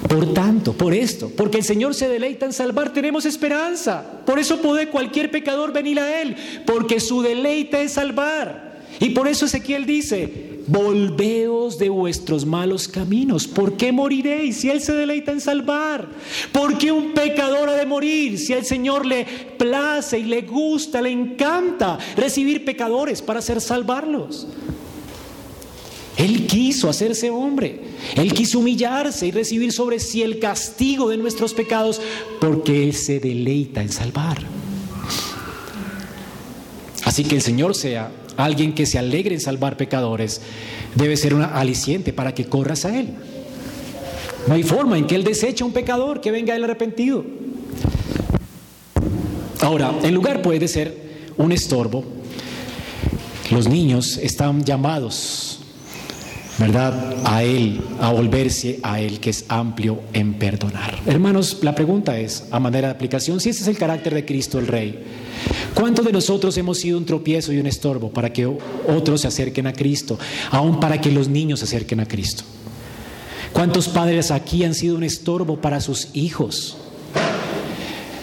por 0.08 0.34
tanto, 0.34 0.74
por 0.74 0.94
esto, 0.94 1.32
porque 1.36 1.58
el 1.58 1.64
Señor 1.64 1.96
se 1.96 2.08
deleita 2.08 2.46
en 2.46 2.54
salvar, 2.54 2.94
tenemos 2.94 3.26
esperanza. 3.26 4.04
Por 4.26 4.40
eso 4.40 4.62
puede 4.62 4.90
cualquier 4.90 5.32
pecador 5.32 5.74
venir 5.74 6.00
a 6.00 6.22
Él, 6.22 6.36
porque 6.66 7.00
su 7.00 7.22
deleite 7.22 7.84
es 7.84 7.94
salvar. 7.94 8.76
Y 9.00 9.10
por 9.10 9.28
eso 9.28 9.46
Ezequiel 9.46 9.86
dice, 9.86 10.62
volveos 10.68 11.78
de 11.78 11.90
vuestros 11.90 12.46
malos 12.46 12.88
caminos. 12.88 13.48
¿Por 13.48 13.76
qué 13.78 13.92
moriréis 13.92 14.58
si 14.58 14.70
Él 14.70 14.82
se 14.82 14.94
deleita 14.94 15.32
en 15.32 15.42
salvar? 15.42 16.08
¿Por 16.52 16.78
qué 16.78 16.92
un 16.92 17.14
pecador 17.14 17.70
ha 17.70 17.74
de 17.76 17.86
morir 17.86 18.38
si 18.38 18.54
al 18.54 18.66
Señor 18.66 19.06
le 19.06 19.26
place 19.58 20.20
y 20.20 20.24
le 20.24 20.44
gusta, 20.44 21.02
le 21.02 21.12
encanta 21.12 21.98
recibir 22.16 22.64
pecadores 22.64 23.22
para 23.22 23.40
hacer 23.40 23.60
salvarlos? 23.60 24.48
Él 26.18 26.48
quiso 26.48 26.90
hacerse 26.90 27.30
hombre. 27.30 27.82
Él 28.16 28.34
quiso 28.34 28.60
humillarse 28.60 29.28
y 29.28 29.32
recibir 29.32 29.72
sobre 29.72 30.00
sí 30.00 30.22
el 30.22 30.40
castigo 30.40 31.10
de 31.10 31.18
nuestros 31.18 31.54
pecados 31.54 32.02
porque 32.40 32.84
Él 32.84 32.94
se 32.94 33.20
deleita 33.20 33.82
en 33.82 33.90
salvar. 33.90 34.38
Así 37.04 37.24
que 37.24 37.36
el 37.36 37.42
Señor 37.42 37.76
sea 37.76 38.12
alguien 38.38 38.74
que 38.74 38.86
se 38.86 38.98
alegre 38.98 39.36
en 39.36 39.42
salvar 39.42 39.78
pecadores, 39.78 40.42
debe 40.96 41.18
ser 41.18 41.34
un 41.34 41.44
aliciente 41.44 42.14
para 42.14 42.34
que 42.34 42.46
corras 42.46 42.86
a 42.86 42.98
Él. 42.98 43.10
No 44.48 44.54
hay 44.54 44.64
forma 44.64 44.98
en 44.98 45.08
que 45.08 45.16
Él 45.16 45.24
deseche 45.24 45.64
a 45.64 45.68
un 45.68 45.74
pecador 45.74 46.22
que 46.22 46.32
venga 46.32 46.56
el 46.56 46.64
arrepentido. 46.64 47.26
Ahora, 49.62 49.94
en 50.04 50.14
lugar 50.14 50.42
puede 50.42 50.68
ser 50.68 50.96
un 51.38 51.52
estorbo. 51.52 52.04
Los 53.52 53.68
niños 53.68 54.18
están 54.18 54.64
llamados 54.64 55.55
¿verdad? 56.58 57.16
A 57.26 57.44
Él, 57.44 57.82
a 58.00 58.12
volverse 58.12 58.80
a 58.82 59.00
Él, 59.00 59.20
que 59.20 59.30
es 59.30 59.46
amplio 59.50 60.00
en 60.14 60.36
perdonar. 60.36 60.96
Hermanos, 61.06 61.60
la 61.62 61.76
pregunta 61.76 62.18
es, 62.18 62.46
a 62.52 62.60
manera 62.60 62.88
de 62.88 62.94
aplicación, 62.94 63.40
si 63.40 63.50
ese 63.50 63.64
es 63.64 63.68
el 63.68 63.78
carácter 63.78 64.14
de 64.14 64.26
Cristo 64.26 64.58
el 64.60 64.68
Rey, 64.68 65.04
¿cuántos 65.74 66.06
de 66.06 66.12
nosotros 66.12 66.58
hemos 66.58 66.80
sido 66.80 66.98
un 66.98 67.06
tropiezo 67.06 67.52
y 67.52 67.60
un 67.60 67.68
estorbo 67.68 68.10
para 68.10 68.32
que 68.32 68.46
otros 68.46 69.22
se 69.22 69.28
acerquen 69.28 69.68
a 69.68 69.74
Cristo, 69.74 70.18
aún 70.52 70.80
para 70.80 71.02
que 71.02 71.12
los 71.12 71.28
niños 71.28 71.60
se 71.60 71.66
acerquen 71.66 72.00
a 72.00 72.08
Cristo? 72.08 72.44
¿Cuántos 73.52 73.88
padres 73.88 74.32
aquí 74.32 74.64
han 74.64 74.74
sido 74.74 74.96
un 74.96 75.04
estorbo 75.04 75.62
para 75.62 75.80
sus 75.82 76.10
hijos? 76.14 76.78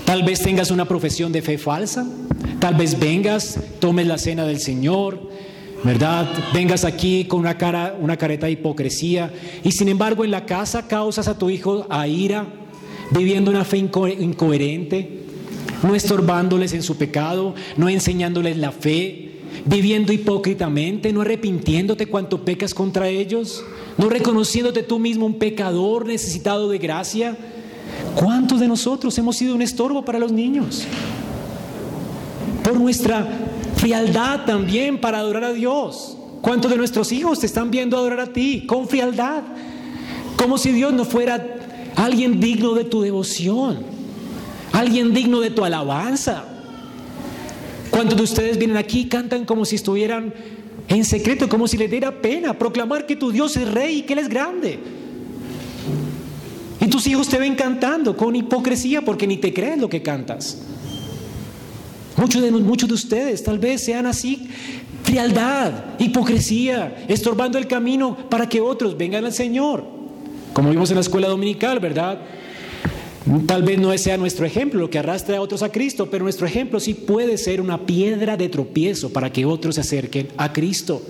Tal 0.05 0.23
vez 0.25 0.41
tengas 0.41 0.71
una 0.71 0.87
profesión 0.87 1.33
de 1.33 1.41
fe 1.41 1.57
falsa, 1.57 2.07
tal 2.61 2.75
vez 2.75 2.99
vengas, 2.99 3.59
tomes 3.79 4.07
la 4.07 4.19
cena 4.19 4.45
del 4.45 4.61
Señor, 4.61 5.32
¿verdad? 5.85 6.29
Vengas 6.55 6.85
aquí 6.85 7.25
con 7.25 7.41
una 7.41 7.59
cara, 7.59 7.97
una 8.01 8.17
careta 8.17 8.47
de 8.47 8.53
hipocresía 8.53 9.33
y 9.65 9.73
sin 9.73 9.89
embargo 9.89 10.25
en 10.25 10.31
la 10.31 10.47
casa 10.47 10.87
causas 10.87 11.29
a 11.29 11.39
tu 11.39 11.51
hijo 11.51 11.87
a 11.91 12.07
ira, 12.07 12.47
viviendo 13.11 13.51
una 13.51 13.65
fe 13.65 13.79
incoherente, 13.79 15.23
no 15.83 15.95
estorbándoles 15.95 16.73
en 16.73 16.83
su 16.83 16.97
pecado, 16.97 17.55
no 17.77 17.89
enseñándoles 17.89 18.57
la 18.57 18.71
fe, 18.71 19.33
viviendo 19.67 20.13
hipócritamente, 20.13 21.13
no 21.13 21.23
arrepintiéndote 21.23 22.07
cuanto 22.07 22.45
pecas 22.45 22.75
contra 22.75 23.09
ellos, 23.09 23.65
no 23.99 24.09
reconociéndote 24.09 24.83
tú 24.83 24.99
mismo 24.99 25.27
un 25.27 25.39
pecador 25.39 26.07
necesitado 26.07 26.69
de 26.69 26.79
gracia. 26.79 27.37
¿Cuántos 28.15 28.61
de 28.61 28.69
nosotros 28.69 29.17
hemos 29.19 29.37
sido 29.37 29.55
un 29.55 29.63
estorbo 29.63 30.05
para 30.05 30.19
los 30.19 30.33
niños? 30.33 30.85
Por 32.63 32.79
nuestra 32.79 33.52
Frialdad 33.77 34.45
también 34.45 35.01
para 35.01 35.19
adorar 35.19 35.45
a 35.45 35.53
Dios. 35.53 36.17
¿Cuántos 36.41 36.71
de 36.71 36.77
nuestros 36.77 37.13
hijos 37.13 37.41
te 37.41 37.47
están 37.47 37.71
viendo 37.71 37.97
adorar 37.97 38.21
a 38.21 38.33
ti? 38.33 38.65
Con 38.67 38.89
frialdad. 38.89 39.43
Como 40.37 40.59
si 40.59 40.73
Dios 40.73 40.93
no 40.93 41.05
fuera 41.05 41.45
alguien 41.97 42.41
digno 42.41 42.75
de 42.75 42.85
tu 42.85 43.01
devoción. 43.03 43.79
Alguien 44.73 45.15
digno 45.15 45.41
de 45.41 45.51
tu 45.51 45.65
alabanza. 45.65 46.45
¿Cuántos 47.91 48.17
de 48.17 48.25
ustedes 48.25 48.59
vienen 48.59 48.77
aquí 48.77 49.01
y 49.01 49.09
cantan 49.09 49.45
como 49.45 49.65
si 49.65 49.77
estuvieran 49.77 50.33
en 50.89 51.05
secreto, 51.05 51.49
como 51.49 51.69
si 51.69 51.77
les 51.77 51.91
diera 51.91 52.23
pena 52.23 52.59
proclamar 52.59 53.07
que 53.07 53.17
tu 53.17 53.31
Dios 53.31 53.57
es 53.57 53.71
rey 53.71 53.99
y 53.99 54.03
que 54.03 54.15
Él 54.15 54.19
es 54.19 54.29
grande? 54.29 54.79
Y 56.81 56.87
tus 56.89 57.07
hijos 57.07 57.29
te 57.29 57.39
ven 57.39 57.55
cantando 57.55 58.17
con 58.17 58.35
hipocresía 58.35 59.03
porque 59.03 59.27
ni 59.27 59.37
te 59.37 59.55
crees 59.55 59.79
lo 59.79 59.89
que 59.89 60.03
cantas. 60.03 60.63
Muchos 62.23 62.41
de, 62.41 62.53
muchos 62.53 62.89
de 62.89 62.95
ustedes 62.95 63.43
tal 63.43 63.59
vez 63.59 63.83
sean 63.83 64.07
así, 64.07 64.47
frialdad, 65.03 65.73
hipocresía, 65.99 67.05
estorbando 67.09 67.59
el 67.59 67.67
camino 67.67 68.17
para 68.31 68.49
que 68.49 68.61
otros 68.61 68.97
vengan 68.97 69.25
al 69.25 69.33
Señor. 69.33 69.85
Como 70.53 70.71
vimos 70.71 70.89
en 70.93 70.95
la 70.95 71.01
escuela 71.01 71.27
dominical, 71.27 71.81
¿verdad? 71.81 72.21
Tal 73.49 73.65
vez 73.65 73.81
no 73.81 73.99
sea 73.99 74.17
nuestro 74.19 74.47
ejemplo 74.47 74.79
lo 74.79 74.89
que 74.89 75.01
arrastra 75.01 75.39
a 75.39 75.41
otros 75.41 75.65
a 75.65 75.73
Cristo, 75.73 76.11
pero 76.13 76.23
nuestro 76.23 76.47
ejemplo 76.47 76.79
sí 76.79 76.95
puede 76.95 77.37
ser 77.39 77.61
una 77.61 77.87
piedra 77.87 78.37
de 78.37 78.49
tropiezo 78.49 79.13
para 79.13 79.33
que 79.33 79.45
otros 79.45 79.75
se 79.75 79.81
acerquen 79.81 80.29
a 80.37 80.53
Cristo. 80.53 81.03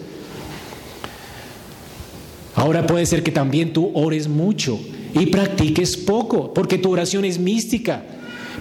Ahora 2.54 2.86
puede 2.86 3.04
ser 3.04 3.22
que 3.22 3.32
también 3.32 3.74
tú 3.74 3.90
ores 3.92 4.28
mucho 4.28 4.80
y 5.12 5.26
practiques 5.26 5.94
poco, 5.94 6.54
porque 6.54 6.78
tu 6.78 6.90
oración 6.90 7.26
es 7.26 7.38
mística. 7.38 8.02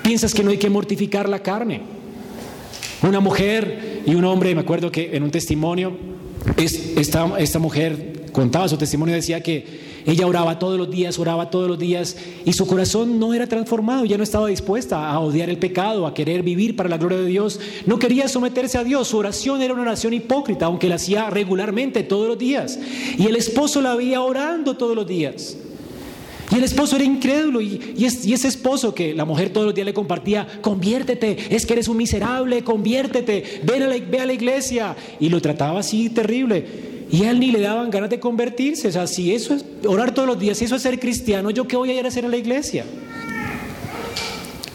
Piensas 0.03 0.33
que 0.33 0.43
no 0.43 0.51
hay 0.51 0.57
que 0.57 0.69
mortificar 0.69 1.29
la 1.29 1.39
carne. 1.39 2.00
Una 3.03 3.19
mujer 3.19 4.03
y 4.05 4.15
un 4.15 4.25
hombre, 4.25 4.53
me 4.53 4.61
acuerdo 4.61 4.91
que 4.91 5.15
en 5.15 5.23
un 5.23 5.31
testimonio, 5.31 5.93
esta, 6.57 7.39
esta 7.39 7.59
mujer 7.59 8.11
contaba 8.31 8.67
su 8.67 8.77
testimonio 8.77 9.13
decía 9.13 9.41
que 9.41 9.91
ella 10.05 10.25
oraba 10.25 10.57
todos 10.57 10.77
los 10.77 10.89
días, 10.89 11.19
oraba 11.19 11.49
todos 11.49 11.67
los 11.67 11.77
días 11.77 12.15
y 12.45 12.53
su 12.53 12.65
corazón 12.65 13.19
no 13.19 13.33
era 13.33 13.47
transformado, 13.47 14.05
ya 14.05 14.17
no 14.17 14.23
estaba 14.23 14.47
dispuesta 14.47 15.09
a 15.09 15.19
odiar 15.19 15.49
el 15.49 15.57
pecado, 15.57 16.07
a 16.07 16.13
querer 16.13 16.41
vivir 16.41 16.75
para 16.75 16.89
la 16.89 16.97
gloria 16.97 17.19
de 17.19 17.25
Dios, 17.25 17.59
no 17.85 17.99
quería 17.99 18.27
someterse 18.27 18.77
a 18.77 18.83
Dios, 18.83 19.09
su 19.09 19.17
oración 19.17 19.61
era 19.61 19.73
una 19.73 19.83
oración 19.83 20.13
hipócrita, 20.13 20.65
aunque 20.65 20.89
la 20.89 20.95
hacía 20.95 21.29
regularmente 21.29 22.03
todos 22.03 22.27
los 22.27 22.37
días. 22.37 22.79
Y 23.17 23.27
el 23.27 23.35
esposo 23.35 23.81
la 23.81 23.95
veía 23.95 24.21
orando 24.21 24.75
todos 24.75 24.95
los 24.95 25.07
días. 25.07 25.57
Y 26.51 26.55
el 26.55 26.65
esposo 26.65 26.97
era 26.97 27.05
incrédulo 27.05 27.61
y, 27.61 28.03
ese 28.05 28.47
esposo 28.47 28.93
que 28.93 29.13
la 29.13 29.23
mujer 29.23 29.53
todos 29.53 29.67
los 29.67 29.73
días 29.73 29.85
le 29.85 29.93
compartía, 29.93 30.45
conviértete, 30.61 31.37
es 31.49 31.65
que 31.65 31.73
eres 31.73 31.87
un 31.87 31.95
miserable, 31.95 32.61
conviértete, 32.61 33.61
ven 33.63 33.83
a 33.83 33.87
la, 33.87 33.97
ve 33.97 34.19
a 34.19 34.25
la 34.25 34.33
iglesia. 34.33 34.95
Y 35.19 35.29
lo 35.29 35.41
trataba 35.41 35.79
así 35.79 36.09
terrible. 36.09 37.07
Y 37.09 37.23
a 37.23 37.31
él 37.31 37.39
ni 37.39 37.51
le 37.51 37.61
daban 37.61 37.89
ganas 37.89 38.09
de 38.09 38.19
convertirse. 38.19 38.89
O 38.89 38.91
sea, 38.91 39.07
si 39.07 39.33
eso 39.33 39.53
es 39.53 39.63
orar 39.87 40.13
todos 40.13 40.27
los 40.27 40.37
días, 40.37 40.57
si 40.57 40.65
eso 40.65 40.75
es 40.75 40.81
ser 40.81 40.99
cristiano, 40.99 41.51
¿yo 41.51 41.65
qué 41.67 41.77
voy 41.77 41.91
a 41.91 41.97
ir 41.97 42.03
a 42.03 42.09
hacer 42.09 42.25
a 42.25 42.29
la 42.29 42.37
iglesia? 42.37 42.85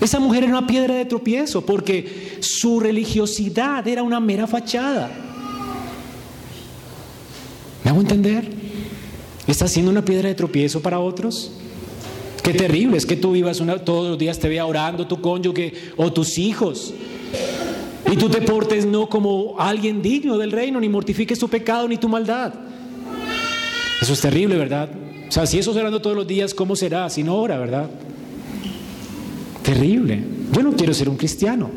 Esa 0.00 0.18
mujer 0.18 0.44
era 0.44 0.56
una 0.56 0.66
piedra 0.66 0.94
de 0.94 1.04
tropiezo 1.04 1.64
porque 1.66 2.38
su 2.40 2.80
religiosidad 2.80 3.86
era 3.86 4.02
una 4.02 4.20
mera 4.20 4.46
fachada. 4.46 5.10
¿Me 7.84 7.90
hago 7.90 8.00
entender? 8.00 8.48
¿Está 9.46 9.68
siendo 9.68 9.90
una 9.90 10.04
piedra 10.04 10.28
de 10.28 10.34
tropiezo 10.34 10.80
para 10.80 11.00
otros? 11.00 11.52
Qué 12.46 12.54
terrible 12.54 12.96
es 12.96 13.04
que 13.04 13.16
tú 13.16 13.32
vivas 13.32 13.60
todos 13.84 14.08
los 14.08 14.16
días 14.16 14.38
te 14.38 14.48
vea 14.48 14.64
orando 14.66 15.08
tu 15.08 15.20
cónyuge 15.20 15.72
o 15.96 16.12
tus 16.12 16.38
hijos. 16.38 16.94
Y 18.08 18.16
tú 18.16 18.28
te 18.28 18.40
portes 18.40 18.86
no 18.86 19.08
como 19.08 19.56
alguien 19.58 20.00
digno 20.00 20.38
del 20.38 20.52
reino, 20.52 20.78
ni 20.78 20.88
mortifiques 20.88 21.40
tu 21.40 21.48
pecado 21.48 21.88
ni 21.88 21.96
tu 21.96 22.08
maldad. 22.08 22.54
Eso 24.00 24.12
es 24.12 24.20
terrible, 24.20 24.56
¿verdad? 24.56 24.88
O 25.28 25.32
sea, 25.32 25.44
si 25.44 25.58
eso 25.58 25.72
es 25.72 25.76
orando 25.76 26.00
todos 26.00 26.14
los 26.14 26.24
días, 26.24 26.54
¿cómo 26.54 26.76
será 26.76 27.10
si 27.10 27.24
no 27.24 27.34
ora, 27.34 27.58
verdad? 27.58 27.90
Terrible. 29.64 30.22
Yo 30.52 30.62
no 30.62 30.70
quiero 30.74 30.94
ser 30.94 31.08
un 31.08 31.16
cristiano. 31.16 31.68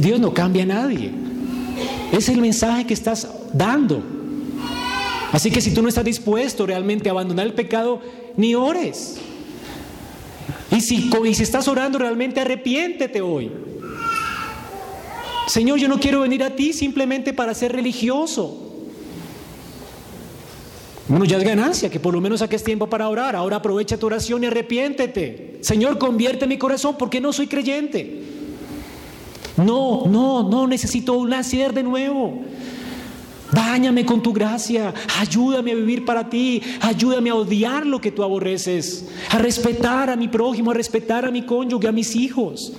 Dios 0.00 0.20
no 0.20 0.34
cambia 0.34 0.64
a 0.64 0.66
nadie. 0.66 1.12
Es 2.12 2.28
el 2.28 2.42
mensaje 2.42 2.86
que 2.86 2.92
estás 2.92 3.26
dando. 3.54 4.02
Así 5.32 5.50
que 5.50 5.62
si 5.62 5.72
tú 5.72 5.80
no 5.80 5.88
estás 5.88 6.04
dispuesto 6.04 6.66
realmente 6.66 7.08
a 7.08 7.12
abandonar 7.12 7.46
el 7.46 7.54
pecado, 7.54 8.02
ni 8.36 8.54
ores. 8.54 9.16
Y 10.70 10.80
si, 10.80 11.10
y 11.24 11.34
si 11.34 11.42
estás 11.42 11.68
orando 11.68 11.98
realmente, 11.98 12.40
arrepiéntete 12.40 13.20
hoy. 13.20 13.50
Señor, 15.46 15.78
yo 15.78 15.88
no 15.88 16.00
quiero 16.00 16.20
venir 16.20 16.42
a 16.42 16.50
ti 16.50 16.72
simplemente 16.72 17.32
para 17.32 17.54
ser 17.54 17.72
religioso. 17.72 18.62
Bueno, 21.08 21.24
ya 21.24 21.38
es 21.38 21.44
ganancia, 21.44 21.88
que 21.88 22.00
por 22.00 22.12
lo 22.12 22.20
menos 22.20 22.40
saques 22.40 22.64
tiempo 22.64 22.88
para 22.88 23.08
orar. 23.08 23.36
Ahora 23.36 23.56
aprovecha 23.56 23.96
tu 23.96 24.06
oración 24.06 24.42
y 24.42 24.46
arrepiéntete. 24.46 25.58
Señor, 25.60 25.98
convierte 25.98 26.48
mi 26.48 26.58
corazón 26.58 26.96
porque 26.98 27.20
no 27.20 27.32
soy 27.32 27.46
creyente. 27.46 28.22
No, 29.56 30.04
no, 30.06 30.42
no 30.48 30.66
necesito 30.66 31.24
nacer 31.26 31.72
de 31.72 31.84
nuevo. 31.84 32.42
Báñame 33.52 34.04
con 34.04 34.22
tu 34.22 34.32
gracia, 34.32 34.92
ayúdame 35.18 35.72
a 35.72 35.74
vivir 35.76 36.04
para 36.04 36.28
ti, 36.28 36.60
ayúdame 36.80 37.30
a 37.30 37.36
odiar 37.36 37.86
lo 37.86 38.00
que 38.00 38.10
tú 38.10 38.22
aborreces, 38.22 39.06
a 39.30 39.38
respetar 39.38 40.10
a 40.10 40.16
mi 40.16 40.28
prójimo, 40.28 40.72
a 40.72 40.74
respetar 40.74 41.24
a 41.24 41.30
mi 41.30 41.42
cónyuge, 41.42 41.86
a 41.86 41.92
mis 41.92 42.16
hijos. 42.16 42.72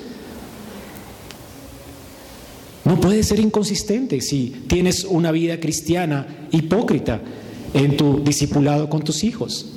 No 2.84 3.00
puedes 3.00 3.28
ser 3.28 3.40
inconsistente 3.40 4.22
si 4.22 4.64
tienes 4.68 5.04
una 5.04 5.32
vida 5.32 5.60
cristiana 5.60 6.48
hipócrita 6.52 7.22
en 7.74 7.98
tu 7.98 8.24
discipulado 8.24 8.90
con 8.90 9.04
tus 9.04 9.24
hijos. 9.24 9.74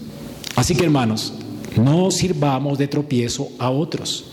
Así 0.55 0.75
que 0.75 0.85
hermanos, 0.85 1.35
no 1.77 2.11
sirvamos 2.11 2.79
de 2.79 2.89
tropiezo 2.89 3.49
a 3.59 3.71
otros. 3.71 4.27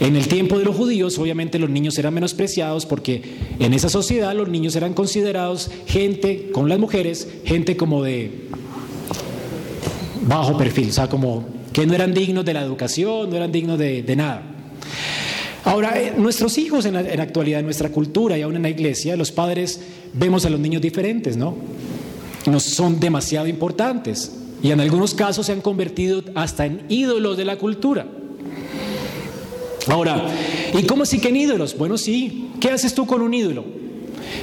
En 0.00 0.16
el 0.16 0.28
tiempo 0.28 0.58
de 0.58 0.64
los 0.64 0.76
judíos, 0.76 1.18
obviamente 1.18 1.58
los 1.58 1.70
niños 1.70 1.98
eran 1.98 2.14
menospreciados 2.14 2.86
porque 2.86 3.22
en 3.58 3.74
esa 3.74 3.88
sociedad 3.88 4.34
los 4.34 4.48
niños 4.48 4.74
eran 4.76 4.94
considerados 4.94 5.70
gente, 5.86 6.50
con 6.52 6.68
las 6.68 6.78
mujeres, 6.78 7.28
gente 7.44 7.76
como 7.76 8.02
de 8.02 8.48
bajo 10.26 10.56
perfil, 10.56 10.90
o 10.90 10.92
sea, 10.92 11.08
como 11.08 11.44
que 11.72 11.86
no 11.86 11.94
eran 11.94 12.14
dignos 12.14 12.44
de 12.44 12.54
la 12.54 12.62
educación, 12.62 13.30
no 13.30 13.36
eran 13.36 13.50
dignos 13.50 13.78
de, 13.78 14.14
nada. 14.16 14.42
Ahora, 15.64 16.00
eh, 16.00 16.14
nuestros 16.16 16.58
hijos 16.58 16.84
en 16.86 16.94
la, 16.94 17.00
en 17.00 17.16
la 17.16 17.22
actualidad, 17.22 17.60
en 17.60 17.66
nuestra 17.66 17.90
cultura 17.90 18.36
y 18.36 18.42
aún 18.42 18.56
en 18.56 18.62
la 18.62 18.70
iglesia, 18.70 19.16
los 19.16 19.30
padres 19.30 19.80
vemos 20.12 20.44
a 20.44 20.50
los 20.50 20.58
niños 20.58 20.82
diferentes, 20.82 21.36
¿no? 21.36 21.56
No 22.46 22.58
son 22.58 22.98
demasiado 22.98 23.46
importantes 23.46 24.32
y 24.62 24.70
en 24.70 24.80
algunos 24.80 25.14
casos 25.14 25.46
se 25.46 25.52
han 25.52 25.60
convertido 25.60 26.22
hasta 26.34 26.66
en 26.66 26.84
ídolos 26.88 27.36
de 27.36 27.44
la 27.44 27.56
cultura. 27.56 28.06
Ahora, 29.88 30.26
¿y 30.78 30.84
cómo 30.84 31.04
sí 31.04 31.18
que 31.18 31.30
ídolos? 31.30 31.76
Bueno, 31.76 31.98
sí. 31.98 32.50
¿Qué 32.60 32.70
haces 32.70 32.94
tú 32.94 33.06
con 33.06 33.20
un 33.20 33.34
ídolo? 33.34 33.64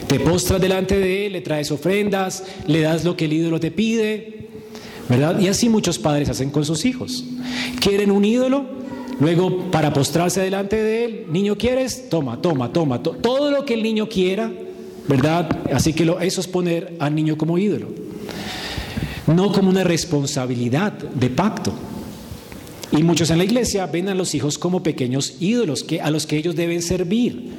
Te 0.08 0.20
postras 0.20 0.60
delante 0.60 1.00
de 1.00 1.28
él, 1.28 1.34
le 1.34 1.42
traes 1.42 1.72
ofrendas, 1.72 2.44
le 2.68 2.82
das 2.82 3.06
lo 3.06 3.16
que 3.16 3.26
el 3.26 3.34
ídolo 3.34 3.60
te 3.60 3.72
pide, 3.72 4.50
¿verdad? 5.08 5.40
Y 5.40 5.48
así 5.48 5.70
muchos 5.70 5.98
padres 5.98 6.30
hacen 6.30 6.50
con 6.50 6.66
sus 6.66 6.84
hijos. 6.86 7.24
Quieren 7.80 8.12
un 8.12 8.26
ídolo, 8.26 8.66
luego 9.20 9.72
para 9.72 9.94
postrarse 9.94 10.42
delante 10.42 10.76
de 10.76 11.06
él, 11.06 11.26
niño 11.30 11.58
quieres, 11.58 12.10
toma, 12.10 12.42
toma, 12.42 12.74
toma, 12.74 13.02
todo 13.02 13.52
lo 13.52 13.66
que 13.66 13.76
el 13.76 13.84
niño 13.84 14.10
quiera, 14.10 14.52
¿verdad? 15.08 15.50
Así 15.74 15.94
que 15.94 16.12
eso 16.22 16.42
es 16.42 16.48
poner 16.48 16.96
al 17.00 17.16
niño 17.16 17.38
como 17.38 17.58
ídolo, 17.58 17.88
no 19.30 19.52
como 19.52 19.70
una 19.70 19.84
responsabilidad 19.84 20.94
de 20.94 21.30
pacto. 21.30 21.74
Y 22.92 23.04
muchos 23.04 23.30
en 23.30 23.38
la 23.38 23.44
iglesia 23.44 23.86
ven 23.86 24.10
a 24.10 24.16
los 24.16 24.34
hijos 24.34 24.58
como 24.58 24.82
pequeños 24.82 25.36
ídolos 25.40 25.84
que, 25.84 26.02
a 26.02 26.10
los 26.10 26.26
que 26.26 26.38
ellos 26.38 26.56
deben 26.56 26.82
servir, 26.82 27.52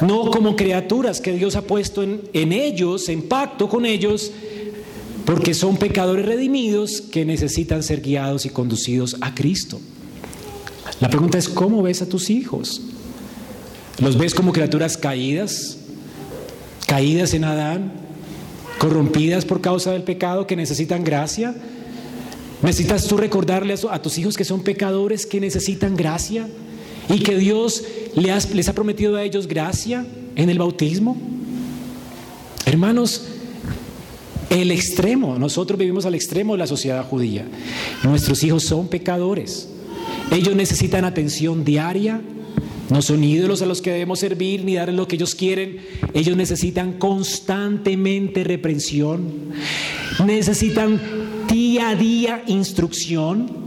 no 0.00 0.30
como 0.30 0.56
criaturas 0.56 1.20
que 1.20 1.32
Dios 1.32 1.54
ha 1.54 1.62
puesto 1.62 2.02
en, 2.02 2.22
en 2.32 2.52
ellos, 2.52 3.08
en 3.08 3.22
pacto 3.22 3.68
con 3.68 3.86
ellos, 3.86 4.32
porque 5.24 5.54
son 5.54 5.76
pecadores 5.76 6.26
redimidos 6.26 7.00
que 7.00 7.24
necesitan 7.24 7.82
ser 7.82 8.00
guiados 8.00 8.44
y 8.46 8.50
conducidos 8.50 9.16
a 9.20 9.34
Cristo. 9.34 9.80
La 11.00 11.08
pregunta 11.08 11.38
es, 11.38 11.48
¿cómo 11.48 11.82
ves 11.82 12.02
a 12.02 12.08
tus 12.08 12.28
hijos? 12.28 12.82
¿Los 14.00 14.18
ves 14.18 14.34
como 14.34 14.52
criaturas 14.52 14.96
caídas, 14.96 15.78
caídas 16.86 17.32
en 17.34 17.44
Adán, 17.44 18.03
corrompidas 18.84 19.46
por 19.46 19.62
causa 19.62 19.92
del 19.92 20.02
pecado, 20.02 20.46
que 20.46 20.56
necesitan 20.56 21.04
gracia? 21.04 21.54
¿Necesitas 22.60 23.06
tú 23.06 23.16
recordarle 23.16 23.74
a, 23.90 24.02
tus 24.02 24.18
hijos 24.18 24.36
que 24.36 24.44
son 24.44 24.62
pecadores, 24.62 25.24
que 25.24 25.40
necesitan 25.40 25.96
gracia? 25.96 26.46
Y 27.08 27.20
que 27.20 27.38
Dios 27.38 27.82
les, 28.14 28.68
ha 28.68 28.72
prometido 28.74 29.16
a 29.16 29.22
ellos 29.22 29.46
gracia 29.46 30.04
en 30.36 30.50
el 30.50 30.58
bautismo. 30.58 31.16
Hermanos, 32.66 33.22
el 34.50 34.70
extremo, 34.70 35.38
nosotros 35.38 35.78
vivimos 35.78 36.04
al 36.04 36.14
extremo 36.14 36.52
de 36.52 36.58
la 36.58 36.66
sociedad 36.66 37.06
judía. 37.08 37.46
Nuestros 38.02 38.42
hijos 38.42 38.64
son 38.64 38.88
pecadores. 38.88 39.70
Ellos 40.30 40.54
necesitan 40.54 41.06
atención 41.06 41.64
diaria, 41.64 42.20
no 42.90 43.00
son 43.00 43.24
ídolos 43.24 43.62
a 43.62 43.66
los 43.66 43.80
que 43.80 43.90
debemos 43.90 44.20
servir 44.20 44.64
ni 44.64 44.74
dar 44.74 44.92
lo 44.92 45.08
que 45.08 45.16
ellos 45.16 45.34
quieren. 45.34 45.78
Ellos 46.12 46.36
necesitan 46.36 46.94
constantemente 46.94 48.44
reprensión. 48.44 49.52
Necesitan 50.24 51.00
día 51.50 51.90
a 51.90 51.94
día 51.94 52.44
instrucción. 52.46 53.64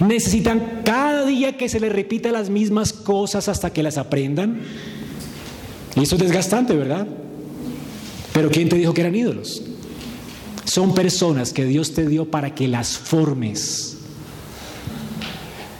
Necesitan 0.00 0.82
cada 0.84 1.26
día 1.26 1.56
que 1.56 1.68
se 1.68 1.80
les 1.80 1.92
repita 1.92 2.30
las 2.30 2.48
mismas 2.48 2.92
cosas 2.92 3.48
hasta 3.48 3.72
que 3.72 3.82
las 3.82 3.98
aprendan. 3.98 4.60
Y 5.96 6.02
eso 6.02 6.14
es 6.14 6.22
desgastante, 6.22 6.74
¿verdad? 6.74 7.08
Pero 8.32 8.50
¿quién 8.50 8.68
te 8.68 8.76
dijo 8.76 8.94
que 8.94 9.00
eran 9.00 9.16
ídolos? 9.16 9.62
Son 10.64 10.94
personas 10.94 11.52
que 11.52 11.64
Dios 11.64 11.94
te 11.94 12.06
dio 12.06 12.30
para 12.30 12.54
que 12.54 12.68
las 12.68 12.96
formes. 12.96 13.96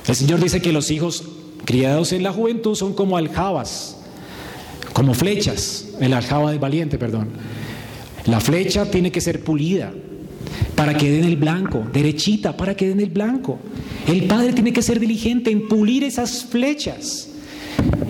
El 0.09 0.16
Señor 0.16 0.41
dice 0.41 0.61
que 0.61 0.72
los 0.72 0.91
hijos 0.91 1.22
criados 1.71 2.12
en 2.12 2.25
la 2.25 2.33
juventud 2.33 2.75
son 2.75 2.95
como 2.95 3.16
aljabas, 3.16 3.97
como 4.93 5.14
flechas, 5.14 5.87
el 6.01 6.12
aljaba 6.14 6.51
de 6.51 6.59
valiente, 6.59 6.99
perdón. 6.99 7.29
La 8.27 8.41
flecha 8.41 8.91
tiene 8.91 9.12
que 9.12 9.21
ser 9.21 9.45
pulida 9.45 9.93
para 10.75 10.95
que 10.95 11.09
den 11.09 11.23
el 11.23 11.37
blanco, 11.37 11.87
derechita 11.93 12.57
para 12.57 12.75
que 12.77 12.89
den 12.89 12.99
el 12.99 13.11
blanco. 13.11 13.61
El 14.09 14.25
padre 14.25 14.53
tiene 14.53 14.73
que 14.73 14.83
ser 14.83 14.99
diligente 14.99 15.53
en 15.53 15.68
pulir 15.68 16.03
esas 16.03 16.45
flechas 16.45 17.29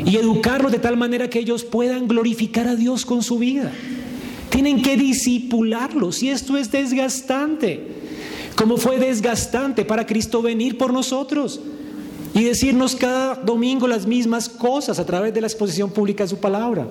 y 0.07 0.17
educarlos 0.17 0.73
de 0.73 0.79
tal 0.79 0.97
manera 0.97 1.29
que 1.29 1.41
ellos 1.41 1.63
puedan 1.63 2.09
glorificar 2.09 2.67
a 2.67 2.77
Dios 2.77 3.05
con 3.05 3.23
su 3.23 3.39
vida. 3.39 3.71
Tienen 4.49 4.81
que 4.81 4.97
disipularlos 4.97 6.23
y 6.23 6.31
esto 6.31 6.57
es 6.57 6.71
desgastante, 6.71 7.89
como 8.57 8.79
fue 8.79 8.99
desgastante 8.99 9.85
para 9.85 10.07
Cristo 10.07 10.41
venir 10.41 10.79
por 10.79 10.95
nosotros 10.95 11.61
y 12.35 12.45
decirnos 12.45 12.95
cada 12.95 13.35
domingo 13.35 13.89
las 13.89 14.07
mismas 14.07 14.49
cosas 14.49 14.99
a 14.99 15.07
través 15.07 15.35
de 15.35 15.41
la 15.41 15.47
exposición 15.47 15.91
pública 15.91 16.25
de 16.25 16.29
su 16.29 16.37
palabra. 16.37 16.87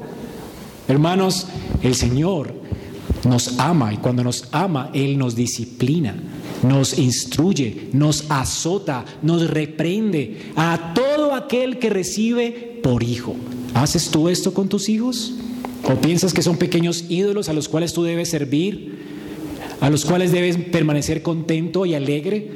Hermanos, 0.88 1.48
el 1.82 1.96
Señor 1.96 2.54
nos 3.28 3.60
ama 3.60 3.94
y 3.94 3.98
cuando 3.98 4.24
nos 4.24 4.48
ama, 4.52 4.90
Él 4.94 5.18
nos 5.18 5.36
disciplina, 5.36 6.16
nos 6.64 6.98
instruye, 6.98 7.90
nos 7.94 8.26
azota, 8.30 9.06
nos 9.22 9.50
reprende 9.50 10.52
a 10.56 10.94
todo 10.94 11.36
aquel 11.36 11.80
que 11.80 11.90
recibe 11.90 12.80
por 12.84 13.04
hijo. 13.04 13.36
¿Haces 13.74 14.10
tú 14.10 14.30
esto 14.30 14.54
con 14.54 14.68
tus 14.68 14.90
hijos? 14.90 15.34
¿O 15.84 15.96
piensas 15.96 16.34
que 16.34 16.42
son 16.42 16.58
pequeños 16.58 17.06
ídolos 17.10 17.50
a 17.50 17.54
los 17.54 17.70
cuales 17.70 17.94
tú 17.94 18.04
debes 18.04 18.30
servir? 18.30 19.00
¿A 19.80 19.90
los 19.90 20.04
cuales 20.04 20.32
debes 20.32 20.58
permanecer 20.58 21.22
contento 21.22 21.86
y 21.86 21.94
alegre? 21.94 22.52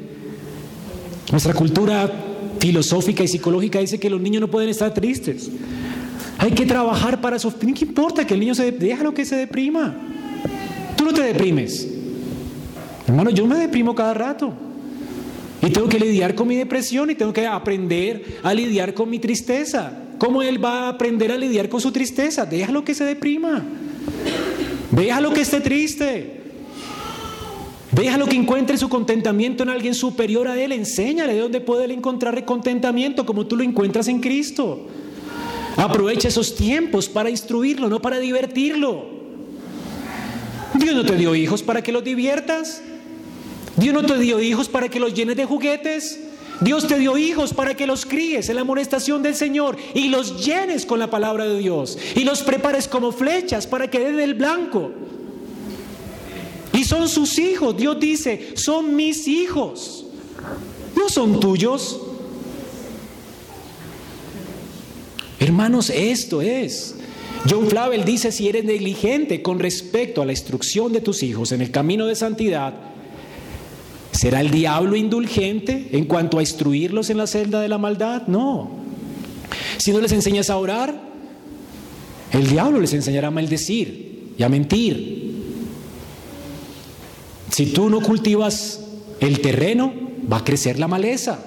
Nuestra 1.31 1.53
cultura 1.53 2.32
filosófica 2.64 3.22
y 3.26 3.28
psicológica 3.28 3.80
dice 3.80 3.99
que 3.99 4.09
los 4.09 4.22
niños 4.22 4.39
no 4.39 4.47
pueden 4.47 4.70
estar 4.70 4.93
tristes. 4.93 5.51
Hay 6.38 6.51
que 6.51 6.66
trabajar 6.66 7.20
para 7.20 7.36
eso. 7.36 7.53
¿Qué 7.59 7.84
importa 7.84 8.26
que 8.26 8.36
el 8.36 8.39
niño 8.39 8.55
se 8.55 8.72
déjalo 8.72 9.14
que 9.14 9.26
se 9.26 9.36
deprima? 9.36 9.93
Tú 10.95 11.03
no 11.03 11.14
te 11.14 11.24
deprimes. 11.24 11.86
Hermano, 13.05 13.32
yo 13.32 13.45
me 13.45 13.57
deprimo 13.57 13.93
cada 13.93 14.14
rato. 14.14 14.53
Y 15.61 15.72
tengo 15.72 15.89
que 15.89 15.99
lidiar 15.99 16.36
con 16.36 16.47
mi 16.47 16.55
depresión 16.55 17.09
y 17.09 17.16
tengo 17.16 17.34
que 17.34 17.45
aprender 17.45 18.39
a 18.43 18.53
lidiar 18.53 18.93
con 18.93 19.09
mi 19.09 19.20
tristeza. 19.20 19.91
¿Cómo 20.18 20.41
él 20.41 20.64
va 20.64 20.86
a 20.86 20.89
aprender 20.89 21.34
a 21.34 21.38
lidiar 21.38 21.68
con 21.68 21.82
su 21.82 21.91
tristeza? 21.91 22.45
Déjalo 22.45 22.86
que 22.86 22.95
se 22.95 23.03
deprima. 23.03 23.61
Déjalo 24.89 25.34
que 25.34 25.41
esté 25.41 25.59
triste. 25.59 26.43
Déjalo 27.94 28.26
que 28.26 28.36
encuentre 28.36 28.78
su 28.78 28.89
contentamiento 28.89 29.62
en 29.62 29.70
alguien 29.70 29.94
superior 29.94 30.48
a 30.48 30.60
él. 30.60 30.72
Enséñale 30.72 31.34
de 31.34 31.39
dónde 31.39 31.62
puede 31.62 31.86
él 31.86 31.91
encontrar 31.91 32.44
contentamiento 32.44 33.26
como 33.26 33.46
tú 33.46 33.56
lo 33.56 33.64
encuentras 33.64 34.08
en 34.08 34.20
Cristo. 34.20 34.88
Aprovecha 35.78 36.28
esos 36.28 36.56
tiempos 36.56 37.08
para 37.08 37.30
instruirlo, 37.30 37.89
no 37.89 38.02
para 38.02 38.20
divertirlo. 38.20 39.06
Dios 40.74 40.96
no 40.96 41.06
te 41.06 41.16
dio 41.16 41.36
hijos 41.36 41.62
para 41.62 41.84
que 41.84 41.91
los 41.91 42.04
diviertas. 42.04 42.82
Dios 43.76 43.94
no 43.94 44.04
te 44.04 44.18
dio 44.18 44.39
hijos 44.39 44.70
para 44.70 44.89
que 44.89 45.00
los 45.00 45.14
llenes 45.14 45.36
de 45.36 45.46
juguetes. 45.46 46.20
Dios 46.62 46.88
te 46.88 46.98
dio 46.98 47.18
hijos 47.18 47.54
para 47.54 47.76
que 47.76 47.86
los 47.86 48.06
críes 48.06 48.50
en 48.50 48.56
la 48.56 48.62
amonestación 48.62 49.22
del 49.22 49.36
Señor 49.36 49.78
y 49.94 50.10
los 50.10 50.44
llenes 50.44 50.86
con 50.86 50.98
la 50.98 51.10
palabra 51.10 51.46
de 51.46 51.60
Dios 51.60 51.98
y 52.16 52.24
los 52.24 52.41
prepares 52.41 52.88
como 52.88 53.12
flechas 53.12 53.68
para 53.68 53.89
que 53.89 54.00
den 54.00 54.20
el 54.20 54.34
blanco. 54.34 54.91
Y 56.74 56.84
son 56.84 57.07
sus 57.07 57.38
hijos. 57.38 57.78
Dios 57.78 57.99
dice, 57.99 58.53
son 58.55 58.95
mis 58.95 59.28
hijos. 59.28 60.05
No 60.95 61.07
son 61.07 61.39
tuyos. 61.39 61.99
Hermanos, 65.39 65.89
esto 65.89 66.41
es. 66.41 66.95
John 67.49 67.67
Flavel 67.67 68.05
dice, 68.05 68.32
si 68.32 68.47
eres 68.47 68.63
negligente 68.63 69.41
con 69.41 69.59
respecto 69.59 70.21
a 70.21 70.26
la 70.26 70.32
instrucción 70.32 70.93
de 70.93 71.01
tus 71.01 71.24
hijos 71.24 71.51
en 71.51 71.61
el 71.61 71.71
camino 71.71 72.05
de 72.05 72.15
santidad, 72.15 72.74
¿será 74.11 74.39
el 74.39 74.49
diablo 74.49 74.95
indulgente 74.95 75.89
en 75.91 76.05
cuanto 76.05 76.39
a 76.39 76.41
instruirlos 76.41 77.09
en 77.09 77.17
la 77.17 77.28
celda 77.28 77.59
de 77.61 77.67
la 77.67 77.78
maldad? 77.78 78.28
No. 78.28 78.71
Si 79.78 79.91
no 79.91 79.99
les 79.99 80.13
enseñas 80.13 80.49
a 80.49 80.57
orar, 80.57 80.97
el 82.32 82.47
diablo 82.47 82.80
les 82.80 82.93
enseñará 82.93 83.28
a 83.28 83.32
maldecir 83.32 84.34
y 84.38 84.43
a 84.43 84.49
mentir. 84.49 85.22
Si 87.54 87.68
tú 87.68 87.88
no 87.88 88.01
cultivas 88.01 88.80
el 89.20 89.39
terreno, 89.39 89.93
va 90.32 90.38
a 90.38 90.43
crecer 90.43 90.80
la 90.80 90.88
maleza. 90.88 91.38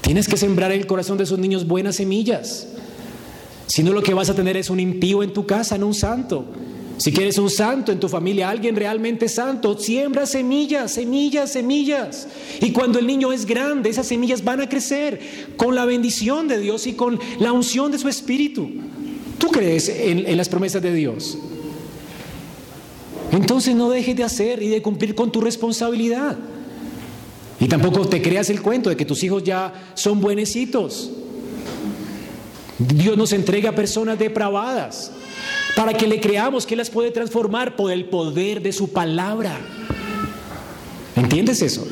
Tienes 0.00 0.26
que 0.26 0.36
sembrar 0.36 0.72
en 0.72 0.80
el 0.80 0.88
corazón 0.88 1.16
de 1.16 1.22
esos 1.22 1.38
niños 1.38 1.68
buenas 1.68 1.94
semillas. 1.94 2.66
Si 3.68 3.84
no, 3.84 3.92
lo 3.92 4.02
que 4.02 4.12
vas 4.12 4.28
a 4.30 4.34
tener 4.34 4.56
es 4.56 4.68
un 4.68 4.80
impío 4.80 5.22
en 5.22 5.32
tu 5.32 5.46
casa, 5.46 5.78
no 5.78 5.86
un 5.86 5.94
santo. 5.94 6.44
Si 6.96 7.12
quieres 7.12 7.38
un 7.38 7.48
santo 7.48 7.92
en 7.92 8.00
tu 8.00 8.08
familia, 8.08 8.48
alguien 8.48 8.74
realmente 8.74 9.28
santo, 9.28 9.78
siembra 9.78 10.26
semillas, 10.26 10.90
semillas, 10.90 11.52
semillas. 11.52 12.26
Y 12.60 12.72
cuando 12.72 12.98
el 12.98 13.06
niño 13.06 13.30
es 13.30 13.46
grande, 13.46 13.90
esas 13.90 14.08
semillas 14.08 14.42
van 14.42 14.60
a 14.60 14.68
crecer 14.68 15.20
con 15.56 15.76
la 15.76 15.84
bendición 15.84 16.48
de 16.48 16.58
Dios 16.58 16.88
y 16.88 16.94
con 16.94 17.20
la 17.38 17.52
unción 17.52 17.92
de 17.92 17.98
su 17.98 18.08
espíritu. 18.08 18.68
¿Tú 19.38 19.52
crees 19.52 19.88
en, 19.88 20.26
en 20.26 20.36
las 20.36 20.48
promesas 20.48 20.82
de 20.82 20.92
Dios? 20.92 21.38
Entonces 23.34 23.74
no 23.74 23.90
dejes 23.90 24.14
de 24.14 24.22
hacer 24.22 24.62
y 24.62 24.68
de 24.68 24.80
cumplir 24.80 25.16
con 25.16 25.32
tu 25.32 25.40
responsabilidad. 25.40 26.36
Y 27.58 27.66
tampoco 27.66 28.06
te 28.06 28.22
creas 28.22 28.48
el 28.48 28.62
cuento 28.62 28.90
de 28.90 28.96
que 28.96 29.04
tus 29.04 29.24
hijos 29.24 29.42
ya 29.42 29.72
son 29.94 30.20
buenecitos. 30.20 31.10
Dios 32.78 33.16
nos 33.16 33.32
entrega 33.32 33.72
personas 33.72 34.20
depravadas 34.20 35.10
para 35.74 35.94
que 35.94 36.06
le 36.06 36.20
creamos 36.20 36.64
que 36.64 36.76
las 36.76 36.90
puede 36.90 37.10
transformar 37.10 37.74
por 37.74 37.90
el 37.90 38.04
poder 38.04 38.62
de 38.62 38.72
su 38.72 38.92
palabra. 38.92 39.58
¿Entiendes 41.16 41.60
eso? 41.60 41.84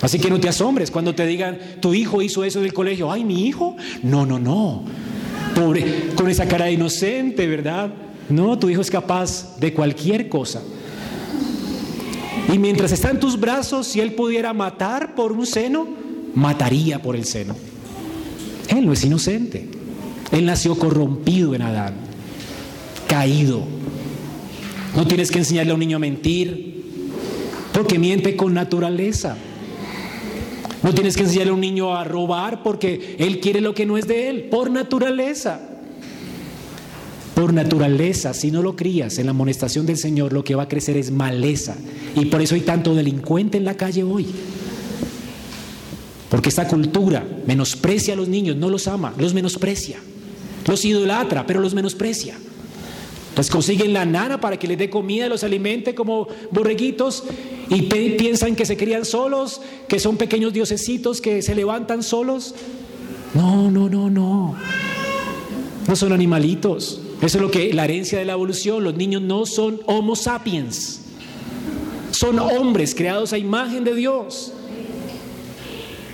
Así 0.00 0.20
que 0.20 0.30
no 0.30 0.38
te 0.38 0.48
asombres 0.48 0.92
cuando 0.92 1.16
te 1.16 1.26
digan, 1.26 1.58
tu 1.80 1.94
hijo 1.94 2.22
hizo 2.22 2.44
eso 2.44 2.60
en 2.60 2.66
el 2.66 2.72
colegio. 2.72 3.10
Ay, 3.10 3.24
mi 3.24 3.46
hijo. 3.48 3.76
No, 4.04 4.24
no, 4.24 4.38
no. 4.38 4.84
Pobre, 5.56 6.10
con 6.14 6.30
esa 6.30 6.46
cara 6.46 6.66
de 6.66 6.72
inocente, 6.72 7.48
¿verdad? 7.48 7.90
No, 8.28 8.58
tu 8.58 8.68
hijo 8.68 8.80
es 8.80 8.90
capaz 8.90 9.58
de 9.58 9.72
cualquier 9.72 10.28
cosa. 10.28 10.62
Y 12.52 12.58
mientras 12.58 12.92
está 12.92 13.10
en 13.10 13.20
tus 13.20 13.38
brazos, 13.38 13.86
si 13.86 14.00
él 14.00 14.14
pudiera 14.14 14.52
matar 14.52 15.14
por 15.14 15.32
un 15.32 15.46
seno, 15.46 15.86
mataría 16.34 17.00
por 17.02 17.16
el 17.16 17.24
seno. 17.24 17.54
Él 18.68 18.86
no 18.86 18.92
es 18.92 19.04
inocente. 19.04 19.68
Él 20.30 20.44
nació 20.44 20.78
corrompido 20.78 21.54
en 21.54 21.62
Adán, 21.62 21.94
caído. 23.06 23.62
No 24.94 25.06
tienes 25.06 25.30
que 25.30 25.38
enseñarle 25.38 25.72
a 25.72 25.74
un 25.74 25.80
niño 25.80 25.96
a 25.96 26.00
mentir, 26.00 26.84
porque 27.72 27.98
miente 27.98 28.36
con 28.36 28.54
naturaleza. 28.54 29.36
No 30.82 30.94
tienes 30.94 31.16
que 31.16 31.22
enseñarle 31.22 31.50
a 31.50 31.54
un 31.54 31.60
niño 31.60 31.94
a 31.94 32.04
robar 32.04 32.62
porque 32.62 33.16
él 33.18 33.40
quiere 33.40 33.60
lo 33.60 33.74
que 33.74 33.86
no 33.86 33.98
es 33.98 34.06
de 34.06 34.28
él, 34.28 34.42
por 34.44 34.70
naturaleza. 34.70 35.67
Por 37.38 37.52
naturaleza, 37.52 38.34
si 38.34 38.50
no 38.50 38.62
lo 38.62 38.74
crías 38.74 39.16
en 39.18 39.26
la 39.26 39.30
amonestación 39.30 39.86
del 39.86 39.96
Señor, 39.96 40.32
lo 40.32 40.42
que 40.42 40.56
va 40.56 40.64
a 40.64 40.68
crecer 40.68 40.96
es 40.96 41.12
maleza. 41.12 41.76
Y 42.16 42.24
por 42.24 42.42
eso 42.42 42.56
hay 42.56 42.62
tanto 42.62 42.96
delincuente 42.96 43.56
en 43.56 43.64
la 43.64 43.76
calle 43.76 44.02
hoy. 44.02 44.26
Porque 46.28 46.48
esta 46.48 46.66
cultura 46.66 47.24
menosprecia 47.46 48.14
a 48.14 48.16
los 48.16 48.26
niños, 48.26 48.56
no 48.56 48.68
los 48.68 48.88
ama, 48.88 49.14
los 49.18 49.34
menosprecia. 49.34 50.00
Los 50.66 50.84
idolatra, 50.84 51.46
pero 51.46 51.60
los 51.60 51.74
menosprecia. 51.74 52.34
Entonces 53.28 53.52
consiguen 53.52 53.92
la 53.92 54.04
nana 54.04 54.40
para 54.40 54.56
que 54.56 54.66
les 54.66 54.76
dé 54.76 54.90
comida, 54.90 55.28
los 55.28 55.44
alimente 55.44 55.94
como 55.94 56.26
borreguitos 56.50 57.22
y 57.70 57.82
piensan 57.82 58.56
que 58.56 58.66
se 58.66 58.76
crían 58.76 59.04
solos, 59.04 59.60
que 59.86 60.00
son 60.00 60.16
pequeños 60.16 60.52
diosecitos 60.52 61.20
que 61.20 61.40
se 61.42 61.54
levantan 61.54 62.02
solos. 62.02 62.56
No, 63.32 63.70
no, 63.70 63.88
no, 63.88 64.10
no. 64.10 64.56
No 65.86 65.94
son 65.94 66.12
animalitos. 66.12 67.02
Eso 67.20 67.38
es 67.38 67.42
lo 67.42 67.50
que 67.50 67.72
la 67.72 67.84
herencia 67.84 68.18
de 68.18 68.24
la 68.24 68.34
evolución. 68.34 68.84
Los 68.84 68.96
niños 68.96 69.22
no 69.22 69.44
son 69.46 69.80
homo 69.86 70.14
sapiens. 70.14 71.00
Son 72.10 72.38
hombres 72.38 72.94
creados 72.94 73.32
a 73.32 73.38
imagen 73.38 73.84
de 73.84 73.94
Dios. 73.94 74.52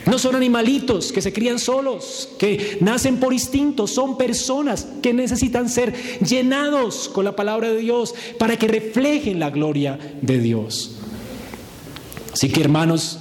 No 0.07 0.19
son 0.19 0.37
animalitos 0.37 1.13
que 1.13 1.23
se 1.23 1.33
crían 1.33 1.59
solos, 1.59 2.29
que 2.39 2.77
nacen 2.81 3.17
por 3.17 3.33
instinto, 3.33 3.87
son 3.87 4.19
personas 4.19 4.87
que 5.03 5.15
necesitan 5.15 5.69
ser 5.71 5.95
llenados 6.21 7.09
con 7.09 7.25
la 7.25 7.35
palabra 7.35 7.71
de 7.71 7.79
Dios 7.79 8.15
para 8.39 8.59
que 8.59 8.69
reflejen 8.69 9.41
la 9.41 9.51
gloria 9.51 9.99
de 10.21 10.39
Dios. 10.41 10.97
Así 12.33 12.51
que 12.51 12.61
hermanos, 12.61 13.19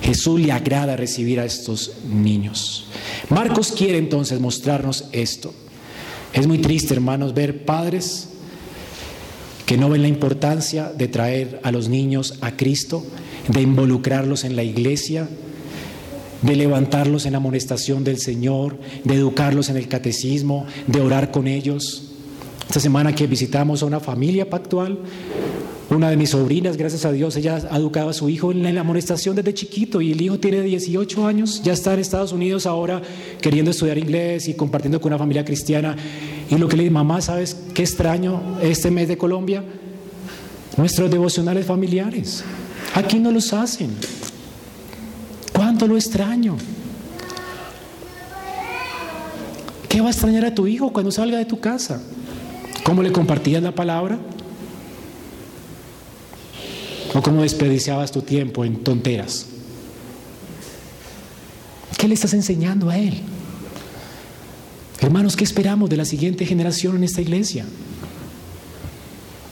Jesús 0.00 0.40
le 0.40 0.52
agrada 0.52 0.96
recibir 0.96 1.40
a 1.40 1.44
estos 1.44 1.92
niños. 2.08 2.86
Marcos 3.28 3.72
quiere 3.72 3.98
entonces 3.98 4.40
mostrarnos 4.40 5.04
esto. 5.12 5.52
Es 6.34 6.48
muy 6.48 6.58
triste, 6.58 6.92
hermanos, 6.94 7.32
ver 7.32 7.64
padres 7.64 8.28
que 9.66 9.78
no 9.78 9.88
ven 9.88 10.02
la 10.02 10.08
importancia 10.08 10.92
de 10.92 11.06
traer 11.06 11.60
a 11.62 11.70
los 11.70 11.88
niños 11.88 12.34
a 12.40 12.56
Cristo, 12.56 13.04
de 13.48 13.62
involucrarlos 13.62 14.42
en 14.42 14.56
la 14.56 14.64
iglesia, 14.64 15.28
de 16.42 16.56
levantarlos 16.56 17.24
en 17.24 17.32
la 17.32 17.38
amonestación 17.38 18.02
del 18.02 18.18
Señor, 18.18 18.78
de 19.04 19.14
educarlos 19.14 19.70
en 19.70 19.76
el 19.76 19.86
catecismo, 19.86 20.66
de 20.88 21.00
orar 21.00 21.30
con 21.30 21.46
ellos. 21.46 22.10
Esta 22.66 22.80
semana 22.80 23.14
que 23.14 23.28
visitamos 23.28 23.82
a 23.82 23.86
una 23.86 24.00
familia 24.00 24.50
pactual, 24.50 24.98
una 25.90 26.08
de 26.08 26.16
mis 26.16 26.30
sobrinas, 26.30 26.76
gracias 26.76 27.04
a 27.04 27.12
Dios, 27.12 27.36
ella 27.36 27.60
ha 27.70 27.76
educado 27.76 28.08
a 28.08 28.14
su 28.14 28.28
hijo 28.30 28.50
en 28.52 28.74
la 28.74 28.80
amonestación 28.80 29.36
desde 29.36 29.52
chiquito 29.52 30.00
y 30.00 30.12
el 30.12 30.20
hijo 30.22 30.38
tiene 30.38 30.62
18 30.62 31.26
años, 31.26 31.62
ya 31.62 31.74
está 31.74 31.92
en 31.92 32.00
Estados 32.00 32.32
Unidos 32.32 32.66
ahora 32.66 33.02
queriendo 33.40 33.70
estudiar 33.70 33.98
inglés 33.98 34.48
y 34.48 34.54
compartiendo 34.54 35.00
con 35.00 35.12
una 35.12 35.18
familia 35.18 35.44
cristiana. 35.44 35.94
Y 36.50 36.56
lo 36.56 36.68
que 36.68 36.76
le 36.76 36.84
dice, 36.84 36.92
mamá, 36.92 37.20
¿sabes 37.20 37.56
qué 37.74 37.82
extraño 37.82 38.58
este 38.62 38.90
mes 38.90 39.08
de 39.08 39.18
Colombia? 39.18 39.62
Nuestros 40.76 41.10
devocionales 41.10 41.66
familiares. 41.66 42.44
Aquí 42.94 43.18
no 43.18 43.30
los 43.30 43.52
hacen. 43.52 43.90
¿Cuánto 45.52 45.86
lo 45.86 45.96
extraño? 45.96 46.56
¿Qué 49.88 50.00
va 50.00 50.08
a 50.08 50.10
extrañar 50.10 50.46
a 50.46 50.54
tu 50.54 50.66
hijo 50.66 50.92
cuando 50.92 51.12
salga 51.12 51.38
de 51.38 51.44
tu 51.44 51.60
casa? 51.60 52.02
¿Cómo 52.84 53.02
le 53.02 53.12
compartías 53.12 53.62
la 53.62 53.72
palabra? 53.72 54.18
¿O 57.14 57.22
cómo 57.22 57.42
desperdiciabas 57.42 58.10
tu 58.10 58.22
tiempo 58.22 58.64
en 58.64 58.82
tonteras? 58.82 59.46
¿Qué 61.96 62.08
le 62.08 62.14
estás 62.14 62.34
enseñando 62.34 62.90
a 62.90 62.98
él? 62.98 63.14
Hermanos, 65.00 65.36
¿qué 65.36 65.44
esperamos 65.44 65.88
de 65.88 65.96
la 65.96 66.04
siguiente 66.04 66.44
generación 66.44 66.96
en 66.96 67.04
esta 67.04 67.20
iglesia? 67.22 67.64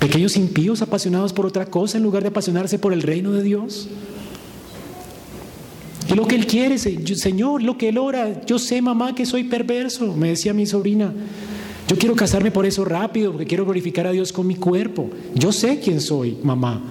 Pequeños 0.00 0.36
impíos 0.36 0.82
apasionados 0.82 1.32
por 1.32 1.46
otra 1.46 1.66
cosa 1.66 1.98
en 1.98 2.02
lugar 2.02 2.24
de 2.24 2.30
apasionarse 2.30 2.80
por 2.80 2.92
el 2.92 3.02
reino 3.02 3.30
de 3.30 3.44
Dios. 3.44 3.88
Y 6.08 6.14
lo 6.14 6.26
que 6.26 6.34
Él 6.34 6.48
quiere, 6.48 6.78
Señor, 6.78 7.62
lo 7.62 7.78
que 7.78 7.90
Él 7.90 7.98
ora, 7.98 8.44
yo 8.44 8.58
sé, 8.58 8.82
mamá, 8.82 9.14
que 9.14 9.24
soy 9.24 9.44
perverso, 9.44 10.16
me 10.16 10.30
decía 10.30 10.52
mi 10.52 10.66
sobrina. 10.66 11.12
Yo 11.86 11.96
quiero 11.96 12.16
casarme 12.16 12.50
por 12.50 12.66
eso 12.66 12.84
rápido, 12.84 13.30
porque 13.30 13.46
quiero 13.46 13.64
glorificar 13.64 14.08
a 14.08 14.12
Dios 14.12 14.32
con 14.32 14.48
mi 14.48 14.56
cuerpo. 14.56 15.10
Yo 15.34 15.52
sé 15.52 15.78
quién 15.78 16.00
soy, 16.00 16.38
mamá. 16.42 16.82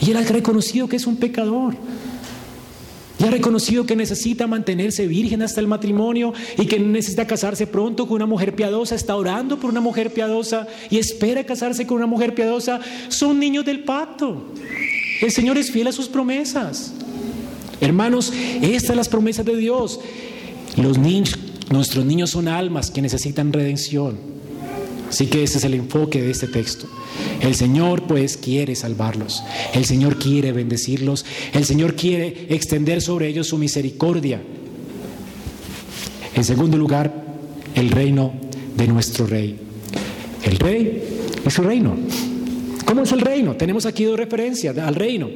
Y 0.00 0.10
Él 0.10 0.16
ha 0.16 0.22
reconocido 0.22 0.88
que 0.88 0.96
es 0.96 1.06
un 1.06 1.16
pecador. 1.16 1.74
Y 3.18 3.24
ha 3.24 3.30
reconocido 3.30 3.86
que 3.86 3.96
necesita 3.96 4.46
mantenerse 4.46 5.06
virgen 5.06 5.40
hasta 5.40 5.60
el 5.60 5.66
matrimonio 5.66 6.34
y 6.58 6.66
que 6.66 6.78
necesita 6.78 7.26
casarse 7.26 7.66
pronto 7.66 8.06
con 8.06 8.16
una 8.16 8.26
mujer 8.26 8.54
piadosa. 8.54 8.94
Está 8.94 9.16
orando 9.16 9.58
por 9.58 9.70
una 9.70 9.80
mujer 9.80 10.12
piadosa 10.12 10.66
y 10.90 10.98
espera 10.98 11.44
casarse 11.44 11.86
con 11.86 11.96
una 11.96 12.06
mujer 12.06 12.34
piadosa. 12.34 12.80
Son 13.08 13.38
niños 13.38 13.64
del 13.64 13.84
pacto. 13.84 14.52
El 15.22 15.30
Señor 15.30 15.56
es 15.56 15.70
fiel 15.70 15.86
a 15.86 15.92
sus 15.92 16.08
promesas. 16.08 16.92
Hermanos, 17.80 18.32
estas 18.60 18.88
son 18.88 18.96
las 18.96 19.08
promesas 19.08 19.46
de 19.46 19.56
Dios. 19.56 19.98
Los 20.76 20.98
niños, 20.98 21.38
nuestros 21.70 22.04
niños 22.04 22.30
son 22.30 22.48
almas 22.48 22.90
que 22.90 23.00
necesitan 23.00 23.50
redención. 23.50 24.35
Así 25.08 25.26
que 25.26 25.42
ese 25.42 25.58
es 25.58 25.64
el 25.64 25.74
enfoque 25.74 26.20
de 26.20 26.30
este 26.30 26.48
texto. 26.48 26.86
El 27.40 27.54
Señor 27.54 28.02
pues 28.02 28.36
quiere 28.36 28.74
salvarlos, 28.74 29.42
el 29.74 29.84
Señor 29.84 30.18
quiere 30.18 30.52
bendecirlos, 30.52 31.24
el 31.52 31.64
Señor 31.64 31.94
quiere 31.94 32.46
extender 32.48 33.00
sobre 33.00 33.28
ellos 33.28 33.46
su 33.46 33.58
misericordia. 33.58 34.42
En 36.34 36.44
segundo 36.44 36.76
lugar, 36.76 37.12
el 37.74 37.90
reino 37.90 38.34
de 38.76 38.86
nuestro 38.88 39.26
rey. 39.26 39.56
El 40.44 40.58
rey 40.58 41.02
y 41.46 41.50
su 41.50 41.62
reino. 41.62 41.96
¿Cómo 42.84 43.02
es 43.02 43.12
el 43.12 43.20
reino? 43.20 43.56
Tenemos 43.56 43.86
aquí 43.86 44.04
dos 44.04 44.18
referencias 44.18 44.76
al 44.78 44.94
reino. 44.94 45.28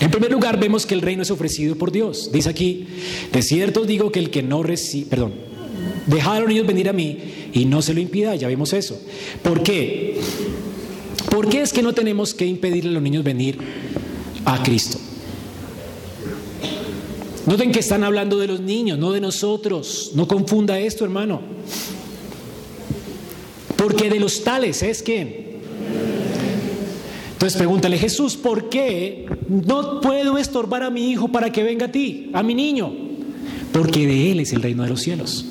En 0.00 0.10
primer 0.10 0.30
lugar, 0.30 0.58
vemos 0.58 0.86
que 0.86 0.94
el 0.94 1.02
reino 1.02 1.22
es 1.22 1.30
ofrecido 1.30 1.76
por 1.76 1.92
Dios. 1.92 2.30
Dice 2.32 2.48
aquí, 2.48 2.86
de 3.32 3.42
cierto 3.42 3.84
digo 3.84 4.10
que 4.10 4.18
el 4.18 4.30
que 4.30 4.42
no 4.42 4.62
recibe, 4.62 5.10
perdón, 5.10 5.32
dejaron 6.06 6.50
ellos 6.50 6.66
venir 6.66 6.88
a 6.88 6.92
mí 6.92 7.18
y 7.52 7.64
no 7.64 7.82
se 7.82 7.94
lo 7.94 8.00
impida, 8.00 8.34
ya 8.34 8.48
vimos 8.48 8.72
eso. 8.72 9.00
¿Por 9.42 9.62
qué? 9.62 10.20
¿Por 11.30 11.48
qué 11.48 11.62
es 11.62 11.72
que 11.72 11.82
no 11.82 11.92
tenemos 11.92 12.34
que 12.34 12.46
impedirle 12.46 12.90
a 12.90 12.94
los 12.94 13.02
niños 13.02 13.24
venir 13.24 13.58
a 14.44 14.62
Cristo? 14.62 14.98
Noten 17.46 17.72
que 17.72 17.80
están 17.80 18.04
hablando 18.04 18.38
de 18.38 18.46
los 18.46 18.60
niños, 18.60 18.98
no 18.98 19.12
de 19.12 19.20
nosotros. 19.20 20.12
No 20.14 20.28
confunda 20.28 20.78
esto, 20.78 21.04
hermano. 21.04 21.40
Porque 23.76 24.10
de 24.10 24.20
los 24.20 24.44
tales 24.44 24.82
es 24.82 25.02
que... 25.02 25.50
Entonces 27.32 27.56
pregúntale, 27.56 27.96
Jesús, 27.96 28.36
¿por 28.36 28.68
qué 28.68 29.26
no 29.48 30.00
puedo 30.02 30.36
estorbar 30.36 30.82
a 30.82 30.90
mi 30.90 31.10
hijo 31.10 31.28
para 31.28 31.50
que 31.50 31.62
venga 31.62 31.86
a 31.86 31.92
ti, 31.92 32.30
a 32.34 32.42
mi 32.42 32.54
niño? 32.54 32.92
Porque 33.72 34.06
de 34.06 34.32
él 34.32 34.40
es 34.40 34.52
el 34.52 34.60
reino 34.60 34.82
de 34.82 34.90
los 34.90 35.00
cielos. 35.00 35.46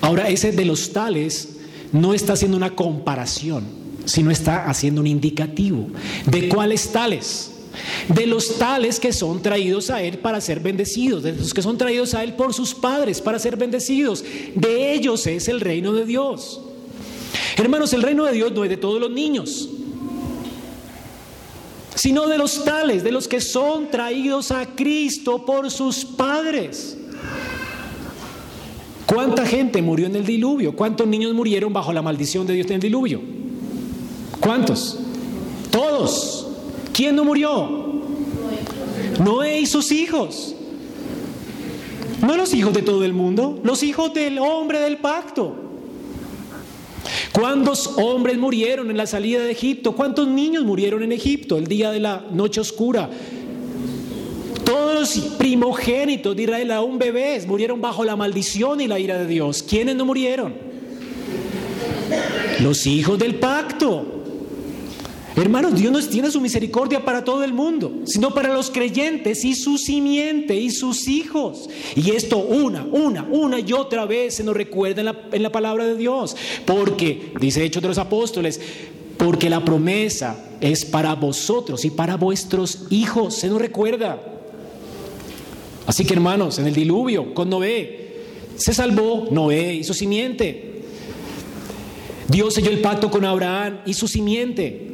Ahora, 0.00 0.28
ese 0.28 0.52
de 0.52 0.64
los 0.64 0.92
tales 0.92 1.56
no 1.92 2.14
está 2.14 2.34
haciendo 2.34 2.56
una 2.56 2.74
comparación, 2.74 3.64
sino 4.04 4.30
está 4.30 4.68
haciendo 4.68 5.00
un 5.00 5.06
indicativo. 5.06 5.88
¿De 6.26 6.48
cuáles 6.48 6.90
tales? 6.92 7.52
De 8.08 8.26
los 8.26 8.58
tales 8.58 8.98
que 8.98 9.12
son 9.12 9.42
traídos 9.42 9.90
a 9.90 10.02
Él 10.02 10.18
para 10.18 10.40
ser 10.40 10.60
bendecidos, 10.60 11.22
de 11.22 11.32
los 11.32 11.54
que 11.54 11.62
son 11.62 11.78
traídos 11.78 12.14
a 12.14 12.24
Él 12.24 12.34
por 12.34 12.54
sus 12.54 12.74
padres 12.74 13.20
para 13.20 13.38
ser 13.38 13.56
bendecidos. 13.56 14.24
De 14.54 14.92
ellos 14.92 15.26
es 15.26 15.48
el 15.48 15.60
reino 15.60 15.92
de 15.92 16.04
Dios. 16.04 16.60
Hermanos, 17.56 17.92
el 17.92 18.02
reino 18.02 18.24
de 18.24 18.32
Dios 18.32 18.52
no 18.52 18.64
es 18.64 18.70
de 18.70 18.76
todos 18.76 19.00
los 19.00 19.10
niños, 19.10 19.68
sino 21.94 22.26
de 22.26 22.38
los 22.38 22.64
tales, 22.64 23.04
de 23.04 23.12
los 23.12 23.28
que 23.28 23.40
son 23.40 23.90
traídos 23.90 24.50
a 24.50 24.66
Cristo 24.74 25.44
por 25.44 25.70
sus 25.70 26.04
padres. 26.04 26.96
¿Cuánta 29.12 29.44
gente 29.44 29.82
murió 29.82 30.06
en 30.06 30.14
el 30.14 30.24
diluvio? 30.24 30.76
¿Cuántos 30.76 31.04
niños 31.04 31.34
murieron 31.34 31.72
bajo 31.72 31.92
la 31.92 32.00
maldición 32.00 32.46
de 32.46 32.54
Dios 32.54 32.68
en 32.68 32.74
el 32.74 32.80
diluvio? 32.80 33.20
¿Cuántos? 34.38 35.00
Todos. 35.72 36.46
¿Quién 36.92 37.16
no 37.16 37.24
murió? 37.24 38.02
Noé 39.18 39.62
y 39.62 39.66
sus 39.66 39.90
hijos. 39.90 40.54
No 42.22 42.36
los 42.36 42.54
hijos 42.54 42.72
de 42.72 42.82
todo 42.82 43.04
el 43.04 43.12
mundo, 43.12 43.58
los 43.64 43.82
hijos 43.82 44.14
del 44.14 44.38
hombre 44.38 44.78
del 44.78 44.98
pacto. 44.98 45.56
¿Cuántos 47.32 47.88
hombres 47.96 48.38
murieron 48.38 48.92
en 48.92 48.96
la 48.96 49.06
salida 49.06 49.42
de 49.42 49.50
Egipto? 49.50 49.96
¿Cuántos 49.96 50.28
niños 50.28 50.64
murieron 50.64 51.02
en 51.02 51.10
Egipto 51.10 51.58
el 51.58 51.66
día 51.66 51.90
de 51.90 51.98
la 51.98 52.26
noche 52.30 52.60
oscura? 52.60 53.10
Todos 54.70 54.94
los 54.94 55.24
primogénitos 55.34 56.36
de 56.36 56.44
Israel, 56.44 56.70
aún 56.70 56.96
bebés, 56.96 57.44
murieron 57.44 57.80
bajo 57.80 58.04
la 58.04 58.14
maldición 58.14 58.80
y 58.80 58.86
la 58.86 59.00
ira 59.00 59.18
de 59.18 59.26
Dios. 59.26 59.64
¿Quiénes 59.64 59.96
no 59.96 60.04
murieron? 60.04 60.54
Los 62.60 62.86
hijos 62.86 63.18
del 63.18 63.34
pacto. 63.34 64.06
Hermanos, 65.34 65.74
Dios 65.74 65.92
no 65.92 66.00
tiene 66.06 66.30
su 66.30 66.40
misericordia 66.40 67.04
para 67.04 67.24
todo 67.24 67.42
el 67.42 67.52
mundo, 67.52 68.02
sino 68.04 68.32
para 68.32 68.54
los 68.54 68.70
creyentes 68.70 69.44
y 69.44 69.56
su 69.56 69.76
simiente 69.76 70.54
y 70.54 70.70
sus 70.70 71.08
hijos. 71.08 71.68
Y 71.96 72.12
esto 72.12 72.38
una, 72.38 72.84
una, 72.84 73.24
una 73.24 73.58
y 73.58 73.72
otra 73.72 74.06
vez 74.06 74.34
se 74.34 74.44
nos 74.44 74.54
recuerda 74.54 75.16
en 75.32 75.42
la 75.42 75.50
palabra 75.50 75.84
de 75.84 75.96
Dios. 75.96 76.36
Porque, 76.64 77.32
dice 77.40 77.64
Hechos 77.64 77.82
de 77.82 77.88
los 77.88 77.98
Apóstoles, 77.98 78.60
porque 79.18 79.50
la 79.50 79.64
promesa 79.64 80.44
es 80.60 80.84
para 80.84 81.16
vosotros 81.16 81.84
y 81.84 81.90
para 81.90 82.16
vuestros 82.16 82.86
hijos. 82.90 83.34
Se 83.34 83.48
nos 83.48 83.60
recuerda. 83.60 84.29
Así 85.90 86.04
que 86.04 86.14
hermanos, 86.14 86.56
en 86.60 86.68
el 86.68 86.72
diluvio 86.72 87.34
con 87.34 87.50
Noé, 87.50 88.10
se 88.54 88.72
salvó 88.72 89.26
Noé 89.32 89.74
y 89.74 89.82
su 89.82 89.92
simiente. 89.92 90.82
Dios 92.28 92.54
selló 92.54 92.70
el 92.70 92.78
pacto 92.78 93.10
con 93.10 93.24
Abraham 93.24 93.80
y 93.84 93.94
su 93.94 94.06
simiente. 94.06 94.92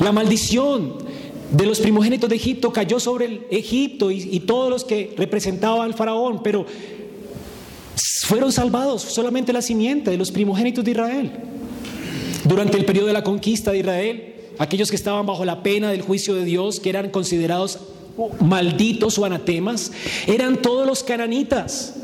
La 0.00 0.10
maldición 0.10 0.94
de 1.52 1.66
los 1.66 1.78
primogénitos 1.78 2.28
de 2.28 2.34
Egipto 2.34 2.72
cayó 2.72 2.98
sobre 2.98 3.26
el 3.26 3.46
Egipto 3.48 4.10
y, 4.10 4.28
y 4.32 4.40
todos 4.40 4.70
los 4.70 4.84
que 4.84 5.14
representaban 5.16 5.82
al 5.82 5.94
faraón, 5.94 6.42
pero 6.42 6.66
fueron 8.24 8.50
salvados 8.50 9.02
solamente 9.02 9.52
la 9.52 9.62
simiente 9.62 10.10
de 10.10 10.16
los 10.16 10.32
primogénitos 10.32 10.84
de 10.84 10.90
Israel. 10.90 11.30
Durante 12.42 12.76
el 12.76 12.84
periodo 12.84 13.06
de 13.06 13.12
la 13.12 13.22
conquista 13.22 13.70
de 13.70 13.78
Israel, 13.78 14.34
aquellos 14.58 14.90
que 14.90 14.96
estaban 14.96 15.26
bajo 15.26 15.44
la 15.44 15.62
pena 15.62 15.92
del 15.92 16.02
juicio 16.02 16.34
de 16.34 16.44
Dios, 16.44 16.80
que 16.80 16.90
eran 16.90 17.10
considerados 17.10 17.78
malditos 18.40 19.18
o 19.18 19.24
anatemas, 19.24 19.92
eran 20.26 20.60
todos 20.60 20.86
los 20.86 21.02
cananitas. 21.02 21.94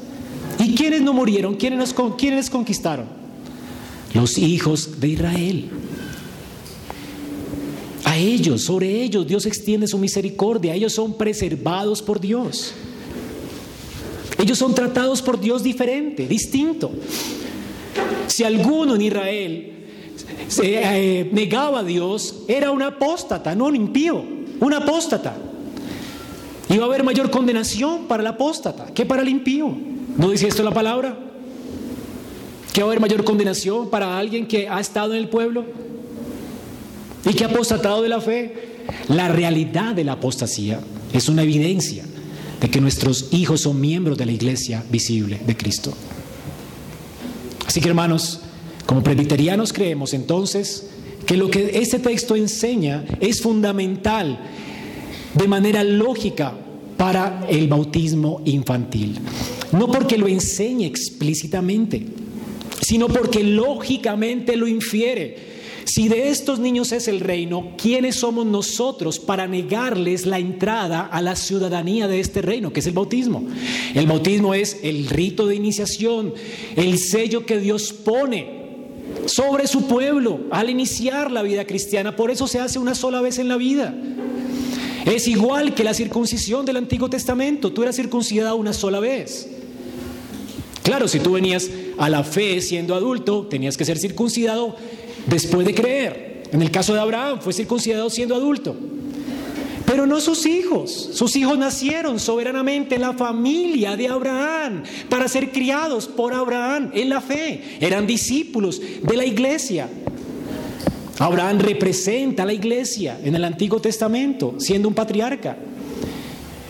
¿Y 0.59 0.75
quiénes 0.75 1.03
no 1.03 1.13
murieron? 1.13 1.55
¿Quiénes, 1.55 1.95
quiénes 2.17 2.51
conquistaron? 2.51 3.07
Los 4.15 4.39
hijos 4.39 5.01
de 5.01 5.09
Israel. 5.09 5.71
A 8.05 8.17
ellos, 8.17 8.63
sobre 8.63 9.03
ellos, 9.03 9.27
Dios 9.27 9.47
extiende 9.47 9.87
su 9.87 9.99
misericordia. 9.99 10.75
Ellos 10.75 10.95
son 10.95 11.15
preservados 11.17 12.03
por 12.03 12.21
Dios. 12.21 12.73
Ellos 14.39 14.59
son 14.59 14.75
tratados 14.75 15.21
por 15.21 15.39
Dios 15.39 15.63
diferente, 15.63 16.27
distinto. 16.27 16.91
Si 18.29 18.45
alguno 18.45 18.95
en 18.95 19.03
Israel 19.03 19.73
se, 20.47 21.21
eh, 21.21 21.29
negaba 21.33 21.81
a 21.81 21.85
Dios, 21.85 22.45
era 22.47 22.71
un 22.71 22.83
apóstata, 22.83 23.55
no 23.55 23.67
un 23.67 23.77
impío, 23.77 24.25
un 24.61 24.73
apóstata. 24.73 25.37
Iba 26.69 26.85
a 26.85 26.87
haber 26.87 27.03
mayor 27.03 27.31
condenación 27.31 28.07
para 28.07 28.23
el 28.23 28.27
apóstata 28.27 28.87
que 28.95 29.07
para 29.07 29.23
el 29.23 29.29
impío. 29.29 29.75
¿No 30.17 30.31
dice 30.31 30.49
esto 30.49 30.63
la 30.63 30.73
palabra? 30.73 31.19
Que 32.73 32.83
va 32.83 32.89
a 32.89 32.91
haber 32.91 33.01
mayor 33.01 33.25
condenación 33.25 33.89
para 33.89 34.19
alguien 34.19 34.47
que 34.47 34.69
ha 34.69 34.81
estado 34.81 35.15
en 35.15 35.21
el 35.21 35.29
pueblo 35.29 35.65
y 37.25 37.33
que 37.35 37.45
ha 37.45 37.49
apostatado 37.49 38.03
de 38.03 38.09
la 38.09 38.21
fe. 38.21 38.77
La 39.09 39.29
realidad 39.29 39.95
de 39.95 40.05
la 40.05 40.13
apostasía 40.13 40.81
es 41.13 41.29
una 41.29 41.43
evidencia 41.43 42.05
de 42.61 42.71
que 42.71 42.81
nuestros 42.81 43.29
hijos 43.33 43.63
son 43.63 43.81
miembros 43.81 44.19
de 44.19 44.27
la 44.27 44.33
iglesia 44.33 44.85
visible 44.91 45.41
de 45.47 45.57
Cristo. 45.57 45.93
Así 47.67 47.81
que 47.81 47.89
hermanos, 47.89 48.41
como 48.87 49.03
presbiterianos 49.03 49.73
creemos 49.73 50.15
entonces 50.15 50.87
que 51.27 51.37
lo 51.37 51.51
que 51.51 51.79
este 51.79 51.99
texto 51.99 52.35
enseña 52.37 53.05
es 53.21 53.43
fundamental 53.43 54.39
de 55.39 55.49
manera 55.49 55.85
lógica 55.85 56.53
para 56.97 57.47
el 57.49 57.69
bautismo 57.69 58.43
infantil. 58.45 59.19
No 59.73 59.87
porque 59.87 60.19
lo 60.19 60.27
enseñe 60.27 60.85
explícitamente, 60.85 62.05
sino 62.81 63.07
porque 63.07 63.45
lógicamente 63.45 64.57
lo 64.57 64.67
infiere. 64.67 65.59
Si 65.85 66.09
de 66.09 66.29
estos 66.29 66.59
niños 66.59 66.93
es 66.93 67.09
el 67.09 67.21
reino, 67.21 67.73
¿quiénes 67.79 68.17
somos 68.17 68.45
nosotros 68.45 69.19
para 69.19 69.47
negarles 69.47 70.27
la 70.27 70.39
entrada 70.39 71.03
a 71.03 71.23
la 71.23 71.35
ciudadanía 71.35 72.09
de 72.09 72.21
este 72.21 72.43
reino, 72.43 72.73
que 72.73 72.81
es 72.81 72.87
el 72.87 72.93
bautismo? 72.93 73.47
El 73.95 74.07
bautismo 74.07 74.53
es 74.53 74.81
el 74.83 75.09
rito 75.09 75.47
de 75.47 75.55
iniciación, 75.55 76.35
el 76.77 76.99
sello 76.99 77.47
que 77.47 77.59
Dios 77.59 77.93
pone 77.93 78.59
sobre 79.27 79.67
su 79.67 79.87
pueblo 79.87 80.41
al 80.51 80.69
iniciar 80.69 81.31
la 81.31 81.43
vida 81.43 81.65
cristiana. 81.65 82.17
Por 82.17 82.31
eso 82.31 82.47
se 82.47 82.61
hace 82.61 82.79
una 82.79 82.95
sola 82.95 83.21
vez 83.21 83.39
en 83.39 83.49
la 83.49 83.57
vida. 83.57 83.95
Es 85.09 85.27
igual 85.27 85.75
que 85.75 85.85
la 85.85 85.95
circuncisión 85.95 86.67
del 86.67 86.77
Antiguo 86.77 87.09
Testamento. 87.09 87.73
Tú 87.73 87.83
eras 87.83 87.97
circuncidado 87.97 88.57
una 88.57 88.75
sola 88.75 89.01
vez. 89.01 89.49
Claro, 90.83 91.09
si 91.09 91.19
tú 91.19 91.33
venías 91.33 91.71
a 91.97 92.11
la 92.11 92.25
fe 92.25 92.61
siendo 92.61 92.95
adulto, 92.95 93.47
tenías 93.47 93.79
que 93.79 93.87
ser 93.87 93.99
circuncidado 93.99 94.77
después 95.27 95.67
de 95.67 95.75
creer. 95.75 96.43
En 96.53 96.61
el 96.61 96.71
caso 96.71 96.93
de 96.93 97.01
Abraham, 97.01 97.41
fue 97.41 97.55
circuncidado 97.55 98.11
siendo 98.11 98.35
adulto. 98.35 98.77
Pero 99.87 100.07
no 100.07 100.21
sus 100.21 100.45
hijos. 100.45 101.09
Sus 101.15 101.35
hijos 101.37 101.57
nacieron 101.57 102.21
soberanamente 102.21 102.97
en 102.97 103.01
la 103.01 103.15
familia 103.15 103.97
de 103.97 104.09
Abraham 104.09 104.83
para 105.09 105.27
ser 105.29 105.53
criados 105.53 106.07
por 106.07 106.35
Abraham 106.35 106.91
en 106.93 107.09
la 107.09 107.23
fe. 107.23 107.79
Eran 107.81 108.07
discípulos 108.07 108.79
de 109.03 109.17
la 109.17 109.25
iglesia. 109.25 109.89
Abraham 111.19 111.59
representa 111.59 112.45
a 112.45 112.47
la 112.47 112.53
iglesia 112.53 113.19
en 113.23 113.35
el 113.35 113.45
Antiguo 113.45 113.81
Testamento, 113.81 114.55
siendo 114.59 114.89
un 114.89 114.95
patriarca. 114.95 115.57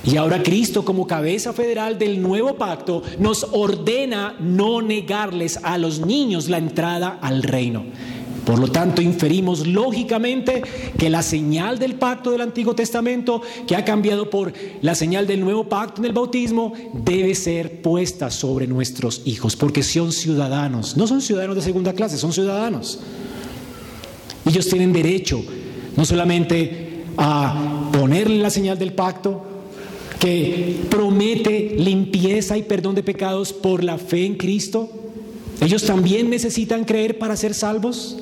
Y 0.04 0.16
ahora 0.16 0.42
Cristo 0.42 0.84
como 0.84 1.06
cabeza 1.06 1.52
federal 1.52 1.98
del 1.98 2.22
nuevo 2.22 2.56
pacto 2.56 3.02
nos 3.18 3.46
ordena 3.52 4.36
no 4.40 4.80
negarles 4.80 5.58
a 5.62 5.76
los 5.76 6.00
niños 6.00 6.48
la 6.48 6.56
entrada 6.56 7.18
al 7.20 7.42
reino. 7.42 7.84
Por 8.46 8.58
lo 8.58 8.68
tanto, 8.68 9.02
inferimos 9.02 9.66
lógicamente 9.66 10.62
que 10.96 11.10
la 11.10 11.20
señal 11.20 11.78
del 11.78 11.96
pacto 11.96 12.30
del 12.30 12.40
Antiguo 12.40 12.74
Testamento, 12.74 13.42
que 13.66 13.76
ha 13.76 13.84
cambiado 13.84 14.30
por 14.30 14.54
la 14.80 14.94
señal 14.94 15.26
del 15.26 15.40
nuevo 15.40 15.68
pacto 15.68 16.00
en 16.00 16.06
el 16.06 16.14
bautismo, 16.14 16.72
debe 16.94 17.34
ser 17.34 17.82
puesta 17.82 18.30
sobre 18.30 18.66
nuestros 18.66 19.20
hijos, 19.26 19.54
porque 19.54 19.82
son 19.82 20.12
ciudadanos, 20.12 20.96
no 20.96 21.06
son 21.06 21.20
ciudadanos 21.20 21.56
de 21.56 21.62
segunda 21.62 21.92
clase, 21.92 22.16
son 22.16 22.32
ciudadanos. 22.32 23.00
Ellos 24.48 24.68
tienen 24.68 24.92
derecho 24.92 25.42
no 25.96 26.04
solamente 26.04 27.04
a 27.16 27.90
ponerle 27.92 28.38
la 28.38 28.50
señal 28.50 28.78
del 28.78 28.92
pacto, 28.92 29.44
que 30.18 30.80
promete 30.90 31.74
limpieza 31.78 32.56
y 32.56 32.62
perdón 32.62 32.94
de 32.94 33.02
pecados 33.02 33.52
por 33.52 33.84
la 33.84 33.98
fe 33.98 34.24
en 34.24 34.36
Cristo, 34.36 34.90
ellos 35.60 35.84
también 35.84 36.30
necesitan 36.30 36.84
creer 36.84 37.18
para 37.18 37.36
ser 37.36 37.54
salvos. 37.54 38.16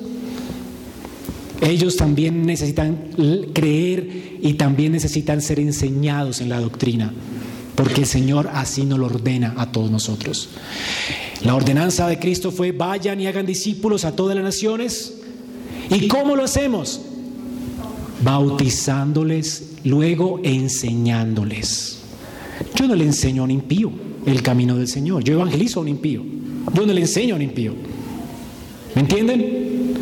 Ellos 1.61 1.95
también 1.95 2.45
necesitan 2.45 2.97
creer 3.53 4.37
y 4.41 4.53
también 4.53 4.91
necesitan 4.91 5.41
ser 5.41 5.59
enseñados 5.59 6.41
en 6.41 6.49
la 6.49 6.59
doctrina, 6.59 7.13
porque 7.75 8.01
el 8.01 8.07
Señor 8.07 8.49
así 8.53 8.85
nos 8.85 8.99
lo 8.99 9.07
ordena 9.07 9.55
a 9.57 9.71
todos 9.71 9.89
nosotros. 9.89 10.49
La 11.43 11.55
ordenanza 11.55 12.07
de 12.07 12.19
Cristo 12.19 12.51
fue, 12.51 12.71
vayan 12.71 13.19
y 13.21 13.27
hagan 13.27 13.45
discípulos 13.45 14.05
a 14.05 14.15
todas 14.15 14.35
las 14.35 14.43
naciones. 14.43 15.13
¿Y 15.89 16.07
cómo 16.07 16.35
lo 16.35 16.43
hacemos? 16.43 17.01
Bautizándoles, 18.23 19.75
luego 19.83 20.39
enseñándoles. 20.43 21.99
Yo 22.75 22.87
no 22.87 22.95
le 22.95 23.05
enseño 23.05 23.43
a 23.43 23.45
un 23.45 23.51
impío 23.51 23.91
el 24.25 24.41
camino 24.41 24.75
del 24.75 24.87
Señor, 24.87 25.23
yo 25.23 25.33
evangelizo 25.33 25.79
a 25.79 25.83
un 25.83 25.87
impío, 25.87 26.23
yo 26.73 26.85
no 26.85 26.91
le 26.91 27.01
enseño 27.01 27.35
a 27.35 27.37
un 27.37 27.43
impío. 27.43 27.73
¿Me 28.93 29.01
entienden? 29.01 29.93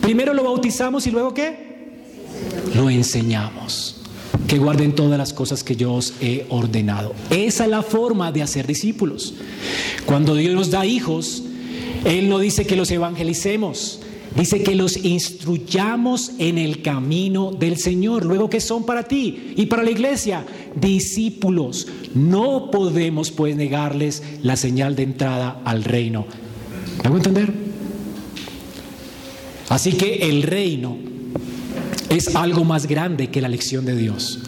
Primero 0.00 0.34
lo 0.34 0.44
bautizamos 0.44 1.06
y 1.06 1.10
luego 1.10 1.34
qué? 1.34 1.56
Lo 2.74 2.90
enseñamos. 2.90 4.02
Que 4.46 4.58
guarden 4.58 4.94
todas 4.94 5.18
las 5.18 5.32
cosas 5.32 5.64
que 5.64 5.74
yo 5.74 5.94
os 5.94 6.14
he 6.20 6.46
ordenado. 6.50 7.14
Esa 7.30 7.64
es 7.64 7.70
la 7.70 7.82
forma 7.82 8.30
de 8.30 8.42
hacer 8.42 8.66
discípulos. 8.66 9.34
Cuando 10.04 10.36
Dios 10.36 10.54
nos 10.54 10.70
da 10.70 10.86
hijos, 10.86 11.42
Él 12.04 12.28
no 12.28 12.38
dice 12.38 12.64
que 12.66 12.76
los 12.76 12.90
evangelicemos, 12.92 14.00
dice 14.36 14.62
que 14.62 14.74
los 14.74 14.96
instruyamos 15.04 16.32
en 16.38 16.58
el 16.58 16.82
camino 16.82 17.52
del 17.52 17.78
Señor. 17.78 18.24
Luego, 18.24 18.50
¿qué 18.50 18.60
son 18.60 18.84
para 18.84 19.04
ti 19.04 19.54
y 19.56 19.66
para 19.66 19.82
la 19.82 19.90
iglesia? 19.90 20.44
Discípulos. 20.74 21.88
No 22.14 22.70
podemos 22.70 23.30
pues 23.30 23.56
negarles 23.56 24.22
la 24.42 24.56
señal 24.56 24.96
de 24.96 25.04
entrada 25.04 25.60
al 25.64 25.84
reino. 25.84 26.26
¿Me 27.02 27.08
hago 27.08 27.16
entender? 27.16 27.52
Así 29.68 29.92
que 29.92 30.28
el 30.28 30.42
reino 30.42 30.96
es 32.08 32.34
algo 32.36 32.64
más 32.64 32.86
grande 32.86 33.28
que 33.30 33.40
la 33.40 33.48
lección 33.48 33.84
de 33.84 33.96
Dios. 33.96 34.40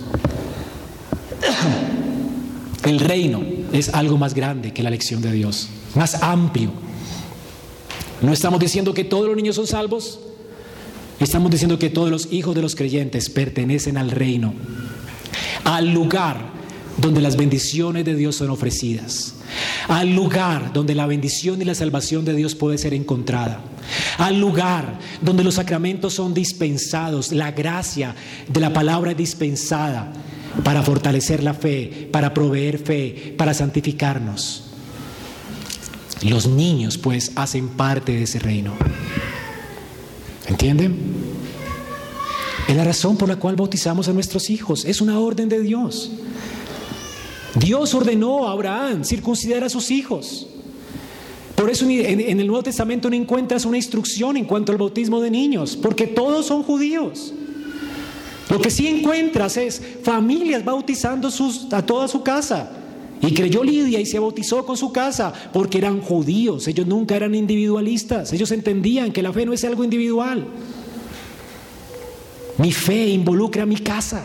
El 2.84 3.00
reino 3.00 3.42
es 3.72 3.90
algo 3.90 4.16
más 4.16 4.34
grande 4.34 4.72
que 4.72 4.82
la 4.82 4.90
lección 4.90 5.20
de 5.20 5.32
Dios, 5.32 5.68
más 5.94 6.22
amplio. 6.22 6.70
No 8.20 8.32
estamos 8.32 8.58
diciendo 8.58 8.94
que 8.94 9.04
todos 9.04 9.26
los 9.28 9.36
niños 9.36 9.56
son 9.56 9.66
salvos, 9.66 10.18
estamos 11.20 11.50
diciendo 11.50 11.78
que 11.78 11.88
todos 11.88 12.10
los 12.10 12.32
hijos 12.32 12.54
de 12.54 12.62
los 12.62 12.74
creyentes 12.74 13.30
pertenecen 13.30 13.96
al 13.96 14.10
reino, 14.10 14.54
al 15.64 15.92
lugar 15.92 16.50
donde 16.96 17.20
las 17.20 17.36
bendiciones 17.36 18.04
de 18.04 18.16
Dios 18.16 18.34
son 18.34 18.50
ofrecidas, 18.50 19.34
al 19.86 20.16
lugar 20.16 20.72
donde 20.72 20.96
la 20.96 21.06
bendición 21.06 21.62
y 21.62 21.64
la 21.64 21.76
salvación 21.76 22.24
de 22.24 22.34
Dios 22.34 22.56
puede 22.56 22.76
ser 22.76 22.92
encontrada, 22.92 23.60
al 24.18 24.40
lugar 24.40 24.98
donde 25.20 25.44
los 25.44 25.54
sacramentos 25.54 26.14
son 26.14 26.34
dispensados, 26.34 27.30
la 27.30 27.52
gracia 27.52 28.16
de 28.48 28.60
la 28.60 28.72
palabra 28.72 29.12
es 29.12 29.16
dispensada 29.16 30.12
para 30.64 30.82
fortalecer 30.82 31.44
la 31.44 31.54
fe, 31.54 32.08
para 32.10 32.34
proveer 32.34 32.78
fe, 32.78 33.34
para 33.38 33.54
santificarnos. 33.54 34.67
Los 36.22 36.46
niños 36.46 36.98
pues 36.98 37.32
hacen 37.36 37.68
parte 37.68 38.12
de 38.12 38.22
ese 38.24 38.38
reino. 38.38 38.72
¿Entienden? 40.48 40.96
Es 42.66 42.76
la 42.76 42.84
razón 42.84 43.16
por 43.16 43.28
la 43.28 43.36
cual 43.36 43.56
bautizamos 43.56 44.08
a 44.08 44.12
nuestros 44.12 44.50
hijos. 44.50 44.84
Es 44.84 45.00
una 45.00 45.18
orden 45.18 45.48
de 45.48 45.60
Dios. 45.60 46.10
Dios 47.54 47.94
ordenó 47.94 48.48
a 48.48 48.52
Abraham 48.52 49.04
circuncidar 49.04 49.64
a 49.64 49.68
sus 49.68 49.90
hijos. 49.90 50.46
Por 51.54 51.70
eso 51.70 51.86
en, 51.88 52.20
el 52.20 52.46
Nuevo 52.46 52.62
Testamento 52.62 53.10
no 53.10 53.16
encuentras 53.16 53.64
una 53.64 53.76
instrucción 53.76 54.36
en 54.36 54.44
cuanto 54.44 54.70
al 54.70 54.78
bautismo 54.78 55.20
de 55.20 55.30
niños, 55.30 55.76
porque 55.76 56.06
todos 56.06 56.46
son 56.46 56.62
judíos. 56.62 57.32
Lo 58.48 58.60
que 58.60 58.70
sí 58.70 58.86
encuentras 58.86 59.56
es 59.56 59.82
familias 60.02 60.64
bautizando 60.64 61.30
a 61.72 61.82
toda 61.82 62.06
su 62.06 62.22
casa. 62.22 62.70
Y 63.20 63.34
creyó 63.34 63.64
Lidia 63.64 63.98
y 64.00 64.06
se 64.06 64.18
bautizó 64.18 64.64
con 64.64 64.76
su 64.76 64.92
casa 64.92 65.32
porque 65.52 65.78
eran 65.78 66.00
judíos, 66.00 66.68
ellos 66.68 66.86
nunca 66.86 67.16
eran 67.16 67.34
individualistas, 67.34 68.32
ellos 68.32 68.52
entendían 68.52 69.12
que 69.12 69.22
la 69.22 69.32
fe 69.32 69.44
no 69.44 69.52
es 69.52 69.64
algo 69.64 69.82
individual. 69.82 70.46
Mi 72.58 72.72
fe 72.72 73.08
involucra 73.08 73.66
mi 73.66 73.76
casa. 73.76 74.24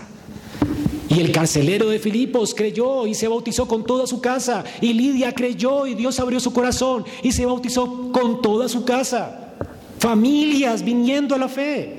Y 1.09 1.19
el 1.19 1.31
carcelero 1.31 1.89
de 1.89 1.99
Filipos 1.99 2.55
creyó 2.55 3.05
y 3.05 3.13
se 3.13 3.27
bautizó 3.27 3.67
con 3.67 3.85
toda 3.85 4.07
su 4.07 4.19
casa. 4.19 4.63
Y 4.81 4.93
Lidia 4.93 5.33
creyó 5.33 5.85
y 5.85 5.93
Dios 5.93 6.19
abrió 6.19 6.39
su 6.39 6.51
corazón 6.51 7.05
y 7.21 7.31
se 7.31 7.45
bautizó 7.45 8.11
con 8.11 8.41
toda 8.41 8.67
su 8.67 8.83
casa. 8.83 9.53
Familias 9.99 10.83
viniendo 10.83 11.35
a 11.35 11.37
la 11.37 11.47
fe. 11.47 11.97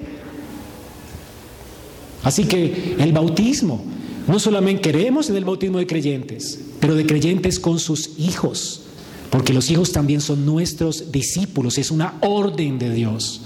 Así 2.25 2.45
que 2.45 2.97
el 2.99 3.13
bautismo, 3.13 3.85
no 4.27 4.39
solamente 4.39 4.83
queremos 4.83 5.29
en 5.29 5.37
el 5.37 5.45
bautismo 5.45 5.79
de 5.79 5.87
creyentes, 5.87 6.61
pero 6.81 6.95
de 6.95 7.05
creyentes 7.05 7.61
con 7.61 7.79
sus 7.79 8.19
hijos. 8.19 8.81
Porque 9.31 9.53
los 9.53 9.71
hijos 9.71 9.93
también 9.93 10.21
son 10.21 10.47
nuestros 10.47 11.11
discípulos, 11.11 11.77
es 11.79 11.91
una 11.91 12.15
orden 12.21 12.79
de 12.79 12.93
Dios. 12.93 13.43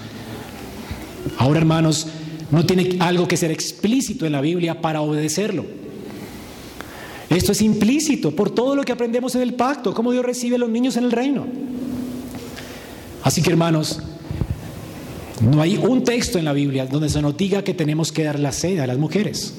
Ahora, 1.39 1.59
hermanos, 1.61 2.07
no 2.51 2.65
tiene 2.65 2.97
algo 3.01 3.27
que 3.27 3.37
ser 3.37 3.51
explícito 3.51 4.27
en 4.27 4.33
la 4.33 4.41
Biblia 4.41 4.81
para 4.81 5.01
obedecerlo. 5.01 5.65
Esto 7.31 7.53
es 7.53 7.61
implícito 7.61 8.35
por 8.35 8.51
todo 8.51 8.75
lo 8.75 8.85
que 8.85 8.93
aprendemos 8.93 9.35
en 9.35 9.43
el 9.43 9.55
pacto, 9.55 9.93
cómo 9.93 10.13
Dios 10.13 10.25
recibe 10.25 10.57
a 10.57 10.59
los 10.59 10.71
niños 10.71 10.97
en 10.97 11.05
el 11.05 11.13
reino. 11.13 11.47
Así 13.23 13.43
que 13.43 13.51
hermanos, 13.51 14.01
no 15.43 15.61
hay 15.61 15.77
un 15.77 16.05
texto 16.05 16.39
en 16.39 16.45
la 16.45 16.53
Biblia 16.53 16.87
donde 16.87 17.09
se 17.09 17.21
nos 17.21 17.37
diga 17.37 17.63
que 17.63 17.75
tenemos 17.75 18.13
que 18.13 18.25
dar 18.25 18.39
la 18.39 18.53
sed 18.53 18.79
a 18.79 18.87
las 18.87 18.99
mujeres. 18.99 19.55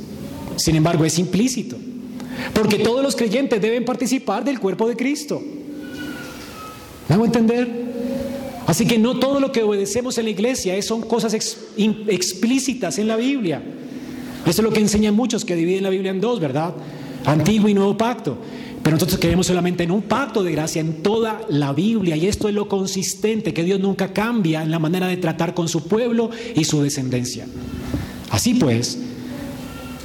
Sin 0.60 0.76
embargo, 0.76 1.06
es 1.06 1.18
implícito, 1.18 1.78
porque 2.54 2.80
todos 2.80 3.02
los 3.02 3.16
creyentes 3.16 3.62
deben 3.62 3.86
participar 3.86 4.44
del 4.44 4.60
cuerpo 4.60 4.90
de 4.90 4.98
Cristo. 4.98 5.42
¿Me 7.08 7.16
hago 7.16 7.26
entender? 7.26 7.90
Así 8.68 8.86
que 8.86 9.00
no 9.00 9.18
todo 9.18 9.40
lo 9.40 9.52
que 9.54 9.64
obedecemos 9.64 10.18
en 10.18 10.26
la 10.26 10.32
iglesia 10.32 10.80
son 10.82 11.02
cosas 11.02 11.34
explícitas 11.34 13.00
en 13.00 13.08
la 13.08 13.16
Biblia. 13.16 13.64
Eso 14.46 14.62
es 14.62 14.64
lo 14.64 14.72
que 14.72 14.82
enseñan 14.82 15.16
muchos 15.16 15.46
que 15.46 15.56
dividen 15.56 15.84
la 15.84 15.90
Biblia 15.90 16.12
en 16.12 16.20
dos, 16.20 16.40
¿verdad? 16.40 16.74
Antiguo 17.26 17.70
y 17.70 17.74
nuevo 17.74 17.98
pacto. 17.98 18.38
Pero 18.84 18.96
nosotros 18.96 19.18
creemos 19.20 19.48
solamente 19.48 19.84
en 19.84 19.92
un 19.92 20.02
pacto 20.04 20.44
de 20.44 20.52
gracia 20.52 20.82
en 20.82 21.02
toda 21.02 21.42
la 21.50 21.74
Biblia 21.74 22.16
y 22.18 22.28
esto 22.28 22.50
es 22.50 22.54
lo 22.54 22.68
consistente, 22.68 23.54
que 23.54 23.64
Dios 23.64 23.80
nunca 23.80 24.12
cambia 24.14 24.62
en 24.62 24.72
la 24.72 24.80
manera 24.80 25.08
de 25.08 25.18
tratar 25.18 25.54
con 25.54 25.70
su 25.70 25.88
pueblo 25.88 26.30
y 26.54 26.66
su 26.66 26.82
descendencia. 26.82 27.48
Así 28.30 28.54
pues, 28.54 29.00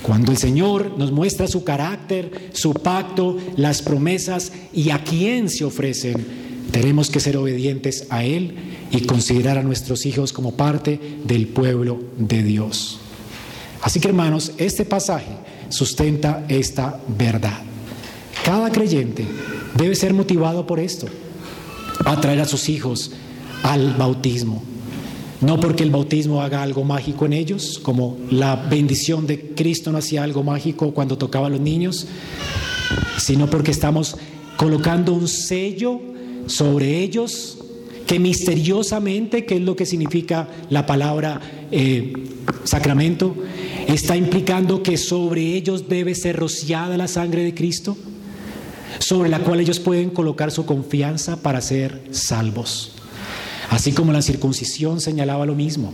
cuando 0.04 0.32
el 0.32 0.36
Señor 0.36 0.98
nos 0.98 1.12
muestra 1.12 1.46
su 1.46 1.64
carácter, 1.64 2.50
su 2.52 2.74
pacto, 2.74 3.38
las 3.56 3.80
promesas 3.80 4.52
y 4.74 4.90
a 4.90 5.02
quién 5.02 5.48
se 5.48 5.64
ofrecen, 5.64 6.26
tenemos 6.70 7.08
que 7.08 7.20
ser 7.20 7.38
obedientes 7.38 8.06
a 8.10 8.22
Él 8.22 8.54
y 8.90 9.00
considerar 9.06 9.56
a 9.56 9.62
nuestros 9.62 10.04
hijos 10.04 10.34
como 10.34 10.52
parte 10.52 11.00
del 11.24 11.46
pueblo 11.46 12.02
de 12.18 12.42
Dios. 12.42 12.98
Así 13.80 13.98
que 13.98 14.08
hermanos, 14.08 14.52
este 14.58 14.84
pasaje 14.84 15.38
sustenta 15.70 16.44
esta 16.50 17.00
verdad. 17.16 17.62
Cada 18.44 18.70
creyente 18.70 19.24
debe 19.74 19.94
ser 19.94 20.12
motivado 20.12 20.66
por 20.66 20.80
esto, 20.80 21.06
a 22.04 22.20
traer 22.20 22.42
a 22.42 22.44
sus 22.44 22.68
hijos 22.68 23.12
al 23.62 23.94
bautismo. 23.94 24.73
No 25.40 25.60
porque 25.60 25.82
el 25.82 25.90
bautismo 25.90 26.42
haga 26.42 26.62
algo 26.62 26.84
mágico 26.84 27.26
en 27.26 27.32
ellos, 27.32 27.78
como 27.82 28.16
la 28.30 28.56
bendición 28.56 29.26
de 29.26 29.54
Cristo 29.54 29.92
no 29.92 29.98
hacía 29.98 30.22
algo 30.22 30.42
mágico 30.42 30.92
cuando 30.94 31.18
tocaba 31.18 31.48
a 31.48 31.50
los 31.50 31.60
niños, 31.60 32.06
sino 33.18 33.48
porque 33.50 33.70
estamos 33.70 34.16
colocando 34.56 35.12
un 35.12 35.28
sello 35.28 36.00
sobre 36.46 37.00
ellos, 37.00 37.58
que 38.06 38.18
misteriosamente, 38.18 39.44
que 39.46 39.56
es 39.56 39.62
lo 39.62 39.76
que 39.76 39.86
significa 39.86 40.48
la 40.70 40.86
palabra 40.86 41.40
eh, 41.70 42.12
sacramento, 42.64 43.34
está 43.88 44.16
implicando 44.16 44.82
que 44.82 44.96
sobre 44.96 45.54
ellos 45.54 45.88
debe 45.88 46.14
ser 46.14 46.36
rociada 46.36 46.96
la 46.96 47.08
sangre 47.08 47.42
de 47.44 47.54
Cristo, 47.54 47.96
sobre 48.98 49.28
la 49.28 49.40
cual 49.40 49.60
ellos 49.60 49.80
pueden 49.80 50.10
colocar 50.10 50.50
su 50.50 50.66
confianza 50.66 51.42
para 51.42 51.60
ser 51.60 52.02
salvos. 52.10 52.93
Así 53.74 53.90
como 53.90 54.12
la 54.12 54.22
circuncisión 54.22 55.00
señalaba 55.00 55.46
lo 55.46 55.56
mismo. 55.56 55.92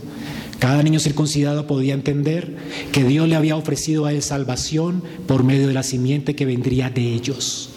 Cada 0.59 0.83
niño 0.83 0.99
circuncidado 0.99 1.65
podía 1.65 1.95
entender 1.95 2.55
que 2.91 3.03
Dios 3.03 3.27
le 3.27 3.35
había 3.35 3.55
ofrecido 3.55 4.05
a 4.05 4.13
él 4.13 4.21
salvación 4.21 5.01
por 5.25 5.43
medio 5.43 5.67
de 5.67 5.73
la 5.73 5.81
simiente 5.81 6.35
que 6.35 6.45
vendría 6.45 6.91
de 6.91 7.11
ellos. 7.11 7.71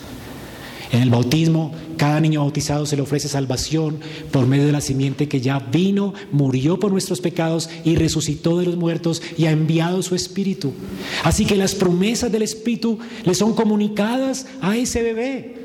En 0.92 1.00
el 1.00 1.09
bautismo, 1.09 1.72
cada 1.96 2.20
niño 2.20 2.40
bautizado 2.40 2.84
se 2.84 2.96
le 2.96 3.02
ofrece 3.02 3.28
salvación 3.28 3.98
por 4.30 4.46
medio 4.46 4.66
de 4.66 4.72
la 4.72 4.82
simiente 4.82 5.26
que 5.26 5.40
ya 5.40 5.59
vino, 5.59 6.12
murió 6.32 6.78
por 6.78 6.92
nuestros 6.92 7.22
pecados 7.22 7.70
y 7.82 7.96
resucitó 7.96 8.59
de 8.59 8.66
los 8.66 8.76
muertos 8.76 9.22
y 9.38 9.46
ha 9.46 9.52
enviado 9.52 10.02
su 10.02 10.14
espíritu. 10.14 10.74
Así 11.22 11.46
que 11.46 11.57
las 11.57 11.74
promesas 11.74 12.30
del 12.30 12.42
espíritu 12.42 12.98
le 13.24 13.34
son 13.34 13.55
comunicadas 13.55 14.44
a 14.61 14.76
ese 14.76 15.02
bebé. 15.02 15.63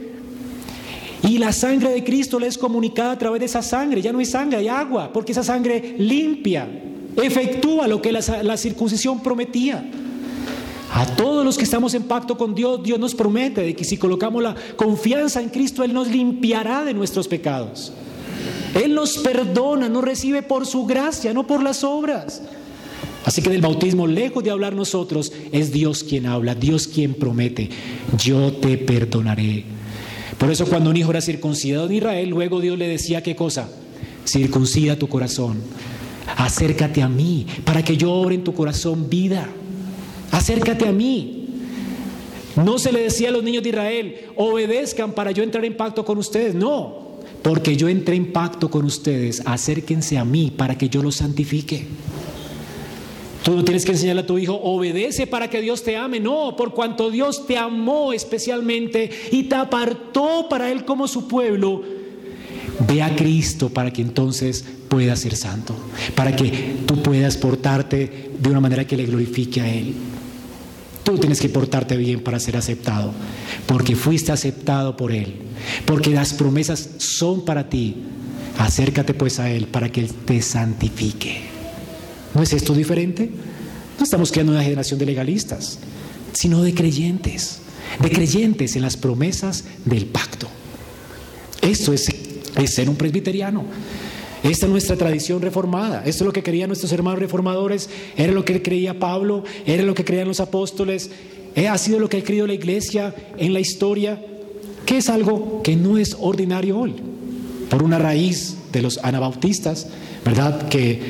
Y 1.27 1.37
la 1.37 1.51
sangre 1.51 1.89
de 1.89 2.03
Cristo 2.03 2.39
le 2.39 2.47
es 2.47 2.57
comunicada 2.57 3.11
a 3.11 3.17
través 3.17 3.39
de 3.39 3.45
esa 3.45 3.61
sangre. 3.61 4.01
Ya 4.01 4.11
no 4.13 4.19
hay 4.19 4.25
sangre, 4.25 4.57
hay 4.57 4.67
agua, 4.67 5.11
porque 5.11 5.33
esa 5.33 5.43
sangre 5.43 5.95
limpia, 5.97 6.67
efectúa 7.17 7.87
lo 7.87 8.01
que 8.01 8.11
la, 8.11 8.57
circuncisión 8.57 9.21
prometía. 9.21 9.89
A 10.91 11.05
todos 11.05 11.45
los 11.45 11.57
que 11.57 11.65
estamos 11.65 11.93
en 11.93 12.03
pacto 12.03 12.37
con 12.37 12.55
Dios, 12.55 12.81
Dios 12.81 12.99
nos 12.99 13.13
promete 13.13 13.61
de 13.61 13.75
que 13.75 13.83
si 13.83 13.97
colocamos 13.97 14.41
la 14.41 14.55
confianza 14.75 15.41
en 15.41 15.49
Cristo, 15.49 15.83
Él 15.83 15.93
nos 15.93 16.07
limpiará 16.07 16.83
de 16.83 16.93
nuestros 16.93 17.27
pecados. 17.27 17.91
Él 18.73 18.95
nos 18.95 19.17
perdona, 19.17 19.89
nos 19.89 20.03
recibe 20.03 20.41
por 20.41 20.65
su 20.65 20.85
gracia, 20.85 21.33
no 21.33 21.45
por 21.45 21.61
las 21.61 21.83
obras. 21.83 22.41
Así 23.25 23.41
que 23.41 23.49
del 23.49 23.61
bautismo, 23.61 24.07
lejos 24.07 24.43
de 24.43 24.51
hablar 24.51 24.73
nosotros, 24.73 25.31
es 25.51 25.71
Dios 25.71 26.03
quien 26.03 26.25
habla, 26.25 26.55
Dios 26.55 26.87
quien 26.87 27.13
promete, 27.13 27.69
yo 28.17 28.53
te 28.53 28.77
perdonaré. 28.77 29.78
Por 30.39 30.49
eso 30.49 30.65
cuando 30.65 30.89
un 30.89 30.97
hijo 30.97 31.11
era 31.11 31.21
circuncidado 31.21 31.85
en 31.85 31.93
Israel, 31.93 32.29
luego 32.29 32.59
Dios 32.59 32.79
le 32.79 32.87
decía 32.87 33.21
qué 33.21 33.35
cosa, 33.35 33.69
circuncida 34.25 34.97
tu 34.97 35.07
corazón, 35.07 35.61
acércate 36.37 37.03
a 37.03 37.07
mí 37.07 37.45
para 37.63 37.83
que 37.83 37.97
yo 37.97 38.11
obre 38.11 38.35
en 38.35 38.43
tu 38.43 38.55
corazón 38.55 39.09
vida 39.09 39.47
acércate 40.31 40.87
a 40.87 40.91
mí. 40.91 41.45
No 42.55 42.79
se 42.79 42.91
le 42.91 43.03
decía 43.03 43.29
a 43.29 43.31
los 43.31 43.43
niños 43.43 43.63
de 43.63 43.69
Israel, 43.69 44.15
obedezcan 44.35 45.13
para 45.13 45.31
yo 45.31 45.43
entrar 45.43 45.63
en 45.65 45.77
pacto 45.77 46.03
con 46.03 46.17
ustedes. 46.17 46.55
No, 46.55 47.19
porque 47.41 47.77
yo 47.77 47.87
entré 47.87 48.15
en 48.15 48.33
pacto 48.33 48.69
con 48.69 48.85
ustedes, 48.85 49.41
acérquense 49.45 50.17
a 50.17 50.25
mí 50.25 50.51
para 50.55 50.77
que 50.77 50.89
yo 50.89 51.01
los 51.01 51.15
santifique. 51.15 51.85
Tú 53.43 53.55
no 53.55 53.63
tienes 53.63 53.85
que 53.85 53.93
enseñarle 53.93 54.23
a 54.23 54.25
tu 54.25 54.37
hijo, 54.37 54.53
obedece 54.53 55.25
para 55.25 55.49
que 55.49 55.61
Dios 55.61 55.83
te 55.83 55.95
ame. 55.95 56.19
No, 56.19 56.55
por 56.57 56.73
cuanto 56.73 57.09
Dios 57.09 57.47
te 57.47 57.57
amó 57.57 58.11
especialmente 58.11 59.09
y 59.31 59.43
te 59.43 59.55
apartó 59.55 60.47
para 60.49 60.71
Él 60.71 60.83
como 60.83 61.07
su 61.07 61.27
pueblo, 61.27 61.81
ve 62.87 63.01
a 63.01 63.15
Cristo 63.15 63.69
para 63.69 63.91
que 63.91 64.01
entonces 64.01 64.65
puedas 64.89 65.19
ser 65.19 65.35
santo, 65.35 65.75
para 66.15 66.35
que 66.35 66.75
tú 66.85 67.01
puedas 67.01 67.37
portarte 67.37 68.31
de 68.37 68.49
una 68.49 68.59
manera 68.59 68.85
que 68.85 68.97
le 68.97 69.05
glorifique 69.05 69.61
a 69.61 69.73
Él. 69.73 69.93
Tú 71.03 71.17
tienes 71.17 71.39
que 71.39 71.49
portarte 71.49 71.95
bien 71.95 72.21
para 72.21 72.39
ser 72.39 72.57
aceptado, 72.57 73.13
porque 73.65 73.95
fuiste 73.95 74.31
aceptado 74.31 74.97
por 74.97 75.11
Él, 75.13 75.35
porque 75.85 76.09
las 76.09 76.33
promesas 76.33 76.89
son 76.97 77.45
para 77.45 77.69
ti. 77.69 77.95
Acércate 78.57 79.13
pues 79.13 79.39
a 79.39 79.49
Él 79.49 79.67
para 79.67 79.89
que 79.89 80.01
Él 80.01 80.11
te 80.25 80.41
santifique. 80.41 81.48
¿No 82.33 82.43
es 82.43 82.53
esto 82.53 82.73
diferente? 82.73 83.29
No 83.97 84.03
estamos 84.03 84.31
creando 84.31 84.53
una 84.53 84.63
generación 84.63 84.99
de 84.99 85.05
legalistas, 85.05 85.79
sino 86.33 86.61
de 86.61 86.73
creyentes, 86.73 87.59
de 87.99 88.09
creyentes 88.09 88.75
en 88.75 88.81
las 88.81 88.97
promesas 88.97 89.65
del 89.85 90.05
pacto. 90.05 90.47
Esto 91.61 91.93
es, 91.93 92.09
es 92.55 92.69
ser 92.69 92.89
un 92.89 92.95
presbiteriano. 92.95 93.65
Esta 94.43 94.67
es 94.67 94.71
nuestra 94.71 94.95
tradición 94.95 95.41
reformada. 95.41 96.03
Esto 96.05 96.23
es 96.23 96.27
lo 96.27 96.33
que 96.33 96.43
querían 96.43 96.69
nuestros 96.69 96.93
hermanos 96.93 97.19
reformadores. 97.19 97.89
Era 98.15 98.31
lo 98.31 98.45
que 98.45 98.61
creía 98.61 98.97
Pablo. 98.97 99.43
Era 99.65 99.83
lo 99.83 99.93
que 99.93 100.05
creían 100.05 100.27
los 100.27 100.39
apóstoles. 100.39 101.09
Eh, 101.55 101.67
ha 101.67 101.77
sido 101.77 101.99
lo 101.99 102.07
que 102.07 102.17
ha 102.17 102.23
creído 102.23 102.47
la 102.47 102.53
iglesia 102.53 103.13
en 103.37 103.53
la 103.53 103.59
historia. 103.59 104.23
Que 104.85 104.97
es 104.97 105.09
algo 105.09 105.61
que 105.61 105.75
no 105.75 105.97
es 105.97 106.15
ordinario 106.17 106.79
hoy. 106.79 106.95
Por 107.69 107.83
una 107.83 107.99
raíz 107.99 108.55
de 108.71 108.81
los 108.81 108.99
anabautistas, 109.03 109.87
¿verdad? 110.23 110.69
Que 110.69 111.01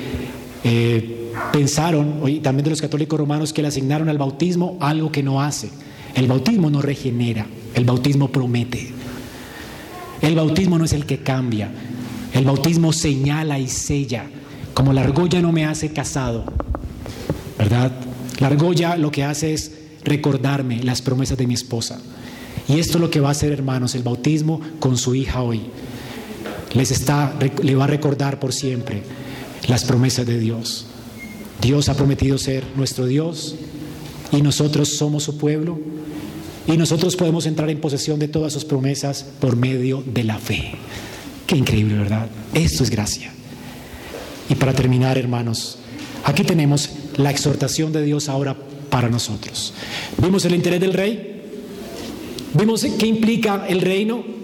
eh, 0.64 1.32
pensaron, 1.54 2.22
y 2.28 2.40
también 2.40 2.66
de 2.66 2.72
los 2.72 2.82
católicos 2.82 3.20
romanos, 3.20 3.54
que 3.54 3.62
le 3.62 3.70
asignaron 3.70 4.10
al 4.10 4.18
bautismo 4.18 4.78
algo 4.80 5.12
que 5.12 5.24
no 5.24 5.42
hace. 5.42 5.70
El 6.16 6.28
bautismo 6.28 6.70
no 6.70 6.82
regenera. 6.82 7.46
El 7.74 7.86
bautismo 7.86 8.30
promete. 8.30 8.92
El 10.22 10.36
bautismo 10.36 10.78
no 10.78 10.86
es 10.86 10.94
el 10.94 11.06
que 11.06 11.20
cambia. 11.20 11.72
El 12.34 12.46
bautismo 12.46 12.92
señala 12.94 13.58
y 13.58 13.68
sella, 13.68 14.26
como 14.74 14.94
la 14.94 15.02
argolla 15.02 15.42
no 15.42 15.52
me 15.52 15.66
hace 15.66 15.92
casado, 15.92 16.44
¿verdad? 17.58 17.92
La 18.40 18.48
argolla 18.48 18.98
lo 18.98 19.12
que 19.12 19.24
hace 19.24 19.54
es 19.54 19.72
recordarme 20.04 20.84
las 20.84 21.02
promesas 21.02 21.38
de 21.38 21.48
mi 21.48 21.56
esposa. 21.56 22.00
Y 22.68 22.80
esto 22.80 22.98
es 22.98 23.02
lo 23.02 23.10
que 23.10 23.20
va 23.20 23.30
a 23.30 23.32
hacer, 23.32 23.52
hermanos, 23.52 23.96
el 23.96 24.04
bautismo 24.04 24.62
con 24.80 24.96
su 24.98 25.16
hija 25.16 25.42
hoy. 25.42 25.62
Les 26.74 26.92
está, 26.92 27.34
le 27.64 27.76
va 27.76 27.86
a 27.86 27.88
recordar 27.88 28.40
por 28.40 28.54
siempre 28.54 29.02
las 29.68 29.84
promesas 29.84 30.26
de 30.26 30.40
Dios. 30.40 30.86
Dios 31.62 31.90
ha 31.90 31.96
prometido 31.96 32.38
ser 32.38 32.64
nuestro 32.76 33.06
Dios 33.06 33.56
y 34.32 34.42
nosotros 34.42 34.90
somos 34.90 35.24
su 35.24 35.38
pueblo 35.38 35.80
y 36.68 36.78
nosotros 36.78 37.16
podemos 37.16 37.46
entrar 37.46 37.70
en 37.70 37.82
posesión 37.82 38.20
de 38.20 38.28
todas 38.28 38.54
sus 38.54 38.64
promesas 38.66 39.26
por 39.40 39.56
medio 39.56 40.04
de 40.06 40.24
la 40.24 40.38
fe. 40.38 40.74
Qué 41.48 41.58
increíble, 41.58 41.98
¿verdad? 41.98 42.28
Esto 42.54 42.84
es 42.84 42.90
gracia. 42.90 43.32
Y 44.50 44.56
para 44.56 44.74
terminar, 44.74 45.18
hermanos, 45.18 45.80
aquí 46.24 46.44
tenemos 46.44 46.90
la 47.18 47.32
exhortación 47.32 47.92
de 47.92 48.04
Dios 48.04 48.30
ahora 48.30 48.56
para 48.90 49.10
nosotros. 49.10 49.74
¿Vimos 50.22 50.46
el 50.46 50.56
interés 50.56 50.80
del 50.80 50.94
rey? 50.94 51.42
¿Vimos 52.54 52.86
qué 52.98 53.08
implica 53.08 53.66
el 53.68 53.82
reino? 53.82 54.39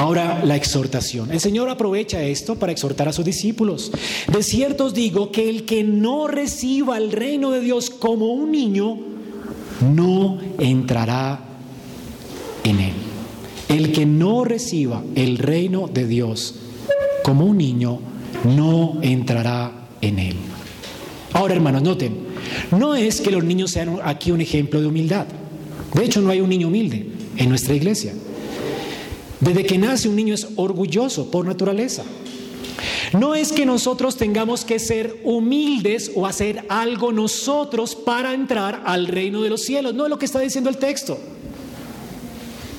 Ahora 0.00 0.40
la 0.46 0.56
exhortación. 0.56 1.30
El 1.30 1.40
Señor 1.40 1.68
aprovecha 1.68 2.22
esto 2.22 2.54
para 2.54 2.72
exhortar 2.72 3.06
a 3.08 3.12
sus 3.12 3.22
discípulos. 3.22 3.92
De 4.32 4.42
cierto 4.42 4.86
os 4.86 4.94
digo 4.94 5.30
que 5.30 5.50
el 5.50 5.66
que 5.66 5.84
no 5.84 6.26
reciba 6.26 6.96
el 6.96 7.12
reino 7.12 7.50
de 7.50 7.60
Dios 7.60 7.90
como 7.90 8.32
un 8.32 8.50
niño, 8.50 8.96
no 9.94 10.38
entrará 10.58 11.40
en 12.64 12.80
él. 12.80 12.92
El 13.68 13.92
que 13.92 14.06
no 14.06 14.42
reciba 14.42 15.02
el 15.16 15.36
reino 15.36 15.86
de 15.86 16.06
Dios 16.06 16.54
como 17.22 17.44
un 17.44 17.58
niño, 17.58 17.98
no 18.44 19.00
entrará 19.02 19.86
en 20.00 20.18
él. 20.18 20.36
Ahora, 21.34 21.52
hermanos, 21.52 21.82
noten, 21.82 22.16
no 22.70 22.94
es 22.94 23.20
que 23.20 23.30
los 23.30 23.44
niños 23.44 23.70
sean 23.70 23.98
aquí 24.02 24.30
un 24.30 24.40
ejemplo 24.40 24.80
de 24.80 24.86
humildad. 24.86 25.26
De 25.92 26.06
hecho, 26.06 26.22
no 26.22 26.30
hay 26.30 26.40
un 26.40 26.48
niño 26.48 26.68
humilde 26.68 27.06
en 27.36 27.50
nuestra 27.50 27.74
iglesia. 27.74 28.14
Desde 29.40 29.64
que 29.64 29.78
nace 29.78 30.08
un 30.08 30.16
niño 30.16 30.34
es 30.34 30.48
orgulloso 30.56 31.30
por 31.30 31.46
naturaleza. 31.46 32.04
No 33.12 33.34
es 33.34 33.52
que 33.52 33.66
nosotros 33.66 34.16
tengamos 34.16 34.64
que 34.64 34.78
ser 34.78 35.20
humildes 35.24 36.12
o 36.14 36.26
hacer 36.26 36.64
algo 36.68 37.12
nosotros 37.12 37.94
para 37.94 38.34
entrar 38.34 38.82
al 38.86 39.06
reino 39.06 39.42
de 39.42 39.50
los 39.50 39.62
cielos. 39.62 39.94
No 39.94 40.04
es 40.04 40.10
lo 40.10 40.18
que 40.18 40.26
está 40.26 40.40
diciendo 40.40 40.70
el 40.70 40.76
texto. 40.76 41.18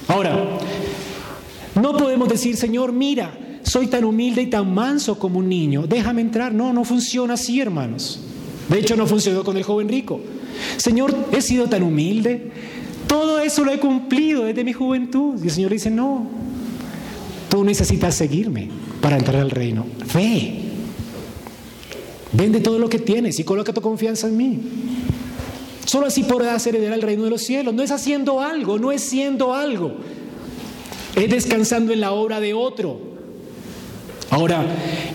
Ahora, 0.08 0.58
no 1.76 1.98
podemos 1.98 2.30
decir, 2.30 2.56
Señor, 2.56 2.92
mira, 2.92 3.38
soy 3.64 3.88
tan 3.88 4.04
humilde 4.04 4.42
y 4.42 4.48
tan 4.48 4.74
manso 4.74 5.18
como 5.18 5.40
un 5.40 5.50
niño, 5.50 5.86
déjame 5.88 6.22
entrar. 6.22 6.54
No, 6.54 6.74
no 6.74 6.84
funciona 6.84 7.36
así, 7.36 7.60
hermanos. 7.60 8.20
De 8.70 8.80
hecho, 8.80 8.96
no 8.96 9.08
funcionó 9.08 9.44
con 9.44 9.58
el 9.58 9.64
joven 9.64 9.90
rico. 9.90 10.22
Señor, 10.78 11.16
he 11.32 11.42
sido 11.42 11.68
tan 11.68 11.84
humilde, 11.84 12.52
todo 13.12 13.40
eso 13.40 13.66
lo 13.66 13.74
he 13.74 13.78
cumplido 13.78 14.46
desde 14.46 14.64
mi 14.64 14.72
juventud. 14.72 15.38
Y 15.44 15.48
el 15.48 15.52
Señor 15.52 15.72
dice, 15.72 15.92
no, 15.92 16.30
tú 17.50 17.62
necesitas 17.66 18.16
seguirme 18.16 18.70
para 19.02 19.18
entrar 19.18 19.42
al 19.42 19.52
reino. 19.52 19.86
Fe. 20.08 20.62
Vende 22.32 22.62
todo 22.62 22.80
lo 22.80 22.88
que 22.88 23.00
tienes 23.00 23.38
y 23.38 23.44
coloca 23.44 23.74
tu 23.74 23.82
confianza 23.82 24.30
en 24.30 24.38
mí. 24.38 24.60
Solo 25.86 26.08
así 26.08 26.24
podrás 26.24 26.66
heredar 26.66 26.94
el 26.94 27.02
reino 27.02 27.26
de 27.26 27.32
los 27.32 27.42
cielos. 27.42 27.74
No 27.74 27.84
es 27.84 27.92
haciendo 27.92 28.40
algo, 28.40 28.80
no 28.80 28.94
es 28.94 29.02
siendo 29.02 29.54
algo. 29.54 29.92
Es 31.14 31.30
descansando 31.30 31.92
en 31.92 32.00
la 32.00 32.14
obra 32.14 32.40
de 32.40 32.54
otro. 32.54 32.98
Ahora, 34.30 34.66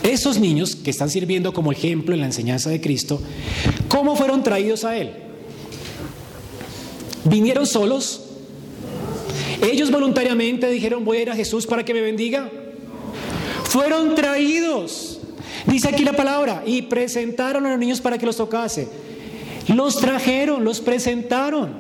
esos 0.03 0.39
niños 0.39 0.77
que 0.77 0.91
están 0.91 1.09
sirviendo 1.09 1.55
como 1.55 1.73
ejemplo 1.73 2.13
en 2.13 2.21
la 2.21 2.27
enseñanza 2.27 2.69
de 2.69 2.79
Cristo, 2.79 3.23
¿cómo 3.89 4.17
fueron 4.17 4.43
traídos 4.43 4.85
a 4.85 4.99
Él? 4.99 5.26
¿Vinieron 7.29 7.67
solos? 7.67 8.23
¿Ellos 9.63 9.91
voluntariamente 9.91 10.71
dijeron 10.71 11.05
voy 11.05 11.19
a 11.19 11.23
ir 11.23 11.31
a 11.31 11.37
Jesús 11.37 11.67
para 11.67 11.85
que 11.85 11.93
me 11.93 12.01
bendiga? 12.01 12.51
Fueron 13.65 14.15
traídos. 14.15 15.19
Dice 15.67 15.89
aquí 15.89 16.05
la 16.05 16.13
palabra, 16.13 16.63
y 16.65 16.83
presentaron 16.83 17.67
a 17.67 17.71
los 17.71 17.79
niños 17.79 18.01
para 18.01 18.19
que 18.19 18.27
los 18.27 18.37
tocase. 18.37 18.89
Los 19.69 19.99
trajeron, 19.99 20.65
los 20.65 20.81
presentaron. 20.81 21.75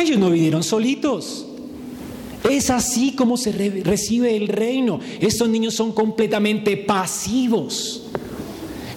Ellos 0.00 0.18
no 0.18 0.30
vinieron 0.30 0.62
solitos. 0.62 1.46
Es 2.48 2.70
así 2.70 3.16
como 3.16 3.36
se 3.36 3.50
recibe 3.82 4.36
el 4.36 4.46
reino. 4.46 5.00
Estos 5.20 5.48
niños 5.48 5.74
son 5.74 5.92
completamente 5.92 6.76
pasivos. 6.76 8.04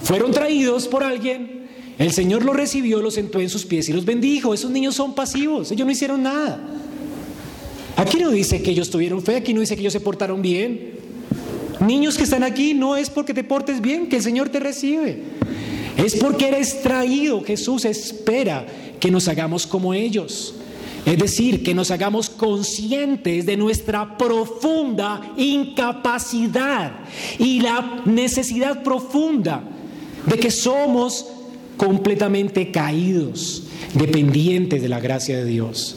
Fueron 0.03 0.31
traídos 0.31 0.87
por 0.87 1.03
alguien, 1.03 1.60
el 2.01 2.11
Señor 2.11 2.43
los 2.43 2.55
recibió, 2.55 2.99
los 2.99 3.13
sentó 3.13 3.39
en 3.39 3.49
sus 3.49 3.65
pies 3.65 3.87
y 3.87 3.93
los 3.93 4.05
bendijo. 4.05 4.55
Esos 4.55 4.71
niños 4.71 4.95
son 4.95 5.13
pasivos, 5.13 5.71
ellos 5.71 5.85
no 5.85 5.91
hicieron 5.91 6.23
nada. 6.23 6.59
Aquí 7.95 8.17
no 8.17 8.31
dice 8.31 8.63
que 8.63 8.71
ellos 8.71 8.89
tuvieron 8.89 9.21
fe, 9.21 9.35
aquí 9.35 9.53
no 9.53 9.59
dice 9.59 9.75
que 9.75 9.81
ellos 9.81 9.93
se 9.93 9.99
portaron 9.99 10.41
bien. 10.41 10.93
Niños 11.79 12.17
que 12.17 12.23
están 12.23 12.43
aquí 12.43 12.73
no 12.73 12.97
es 12.97 13.11
porque 13.11 13.35
te 13.35 13.43
portes 13.43 13.81
bien 13.81 14.09
que 14.09 14.15
el 14.17 14.23
Señor 14.23 14.49
te 14.49 14.59
recibe. 14.59 15.21
Es 15.95 16.15
porque 16.15 16.47
eres 16.47 16.81
traído. 16.81 17.43
Jesús 17.43 17.85
espera 17.85 18.65
que 18.99 19.11
nos 19.11 19.27
hagamos 19.27 19.67
como 19.67 19.93
ellos. 19.93 20.55
Es 21.05 21.19
decir, 21.19 21.63
que 21.63 21.75
nos 21.75 21.91
hagamos 21.91 22.29
conscientes 22.29 23.45
de 23.45 23.57
nuestra 23.57 24.17
profunda 24.17 25.33
incapacidad 25.37 27.01
y 27.37 27.61
la 27.61 28.01
necesidad 28.05 28.81
profunda 28.81 29.63
de 30.25 30.37
que 30.37 30.51
somos 30.51 31.27
completamente 31.81 32.69
caídos, 32.69 33.63
dependientes 33.95 34.83
de 34.83 34.87
la 34.87 34.99
gracia 34.99 35.35
de 35.35 35.45
Dios. 35.45 35.95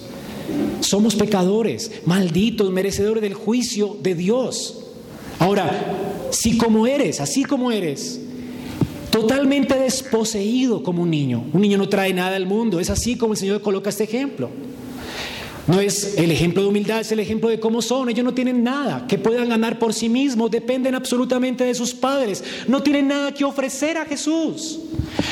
Somos 0.81 1.15
pecadores, 1.15 2.01
malditos, 2.07 2.73
merecedores 2.73 3.23
del 3.23 3.35
juicio 3.35 3.99
de 4.03 4.15
Dios. 4.15 4.79
Ahora, 5.39 5.69
si 6.31 6.57
como 6.57 6.87
eres, 6.87 7.21
así 7.21 7.45
como 7.45 7.71
eres, 7.71 8.19
totalmente 9.11 9.79
desposeído 9.79 10.83
como 10.83 11.03
un 11.03 11.11
niño, 11.11 11.45
un 11.53 11.61
niño 11.61 11.77
no 11.77 11.91
trae 11.91 12.15
nada 12.15 12.37
al 12.37 12.47
mundo, 12.47 12.81
es 12.81 12.89
así 12.89 13.19
como 13.19 13.35
el 13.35 13.39
Señor 13.39 13.61
coloca 13.61 13.91
este 13.91 14.05
ejemplo. 14.05 14.49
No 15.67 15.81
es 15.81 16.17
el 16.17 16.31
ejemplo 16.31 16.63
de 16.63 16.69
humildad, 16.69 17.01
es 17.01 17.13
el 17.13 17.21
ejemplo 17.21 17.51
de 17.51 17.61
cómo 17.61 17.83
son. 17.83 18.09
Ellos 18.09 18.25
no 18.25 18.33
tienen 18.33 18.65
nada 18.65 19.07
que 19.07 19.19
puedan 19.19 19.51
ganar 19.51 19.79
por 19.79 19.93
sí 19.93 20.09
mismos, 20.09 20.51
dependen 20.51 20.95
absolutamente 20.95 21.65
de 21.65 21.75
sus 21.75 21.93
padres. 21.93 22.43
No 22.69 22.83
tienen 22.83 23.09
nada 23.09 23.33
que 23.33 23.45
ofrecer 23.45 23.99
a 23.99 24.07
Jesús. 24.07 24.81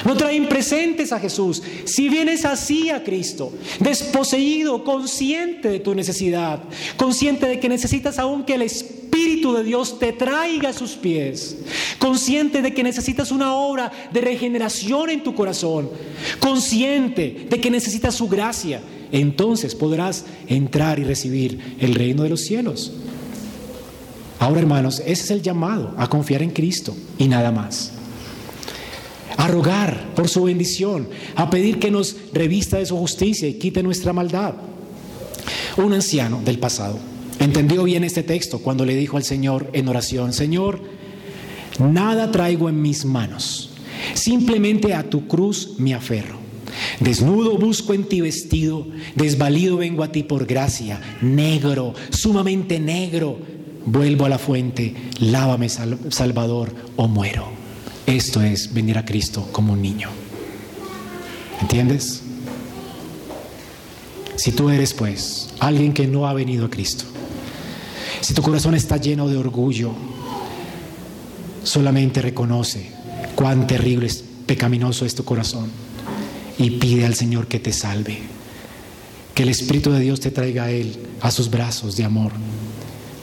No 0.05 0.17
traen 0.17 0.49
presentes 0.49 1.13
a 1.13 1.21
Jesús. 1.21 1.63
Si 1.85 2.09
vienes 2.09 2.45
así 2.45 2.91
a 2.91 3.03
Cristo, 3.03 3.53
desposeído, 3.81 4.85
consciente 4.85 5.69
de 5.69 5.81
tu 5.81 5.95
necesidad, 5.95 6.63
consciente 6.97 7.47
de 7.47 7.61
que 7.61 7.69
necesitas 7.69 8.19
aún 8.19 8.45
que 8.45 8.55
el 8.55 8.63
Espíritu 8.63 9.53
de 9.55 9.65
Dios 9.65 9.99
te 9.99 10.13
traiga 10.13 10.71
a 10.71 10.73
sus 10.73 10.93
pies, 10.93 11.59
consciente 11.99 12.63
de 12.63 12.73
que 12.75 12.83
necesitas 12.83 13.31
una 13.31 13.55
obra 13.55 13.93
de 14.13 14.21
regeneración 14.21 15.11
en 15.11 15.23
tu 15.23 15.35
corazón, 15.35 15.91
consciente 16.39 17.47
de 17.49 17.61
que 17.61 17.71
necesitas 17.71 18.15
su 18.15 18.29
gracia 18.29 18.81
entonces 19.13 19.75
podrás 19.75 20.25
entrar 20.49 20.99
y 20.99 21.05
recibir 21.05 21.77
el 21.79 21.95
reino 21.95 22.23
de 22.23 22.31
los 22.31 22.41
cielos. 22.41 22.93
Ahora, 24.41 24.61
hermanos, 24.61 25.01
ese 25.01 25.25
es 25.25 25.31
el 25.31 25.43
llamado, 25.43 25.95
a 25.99 26.09
confiar 26.09 26.43
en 26.43 26.51
Cristo 26.51 26.97
y 27.19 27.29
nada 27.29 27.53
más. 27.53 27.93
A 29.37 29.49
rogar 29.49 30.13
por 30.15 30.29
su 30.29 30.45
bendición, 30.45 31.09
a 31.35 31.51
pedir 31.51 31.79
que 31.79 31.91
nos 31.91 32.17
revista 32.33 32.79
de 32.79 32.87
su 32.87 32.97
justicia 32.97 33.49
y 33.49 33.55
quite 33.55 33.83
nuestra 33.83 34.13
maldad. 34.13 34.55
Un 35.77 35.93
anciano 35.93 36.41
del 36.45 36.59
pasado 36.59 36.99
entendió 37.39 37.85
bien 37.85 38.05
este 38.05 38.23
texto 38.23 38.59
cuando 38.59 38.85
le 38.85 38.95
dijo 38.95 39.17
al 39.17 39.25
Señor 39.25 39.71
en 39.73 39.89
oración, 39.89 40.33
Señor, 40.33 40.81
nada 41.79 42.31
traigo 42.31 42.69
en 42.69 42.81
mis 42.81 43.05
manos, 43.05 43.71
simplemente 44.15 44.95
a 44.95 45.09
tu 45.09 45.27
cruz 45.27 45.75
me 45.79 45.95
aferro. 45.95 46.43
Desnudo 47.01 47.59
busco 47.59 47.95
en 47.95 48.05
ti 48.05 48.21
vestido, 48.21 48.87
desvalido 49.15 49.77
vengo 49.77 50.03
a 50.03 50.13
ti 50.13 50.23
por 50.23 50.47
gracia, 50.47 51.01
negro, 51.21 51.95
sumamente 52.11 52.79
negro. 52.79 53.39
Vuelvo 53.85 54.27
a 54.27 54.29
la 54.29 54.39
fuente, 54.39 54.95
lávame 55.19 55.69
Salvador 55.69 56.73
o 56.97 57.09
muero. 57.09 57.62
Esto 58.07 58.43
es 58.43 58.73
venir 58.73 58.99
a 58.99 59.05
Cristo 59.05 59.49
como 59.53 59.75
un 59.75 59.83
niño. 59.83 60.09
¿Entiendes? 61.61 62.23
Si 64.37 64.51
tú 64.53 64.71
eres 64.71 64.93
pues 64.93 65.51
alguien 65.61 65.93
que 65.93 66.07
no 66.07 66.27
ha 66.27 66.35
venido 66.35 66.67
a 66.67 66.71
Cristo, 66.71 67.05
si 68.21 68.35
tu 68.35 68.43
corazón 68.43 68.75
está 68.75 68.97
lleno 68.97 69.29
de 69.29 69.37
orgullo, 69.37 69.93
solamente 71.63 72.21
reconoce 72.23 72.91
cuán 73.37 73.67
terrible, 73.67 74.07
es, 74.07 74.25
pecaminoso 74.47 75.07
es 75.07 75.15
tu 75.15 75.25
corazón 75.25 75.71
y 76.59 76.71
pide 76.71 77.07
al 77.07 77.15
Señor 77.15 77.47
que 77.47 77.61
te 77.61 77.73
salve. 77.73 78.19
Que 79.35 79.45
el 79.45 79.49
Espíritu 79.49 79.91
de 79.93 80.01
Dios 80.01 80.21
te 80.21 80.31
traiga 80.31 80.65
a 80.65 80.71
Él, 80.71 80.99
a 81.21 81.31
sus 81.31 81.49
brazos 81.49 81.97
de 81.97 82.05
amor, 82.05 82.33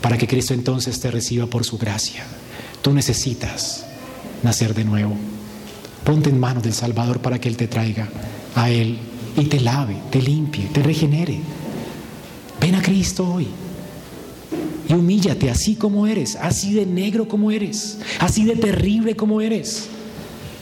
para 0.02 0.18
que 0.18 0.28
Cristo 0.28 0.54
entonces 0.54 1.00
te 1.00 1.12
reciba 1.12 1.48
por 1.48 1.66
su 1.66 1.78
gracia. 1.78 2.26
Tú 2.82 2.94
necesitas 2.94 3.86
nacer 4.44 4.74
de 4.74 4.86
nuevo. 4.86 5.16
Ponte 6.04 6.30
en 6.30 6.40
manos 6.40 6.64
del 6.64 6.74
Salvador 6.74 7.20
para 7.20 7.40
que 7.40 7.50
Él 7.50 7.58
te 7.58 7.68
traiga 7.68 8.10
a 8.56 8.70
Él 8.70 8.98
y 9.38 9.46
te 9.46 9.60
lave, 9.60 9.96
te 10.10 10.22
limpie, 10.22 10.66
te 10.74 10.82
regenere. 10.82 11.40
Ven 12.60 12.76
a 12.76 12.82
Cristo 12.82 13.32
hoy 13.32 13.48
y 14.88 14.94
humíllate 14.94 15.50
así 15.50 15.76
como 15.76 16.08
eres, 16.08 16.36
así 16.42 16.74
de 16.74 16.86
negro 16.86 17.28
como 17.28 17.52
eres, 17.52 18.00
así 18.20 18.44
de 18.44 18.56
terrible 18.56 19.16
como 19.16 19.40
eres. 19.40 19.88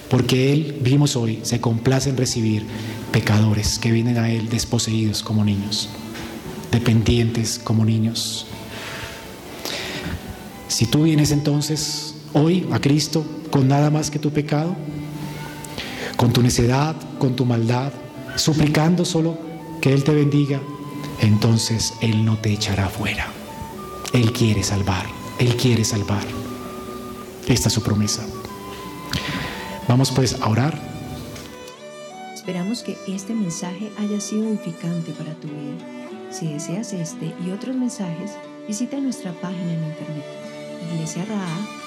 Porque 0.10 0.54
Él, 0.54 0.78
vimos 0.82 1.16
hoy, 1.16 1.40
se 1.44 1.60
complace 1.60 2.10
en 2.10 2.18
recibir 2.18 2.66
pecadores 3.12 3.80
que 3.80 3.92
vienen 3.92 4.18
a 4.18 4.30
Él 4.30 4.50
desposeídos 4.50 5.24
como 5.24 5.44
niños, 5.44 5.90
dependientes 6.72 7.60
como 7.64 7.86
niños. 7.86 8.46
Si 10.68 10.86
tú 10.86 11.04
vienes 11.04 11.32
entonces 11.32 12.07
hoy 12.34 12.68
a 12.72 12.80
Cristo 12.80 13.26
con 13.52 13.68
nada 13.68 13.90
más 13.90 14.12
que 14.12 14.20
tu 14.20 14.32
pecado, 14.32 14.76
con 16.16 16.34
tu 16.34 16.42
necedad, 16.42 16.96
con 17.20 17.36
tu 17.36 17.46
maldad, 17.46 17.92
suplicando 18.36 19.06
solo 19.06 19.38
que 19.82 19.94
Él 19.94 20.04
te 20.04 20.14
bendiga, 20.14 20.60
entonces 21.22 21.94
Él 22.02 22.26
no 22.26 22.38
te 22.38 22.52
echará 22.52 22.90
fuera. 22.90 23.28
Él 24.14 24.32
quiere 24.34 24.64
salvar, 24.64 25.06
Él 25.40 25.56
quiere 25.56 25.84
salvar. 25.84 26.26
Esta 27.48 27.68
es 27.70 27.74
su 27.74 27.82
promesa. 27.82 28.26
Vamos 29.88 30.12
pues 30.12 30.40
a 30.42 30.50
orar. 30.50 30.78
Esperamos 32.34 32.84
que 32.84 32.98
este 33.08 33.34
mensaje 33.34 33.92
haya 34.00 34.20
sido 34.20 34.48
edificante 34.48 35.12
para 35.12 35.34
tu 35.36 35.48
vida. 35.48 36.32
Si 36.32 36.52
deseas 36.52 36.94
este 36.94 37.34
y 37.46 37.52
otros 37.52 37.76
mensajes, 37.76 38.32
visita 38.68 38.98
nuestra 38.98 39.32
página 39.34 39.74
en 39.74 39.84
internet 39.86 40.26
iglesiaraa.org. 40.94 41.87